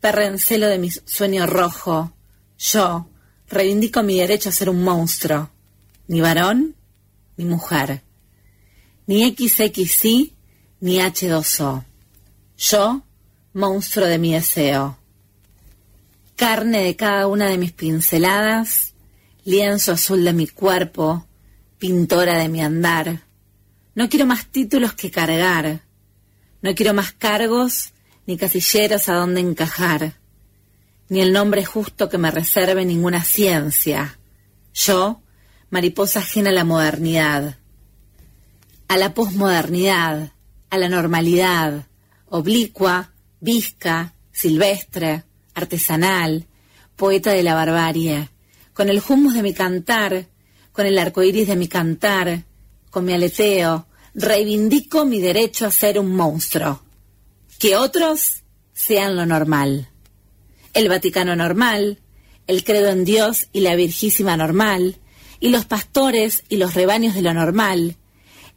perrencelo 0.01 0.67
de 0.67 0.79
mi 0.79 0.91
sueño 0.91 1.47
rojo, 1.47 2.13
yo, 2.59 3.09
reivindico 3.49 4.03
mi 4.03 4.19
derecho 4.19 4.49
a 4.49 4.53
ser 4.53 4.71
un 4.71 4.83
monstruo, 4.83 5.51
ni 6.07 6.21
varón 6.21 6.77
ni 7.37 7.45
mujer, 7.45 8.03
ni 9.07 9.29
XXI 9.31 10.35
ni 10.81 10.99
H2O. 10.99 11.85
Yo, 12.57 13.03
monstruo 13.53 14.07
de 14.07 14.19
mi 14.19 14.35
deseo. 14.35 14.99
Carne 16.37 16.83
de 16.83 16.97
cada 16.97 17.27
una 17.27 17.49
de 17.49 17.59
mis 17.59 17.73
pinceladas, 17.73 18.95
lienzo 19.45 19.93
azul 19.93 20.25
de 20.25 20.33
mi 20.33 20.47
cuerpo, 20.47 21.27
pintora 21.79 22.39
de 22.39 22.49
mi 22.49 22.61
andar. 22.61 23.28
No 23.99 24.09
quiero 24.09 24.27
más 24.27 24.47
títulos 24.47 24.93
que 24.93 25.11
cargar. 25.11 25.83
No 26.63 26.73
quiero 26.77 26.95
más 26.95 27.11
cargos 27.11 27.95
ni 28.27 28.37
casilleros 28.37 29.09
a 29.09 29.15
donde 29.15 29.41
encajar. 29.41 30.13
Ni 31.09 31.21
el 31.21 31.33
nombre 31.33 31.65
justo 31.65 32.09
que 32.09 32.17
me 32.17 32.31
reserve 32.31 32.85
ninguna 32.85 33.25
ciencia. 33.25 34.21
Yo, 34.73 35.21
mariposa 35.71 36.21
ajena 36.21 36.51
a 36.51 36.53
la 36.53 36.63
modernidad. 36.63 37.59
A 38.87 38.97
la 38.99 39.15
posmodernidad, 39.15 40.31
a 40.71 40.79
la 40.79 40.89
normalidad, 40.89 41.89
oblicua, 42.27 43.11
visca, 43.41 44.15
silvestre, 44.31 45.25
artesanal, 45.55 46.47
poeta 46.95 47.33
de 47.33 47.43
la 47.43 47.55
barbarie, 47.55 48.29
con 48.75 48.91
el 48.91 49.03
humus 49.09 49.35
de 49.35 49.43
mi 49.43 49.55
cantar, 49.55 50.29
con 50.71 50.87
el 50.87 50.97
arco 51.01 51.25
iris 51.25 51.49
de 51.49 51.57
mi 51.57 51.67
cantar, 51.67 52.45
con 52.91 53.05
mi 53.05 53.13
aleteo, 53.13 53.88
reivindico 54.19 55.05
mi 55.05 55.21
derecho 55.21 55.67
a 55.67 55.71
ser 55.71 55.99
un 55.99 56.15
monstruo. 56.15 56.83
Que 57.59 57.77
otros 57.77 58.43
sean 58.75 59.17
lo 59.17 59.27
normal. 59.27 59.89
El 60.75 60.89
Vaticano 60.89 61.37
normal, 61.37 62.01
el 62.47 62.65
credo 62.65 62.89
en 62.89 63.05
Dios 63.05 63.47
y 63.53 63.61
la 63.61 63.77
Virgísima 63.77 64.37
normal, 64.37 64.97
y 65.41 65.51
los 65.51 65.67
pastores 65.67 66.43
y 66.49 66.57
los 66.57 66.75
rebaños 66.75 67.15
de 67.15 67.23
lo 67.23 67.33
normal, 67.33 67.97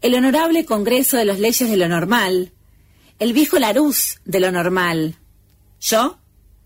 el 0.01 0.15
honorable 0.15 0.65
Congreso 0.65 1.17
de 1.17 1.25
las 1.25 1.39
Leyes 1.39 1.69
de 1.69 1.77
lo 1.77 1.87
normal, 1.87 2.53
el 3.19 3.33
viejo 3.33 3.59
Laruz 3.59 4.19
de 4.25 4.39
lo 4.39 4.51
normal. 4.51 5.15
Yo 5.79 6.17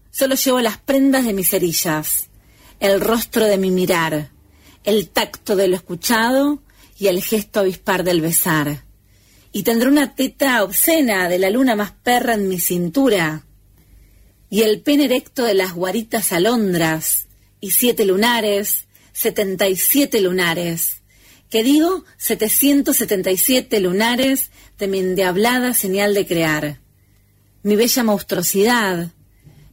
solo 0.10 0.36
llevo 0.36 0.62
las 0.62 0.78
prendas 0.78 1.26
de 1.26 1.34
mis 1.34 1.50
cerillas, 1.50 2.30
el 2.80 3.02
rostro 3.02 3.46
de 3.46 3.58
mi 3.58 3.72
mirar, 3.72 4.30
el 4.86 5.10
tacto 5.10 5.58
de 5.58 5.68
lo 5.68 5.76
escuchado 5.76 6.62
y 6.98 7.08
el 7.08 7.22
gesto 7.22 7.60
avispar 7.60 8.04
del 8.04 8.22
besar. 8.22 8.86
Y 9.52 9.64
tendré 9.64 9.90
una 9.90 10.16
teta 10.16 10.64
obscena 10.64 11.30
de 11.30 11.40
la 11.40 11.50
luna 11.50 11.76
más 11.76 11.92
perra 11.92 12.34
en 12.34 12.48
mi 12.48 12.60
cintura, 12.60 13.46
y 14.50 14.62
el 14.62 14.82
pene 14.82 15.06
erecto 15.06 15.44
de 15.44 15.54
las 15.54 15.74
guaritas 15.74 16.32
alondras, 16.32 17.28
y 17.60 17.72
siete 17.72 18.06
lunares, 18.06 18.88
setenta 19.12 19.68
y 19.68 19.76
siete 19.76 20.22
lunares, 20.22 21.02
que 21.50 21.64
digo 21.64 22.04
777 22.18 23.80
lunares 23.80 24.52
de 24.78 24.88
mi 24.88 25.00
endiablada 25.00 25.74
señal 25.74 26.14
de 26.14 26.28
crear. 26.28 26.80
Mi 27.64 27.76
bella 27.76 28.04
monstruosidad, 28.04 29.12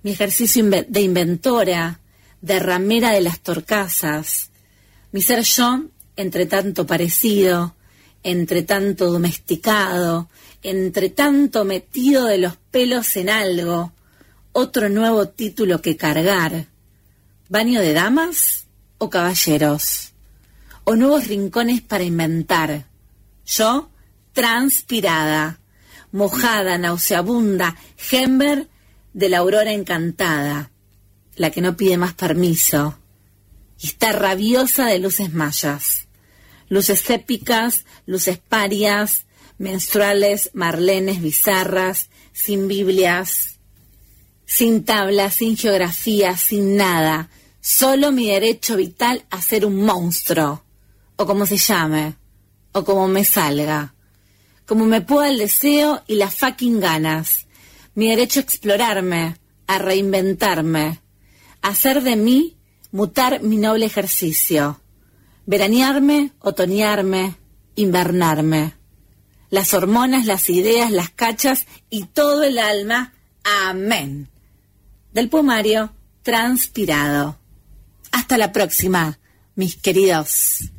mi 0.03 0.13
ejercicio 0.13 0.65
de 0.65 1.01
inventora, 1.01 2.01
de 2.41 2.59
ramera 2.59 3.11
de 3.11 3.21
las 3.21 3.41
torcasas, 3.41 4.51
mi 5.13 5.23
ser 5.23 5.43
yo, 5.43 5.85
entre 6.17 6.47
tanto 6.47 6.87
parecido, 6.87 7.75
entre 8.23 8.63
tanto 8.63 9.11
domesticado, 9.11 10.29
entre 10.63 11.11
tanto 11.11 11.65
metido 11.65 12.27
de 12.27 12.39
los 12.39 12.57
pelos 12.57 13.17
en 13.17 13.31
algo, 13.31 13.93
otro 14.53 14.89
nuevo 14.89 15.29
título 15.29 15.81
que 15.81 15.97
cargar. 15.97 16.67
¿Baño 17.49 17.81
de 17.81 17.93
damas 17.93 18.67
o 18.99 19.11
caballeros? 19.11 20.13
¿O 20.85 20.97
nuevos 20.97 21.27
rincones 21.27 21.81
para 21.81 22.05
inventar? 22.05 22.87
Yo, 23.45 23.91
transpirada, 24.33 25.61
mojada, 26.13 26.79
nauseabunda, 26.79 27.77
gember 27.97 28.69
de 29.13 29.29
la 29.29 29.39
aurora 29.39 29.73
encantada, 29.73 30.71
la 31.37 31.51
que 31.51 31.61
no 31.61 31.77
pide 31.77 31.97
más 31.97 32.15
permiso, 32.15 32.99
y 33.81 33.89
está 33.89 34.13
rabiosa 34.13 34.87
de 34.87 34.99
luces 34.99 35.33
mayas, 35.33 36.02
luces 36.73 37.11
épicas, 37.11 37.85
luces 38.07 38.39
parias, 38.39 39.27
menstruales, 39.59 40.49
marlenes, 40.55 41.21
bizarras, 41.21 42.09
sin 42.33 42.67
Biblias, 42.67 43.59
sin 44.47 44.83
tablas, 44.83 45.35
sin 45.35 45.59
geografía, 45.59 46.35
sin 46.39 46.79
nada, 46.79 47.29
solo 47.61 48.11
mi 48.11 48.29
derecho 48.29 48.77
vital 48.77 49.27
a 49.29 49.43
ser 49.43 49.67
un 49.67 49.85
monstruo, 49.85 50.65
o 51.17 51.27
como 51.27 51.45
se 51.45 51.59
llame, 51.59 52.17
o 52.73 52.85
como 52.85 53.07
me 53.07 53.27
salga, 53.27 53.93
como 54.65 54.87
me 54.87 55.03
pueda 55.03 55.29
el 55.29 55.37
deseo 55.37 56.03
y 56.07 56.15
las 56.15 56.35
fucking 56.37 56.81
ganas, 56.81 57.49
mi 57.95 58.09
derecho 58.09 58.41
a 58.41 58.45
explorarme, 58.45 59.37
a 59.67 59.79
reinventarme, 59.79 61.01
a 61.61 61.69
hacer 61.69 62.03
de 62.03 62.17
mí 62.17 62.57
mutar 62.93 63.43
mi 63.43 63.59
noble 63.59 63.85
ejercicio, 63.85 64.81
veranearme, 65.47 66.33
otoñarme, 66.41 67.37
invernarme. 67.75 68.75
Las 69.51 69.75
hormonas, 69.75 70.27
las 70.27 70.49
ideas, 70.49 70.91
las 70.91 71.11
cachas 71.11 71.67
y 71.91 72.05
todo 72.07 72.43
el 72.43 72.59
alma. 72.59 73.13
Amén. 73.45 74.29
Del 75.13 75.29
poemario 75.29 75.93
Transpirado. 76.23 77.39
Hasta 78.13 78.39
la 78.39 78.53
próxima, 78.53 79.19
mis 79.57 79.77
queridos. 79.77 80.71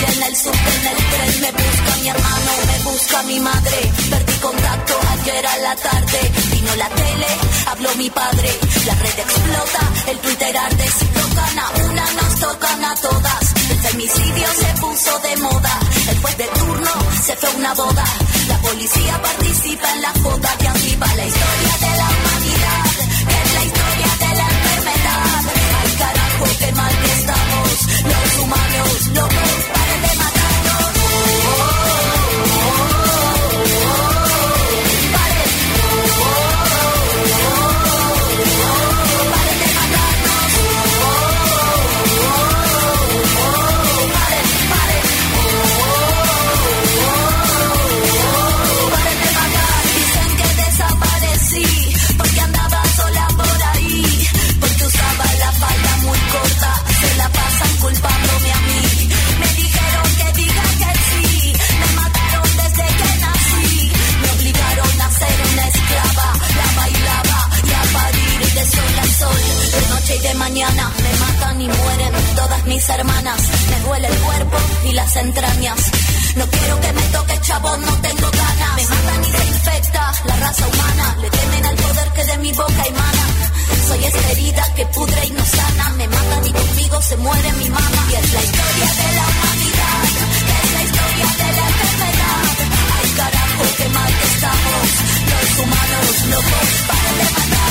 En 0.00 0.22
el 0.22 0.36
sur, 0.36 0.54
en 0.54 0.86
el 0.86 0.96
tren. 0.96 1.40
Me 1.40 1.50
busca 1.52 1.96
mi 2.02 2.08
hermano, 2.08 2.52
me 2.66 2.90
busca 2.90 3.22
mi 3.24 3.40
madre. 3.40 3.92
Perdí 4.10 4.32
contacto 4.34 4.94
ayer 5.12 5.46
a 5.46 5.56
la 5.58 5.76
tarde. 5.76 6.20
Vino 6.52 6.76
la 6.76 6.88
tele, 6.88 7.26
habló 7.66 7.94
mi 7.96 8.08
padre. 8.10 8.50
La 8.86 8.94
red 8.94 9.18
explota, 9.18 9.82
el 10.06 10.18
Twitter 10.18 10.56
arde. 10.56 10.88
Si 10.98 11.06
tocan 11.06 11.58
a 11.58 11.68
una, 11.90 12.04
nos 12.12 12.34
tocan 12.40 12.84
a 12.84 12.94
todas. 12.94 13.44
El 13.70 13.78
femicidio 13.80 14.48
se 14.60 14.80
puso 14.80 15.18
de 15.18 15.36
moda. 15.36 15.78
El 16.10 16.18
juez 16.20 16.36
de 16.38 16.46
turno 16.46 16.90
se 17.26 17.36
fue 17.36 17.48
a 17.48 17.56
una 17.56 17.74
boda. 17.74 18.04
La 18.48 18.58
policía 18.58 19.20
participa 19.20 19.92
en 19.94 20.02
la 20.02 20.12
joda 20.22 20.56
de 20.60 20.68
arriba. 20.68 21.06
La 21.16 21.26
historia 21.26 21.74
de 21.80 21.96
la 21.98 22.08
humanidad, 22.14 22.84
que 23.28 23.36
es 23.42 23.54
la 23.54 23.64
historia 23.64 24.10
de 24.22 24.36
la 24.36 24.46
enfermedad. 24.48 25.42
Ay 25.82 25.92
carajo, 25.98 26.44
qué 26.60 26.72
mal 26.72 26.94
que 27.02 27.12
estamos. 27.18 27.68
Los 28.08 28.38
humanos 28.38 29.47
mis 72.68 72.88
hermanas. 72.88 73.40
Me 73.70 73.80
duele 73.80 74.08
el 74.08 74.18
cuerpo 74.18 74.56
y 74.84 74.92
las 74.92 75.16
entrañas. 75.16 75.80
No 76.36 76.46
quiero 76.46 76.80
que 76.80 76.92
me 76.92 77.02
toque 77.02 77.40
chabón, 77.40 77.80
no 77.80 77.92
tengo 77.96 78.30
ganas. 78.30 78.76
Me 78.76 78.84
matan 78.84 79.24
y 79.24 79.30
se 79.36 79.46
infecta 79.46 80.12
la 80.26 80.36
raza 80.36 80.68
humana. 80.68 81.16
Le 81.22 81.30
temen 81.30 81.66
al 81.66 81.76
poder 81.76 82.08
que 82.12 82.24
de 82.24 82.38
mi 82.38 82.52
boca 82.52 82.82
emana. 82.86 83.24
Soy 83.88 84.04
esta 84.04 84.30
herida 84.32 84.64
que 84.76 84.86
pudre 84.86 85.26
y 85.26 85.30
no 85.30 85.44
sana. 85.44 85.88
Me 85.96 86.06
matan 86.08 86.46
y 86.46 86.52
conmigo 86.52 87.02
se 87.02 87.16
muere 87.16 87.52
mi 87.52 87.68
mamá. 87.70 88.02
Y 88.10 88.14
es 88.14 88.32
la 88.34 88.42
historia 88.42 88.88
de 89.00 89.08
la 89.18 89.24
humanidad. 89.32 90.00
Es 90.62 90.72
la 90.76 90.82
historia 90.88 91.26
de 91.40 91.48
la 91.58 91.64
enfermedad. 91.72 92.44
Ay 92.98 93.10
carajo, 93.16 93.64
qué 93.78 93.88
mal 93.88 94.12
que 94.18 94.26
estamos. 94.34 94.86
Los 95.32 95.58
humanos 95.62 96.14
locos, 96.32 96.68
paren 96.88 97.18
de 97.18 97.67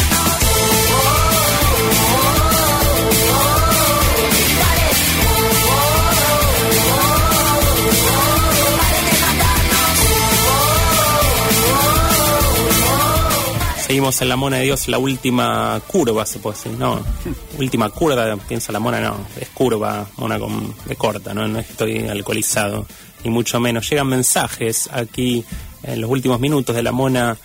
Seguimos 13.98 14.22
en 14.22 14.30
la 14.30 14.36
mona 14.36 14.58
de 14.58 14.66
Dios, 14.66 14.88
la 14.90 15.00
última 15.00 15.82
curva, 15.88 16.24
se 16.28 16.38
puede 16.38 16.56
decir, 16.56 16.74
¿no? 16.74 17.04
última 17.58 17.90
curva, 17.90 18.38
piensa 18.48 18.72
la 18.72 18.80
mona, 18.80 19.00
no, 19.00 19.26
es 19.42 19.50
curva, 19.50 20.08
mona 20.18 20.38
con, 20.38 20.72
de 20.86 20.96
corta, 20.96 21.34
¿no? 21.34 21.58
Estoy 21.58 22.08
alcoholizado, 22.08 22.86
ni 23.24 23.32
mucho 23.32 23.60
menos. 23.60 23.90
Llegan 23.90 24.06
mensajes 24.06 24.88
aquí 24.94 25.44
en 25.82 26.00
los 26.00 26.12
últimos 26.12 26.40
minutos 26.40 26.76
de 26.76 26.84
la 26.84 26.92
mona, 26.92 27.38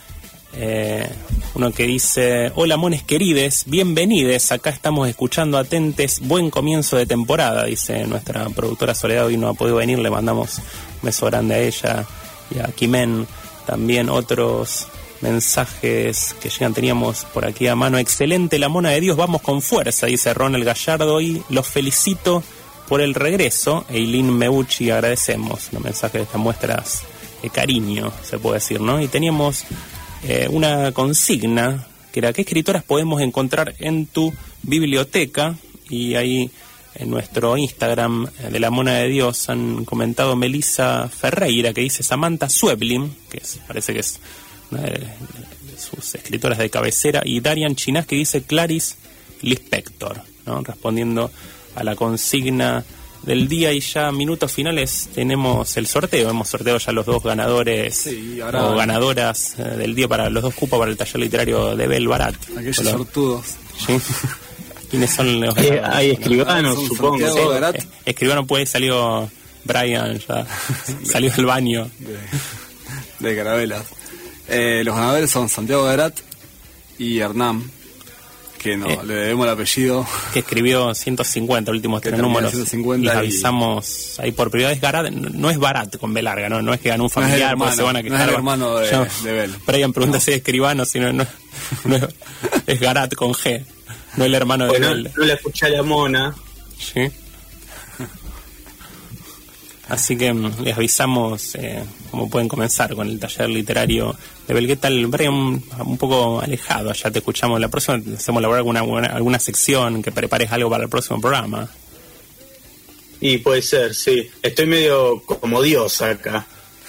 eh, 0.55 1.09
uno 1.55 1.73
que 1.73 1.87
dice, 1.87 2.53
hola 2.55 2.77
mones 2.77 3.03
querides, 3.03 3.65
bienvenides, 3.67 4.53
acá 4.53 4.69
estamos 4.69 5.09
escuchando 5.09 5.57
atentes, 5.57 6.21
buen 6.21 6.51
comienzo 6.51 6.99
de 6.99 7.07
temporada, 7.07 7.65
dice 7.65 8.07
nuestra 8.07 8.51
productora 8.51 8.95
Soledad, 8.95 9.25
hoy 9.25 9.39
no 9.39 9.49
ha 9.49 9.55
podido 9.55 9.77
venir, 9.77 9.99
le 10.01 10.11
mandamos 10.11 10.59
un 10.59 10.65
beso 11.05 11.25
grande 11.25 11.55
a 11.55 11.61
ella 11.61 12.07
y 12.55 12.59
a 12.59 12.65
Kimen, 12.65 13.27
también 13.65 14.11
otros 14.11 14.89
mensajes 15.23 16.35
que 16.41 16.49
llegan, 16.51 16.75
teníamos 16.75 17.25
por 17.27 17.45
aquí 17.45 17.67
a 17.67 17.75
mano. 17.77 17.99
Excelente, 17.99 18.59
la 18.59 18.69
mona 18.69 18.91
de 18.91 19.01
Dios, 19.01 19.17
vamos 19.17 19.43
con 19.43 19.63
fuerza, 19.63 20.07
dice 20.07 20.35
Ronald 20.35 20.65
Gallardo, 20.65 21.21
y 21.21 21.43
los 21.49 21.67
felicito 21.67 22.43
por 22.89 23.01
el 23.01 23.15
regreso. 23.15 23.85
Eileen 23.89 24.31
Meucci, 24.37 24.91
agradecemos 24.91 25.69
los 25.73 25.83
mensajes 25.83 26.21
de 26.21 26.23
estas 26.23 26.41
muestras 26.41 27.03
de 27.43 27.51
cariño, 27.51 28.13
se 28.23 28.39
puede 28.39 28.57
decir, 28.57 28.81
¿no? 28.81 29.01
Y 29.01 29.09
teníamos 29.09 29.65
eh, 30.25 30.49
una 30.51 30.93
consigna 30.93 31.87
que 32.13 32.21
era 32.21 32.33
qué 32.33 32.43
escritoras 32.43 32.83
podemos 32.85 33.21
encontrar 33.23 33.75
en 33.79 34.07
tu 34.07 34.33
biblioteca 34.63 35.57
y 35.89 36.15
ahí 36.15 36.51
en 36.95 37.09
nuestro 37.11 37.57
Instagram 37.57 38.27
eh, 38.39 38.51
de 38.51 38.61
la 38.61 38.71
Mona 38.71 38.93
de 38.97 39.09
Dios 39.09 39.49
han 39.49 39.85
comentado 39.87 40.37
Melissa 40.37 41.09
Ferreira 41.09 41.73
que 41.73 41.81
dice 41.81 42.03
Samantha 42.03 42.49
Sueblin, 42.51 43.15
que 43.31 43.39
es- 43.39 43.59
parece 43.67 43.95
que 43.95 44.01
es 44.01 44.21
una 44.73 44.83
de, 44.83 44.91
de 44.99 45.79
sus 45.79 46.15
escritoras 46.15 46.59
de 46.59 46.69
cabecera, 46.71 47.23
y 47.25 47.41
Darian 47.41 47.77
Chinás 47.77 48.07
que 48.07 48.17
dice 48.17 48.43
Clarice 48.43 48.97
Lispector, 49.43 50.21
¿no? 50.47 50.63
respondiendo 50.63 51.31
a 51.75 51.85
la 51.85 51.95
consigna 51.97 52.85
del 53.23 53.49
día 53.49 53.73
y 53.73 53.79
ya 53.81 54.11
minutos 54.11 54.51
finales 54.53 55.09
tenemos 55.15 55.77
el 55.77 55.87
sorteo, 55.87 56.29
hemos 56.31 56.49
sorteado 56.49 56.79
ya 56.79 56.91
los 56.91 57.07
dos 57.07 57.23
ganadores 57.23 57.97
Sí, 57.97 58.41
ahora- 58.41 58.67
o 58.69 58.75
ganadoras 58.77 59.55
eh, 59.59 59.63
del 59.79 59.95
día 59.95 60.09
para 60.09 60.29
los 60.29 60.43
dos 60.43 60.55
cupos 60.55 60.79
para 60.81 60.91
el 60.91 60.97
taller 60.97 61.21
literario 61.21 61.77
de 61.77 61.87
Bel 61.87 62.09
Barat. 62.09 62.35
Aquellos 62.57 62.77
sortudos. 62.77 63.47
Sí. 63.87 63.97
¿Quiénes 64.91 65.11
son 65.15 65.41
los 65.41 65.57
Eh, 65.57 65.69
ganadores? 65.77 65.97
hay 65.97 66.11
escribanos, 66.11 66.75
Son 66.75 66.87
supongo. 66.89 67.19
Sí. 67.19 67.39
Eh, 67.79 67.87
Escribano 68.07 68.45
puede 68.47 68.67
salió 68.67 69.31
Brian 69.65 70.19
ya 70.19 70.45
salió 71.05 71.31
del 71.33 71.47
baño. 71.47 71.89
de, 72.01 72.19
de 73.29 73.37
carabelas. 73.37 73.85
Eh, 74.53 74.83
los 74.85 74.95
ganadores 74.95 75.31
son 75.31 75.49
Santiago 75.49 75.85
Garat 75.85 76.15
Y 76.99 77.19
Hernán, 77.21 77.71
que 78.59 78.77
no, 78.77 78.87
Eh. 78.87 78.99
le 79.05 79.15
debemos 79.15 79.47
el 79.47 79.53
apellido. 79.55 80.07
que 80.33 80.41
escribió 80.41 80.95
150 80.95 81.71
últimos 81.73 82.01
tres 82.03 82.19
números. 82.19 82.51
150 82.53 83.07
Les 83.07 83.15
y- 83.15 83.19
avisamos 83.19 84.21
ahí 84.21 84.31
por 84.31 84.51
privado. 84.51 84.75
Es 84.75 84.81
Garat, 84.81 85.11
no 85.11 85.51
es 85.51 85.59
Barat 85.59 85.97
con 85.97 86.13
B 86.15 86.23
larga, 86.23 86.49
¿no? 86.49 86.61
No 86.63 86.73
es 86.75 86.81
que 86.81 86.91
ganó 86.91 87.05
un 87.05 87.11
No 87.13 87.13
es 87.13 87.17
el 87.17 87.23
familiar 87.31 87.51
hermano, 87.53 87.73
se 87.75 87.83
van 87.83 87.97
a 87.97 88.03
no 88.03 88.15
es 88.17 88.21
el 88.23 88.29
hermano 88.31 88.77
de- 88.77 88.91
Yo- 88.91 89.07
de 89.25 89.33
Bel. 89.33 89.55
Brian 89.67 89.93
pregunta 89.93 90.21
si 90.21 90.31
es 90.33 90.37
escribano, 90.37 90.85
si 90.85 91.01
no, 91.01 91.13
no, 91.13 91.27
no 91.85 91.97
es, 91.97 92.05
es 92.67 92.79
Garat 92.81 93.15
con 93.15 93.33
G, 93.33 93.65
no 94.17 94.25
el 94.27 94.35
hermano 94.35 94.65
de 94.65 94.71
Bueno, 94.71 94.89
Bel. 94.91 95.11
no 95.17 95.25
la 95.25 95.35
escuché 95.35 95.67
a 95.67 95.71
la 95.71 95.83
mona. 95.83 96.35
Sí. 96.79 97.09
Así 99.93 100.17
que 100.17 100.33
mm, 100.33 100.63
les 100.65 100.75
avisamos 100.75 101.55
eh, 101.57 101.85
cómo 102.11 102.31
pueden 102.31 102.49
comenzar 102.49 102.95
con 102.95 103.07
el 103.11 103.21
taller 103.21 103.51
literario 103.51 104.17
de 104.49 104.55
Bel. 104.55 104.67
¿Qué 104.67 104.77
tal, 104.77 105.07
Brian? 105.07 105.63
Un 105.85 105.99
poco 105.99 106.41
alejado, 106.41 106.91
ya 106.95 107.11
te 107.11 107.19
escuchamos 107.19 107.61
la 107.61 107.69
próxima. 107.69 108.01
te 108.01 108.15
Hacemos 108.15 108.41
elaborar 108.41 108.61
alguna, 108.61 108.81
buena- 108.81 109.09
alguna 109.09 109.39
sección, 109.39 110.03
que 110.03 110.11
prepares 110.11 110.51
algo 110.51 110.71
para 110.71 110.85
el 110.85 110.89
próximo 110.89 111.21
programa. 111.21 111.69
Y 113.21 113.37
puede 113.39 113.61
ser, 113.61 113.95
sí. 113.95 114.31
Estoy 114.41 114.65
medio 114.65 115.23
como 115.27 115.61
Dios 115.61 116.01
acá. 116.01 116.47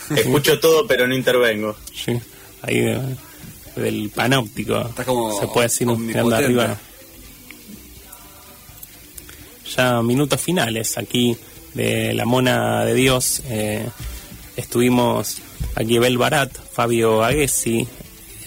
Escucho 0.15 0.57
todo, 0.61 0.87
pero 0.87 1.05
no 1.05 1.13
intervengo. 1.13 1.75
Sí, 1.93 2.17
ahí 2.61 2.79
de- 2.79 3.01
del 3.75 4.09
panóptico. 4.15 4.79
Está 4.79 5.03
como 5.03 5.37
se 5.41 5.47
puede 5.47 5.67
decir 5.67 5.87
mirando 5.87 6.33
arriba. 6.37 6.77
Ya 9.75 10.01
minutos 10.01 10.39
finales 10.39 10.97
aquí 10.97 11.35
de 11.73 12.13
La 12.13 12.25
Mona 12.25 12.85
de 12.85 12.93
Dios. 12.93 13.41
eh, 13.49 13.87
estuvimos 14.55 15.37
aquí 15.75 15.97
Bel 15.97 16.17
Barat, 16.17 16.51
Fabio 16.71 17.23
Aguesi, 17.23 17.87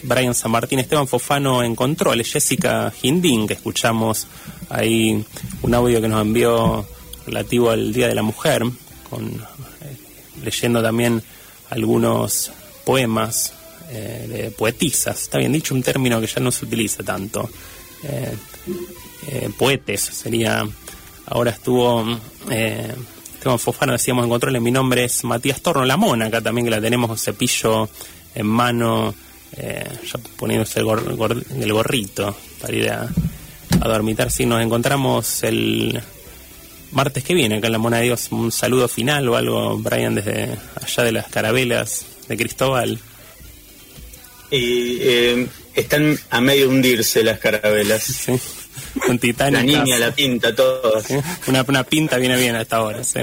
Brian 0.03 0.35
San 0.35 0.53
Martín, 0.53 0.79
Esteban 0.79 1.09
Fofano 1.09 1.63
en 1.63 1.75
controles, 1.75 2.31
Jessica 2.31 2.93
Hindín, 3.03 3.47
que 3.47 3.55
escuchamos 3.55 4.27
ahí 4.69 5.25
un 5.63 5.75
audio 5.75 6.01
que 6.01 6.09
nos 6.09 6.23
envió 6.23 6.87
relativo 7.27 7.71
al 7.71 7.93
Día 7.93 8.09
de 8.09 8.15
la 8.15 8.23
Mujer, 8.23 8.63
con, 9.11 9.27
eh, 9.27 9.97
leyendo 10.45 10.83
también 10.83 11.23
algunos 11.71 12.53
poemas 12.85 13.53
eh, 13.91 14.27
de 14.29 14.51
poetisas, 14.51 15.23
está 15.23 15.39
bien 15.39 15.53
dicho, 15.53 15.75
un 15.75 15.83
término 15.83 16.21
que 16.21 16.27
ya 16.27 16.41
no 16.41 16.51
se 16.53 16.65
utiliza 16.65 17.03
tanto. 17.03 17.49
Eh, 18.03 19.51
poetes 19.59 20.01
sería. 20.01 20.67
Ahora 21.29 21.51
estuvo 21.51 22.05
Esteban 23.47 23.59
Fofano, 23.61 23.93
decíamos 23.93 24.25
en 24.25 24.31
control, 24.31 24.61
mi 24.61 24.73
nombre 24.73 25.05
es 25.05 25.23
Matías 25.23 25.61
Torno, 25.61 25.85
la 25.85 25.97
mona, 25.97 26.27
acá 26.27 26.41
también 26.41 26.65
que 26.65 26.71
la 26.73 26.81
tenemos 26.81 27.07
con 27.07 27.17
cepillo 27.17 27.89
en 28.35 28.45
mano, 28.47 29.15
eh, 29.57 29.89
ya 30.05 30.19
poniéndose 30.37 30.81
el, 30.81 30.85
gor- 30.87 31.17
gor- 31.17 31.45
el 31.57 31.73
gorrito 31.73 32.37
para 32.61 32.75
ir 32.75 32.91
a, 32.91 33.09
a 33.81 33.89
dormitar. 33.89 34.33
Si 34.33 34.47
nos 34.47 34.61
encontramos 34.61 35.45
el 35.45 36.03
martes 36.91 37.23
que 37.23 37.35
viene 37.35 37.59
acá 37.59 37.69
en 37.69 37.75
la 37.75 37.79
Mona 37.79 37.99
de 37.99 38.03
Dios, 38.07 38.27
un 38.33 38.51
saludo 38.51 38.89
final 38.89 39.29
o 39.29 39.37
algo, 39.37 39.79
Brian, 39.79 40.17
desde 40.17 40.57
allá 40.85 41.05
de 41.05 41.13
las 41.13 41.29
carabelas 41.29 42.05
de 42.27 42.37
Cristóbal. 42.37 42.99
Y 44.51 44.99
eh, 45.03 45.47
están 45.77 46.19
a 46.31 46.41
medio 46.41 46.69
hundirse 46.69 47.23
las 47.23 47.39
carabelas. 47.39 48.03
Sí. 48.03 48.33
Titanic. 49.19 49.55
La 49.55 49.63
niña, 49.63 49.99
la 49.99 50.11
pinta, 50.13 50.55
todas. 50.55 51.05
¿sí? 51.07 51.15
Una, 51.47 51.65
una 51.67 51.85
pinta 51.85 52.17
viene 52.19 52.37
bien 52.37 52.55
a 52.57 52.63
esta 52.63 52.83
hora. 52.83 53.03
sí. 53.05 53.21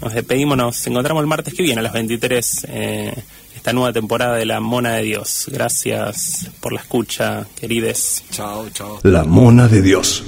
Nos 0.00 0.14
despedimos, 0.14 0.56
nos 0.56 0.86
encontramos 0.86 1.20
el 1.20 1.26
martes 1.26 1.52
que 1.52 1.62
viene 1.62 1.80
a 1.80 1.82
las 1.82 1.92
23. 1.92 2.66
eh, 2.70 3.14
esta 3.54 3.74
nueva 3.74 3.92
temporada 3.92 4.36
de 4.36 4.46
La 4.46 4.58
Mona 4.60 4.94
de 4.94 5.02
Dios. 5.02 5.44
Gracias 5.48 6.48
por 6.60 6.72
la 6.72 6.80
escucha, 6.80 7.46
querides. 7.60 8.24
Chao, 8.30 8.70
chao. 8.70 9.00
La 9.02 9.24
mona 9.24 9.68
de 9.68 9.82
Dios. 9.82 10.22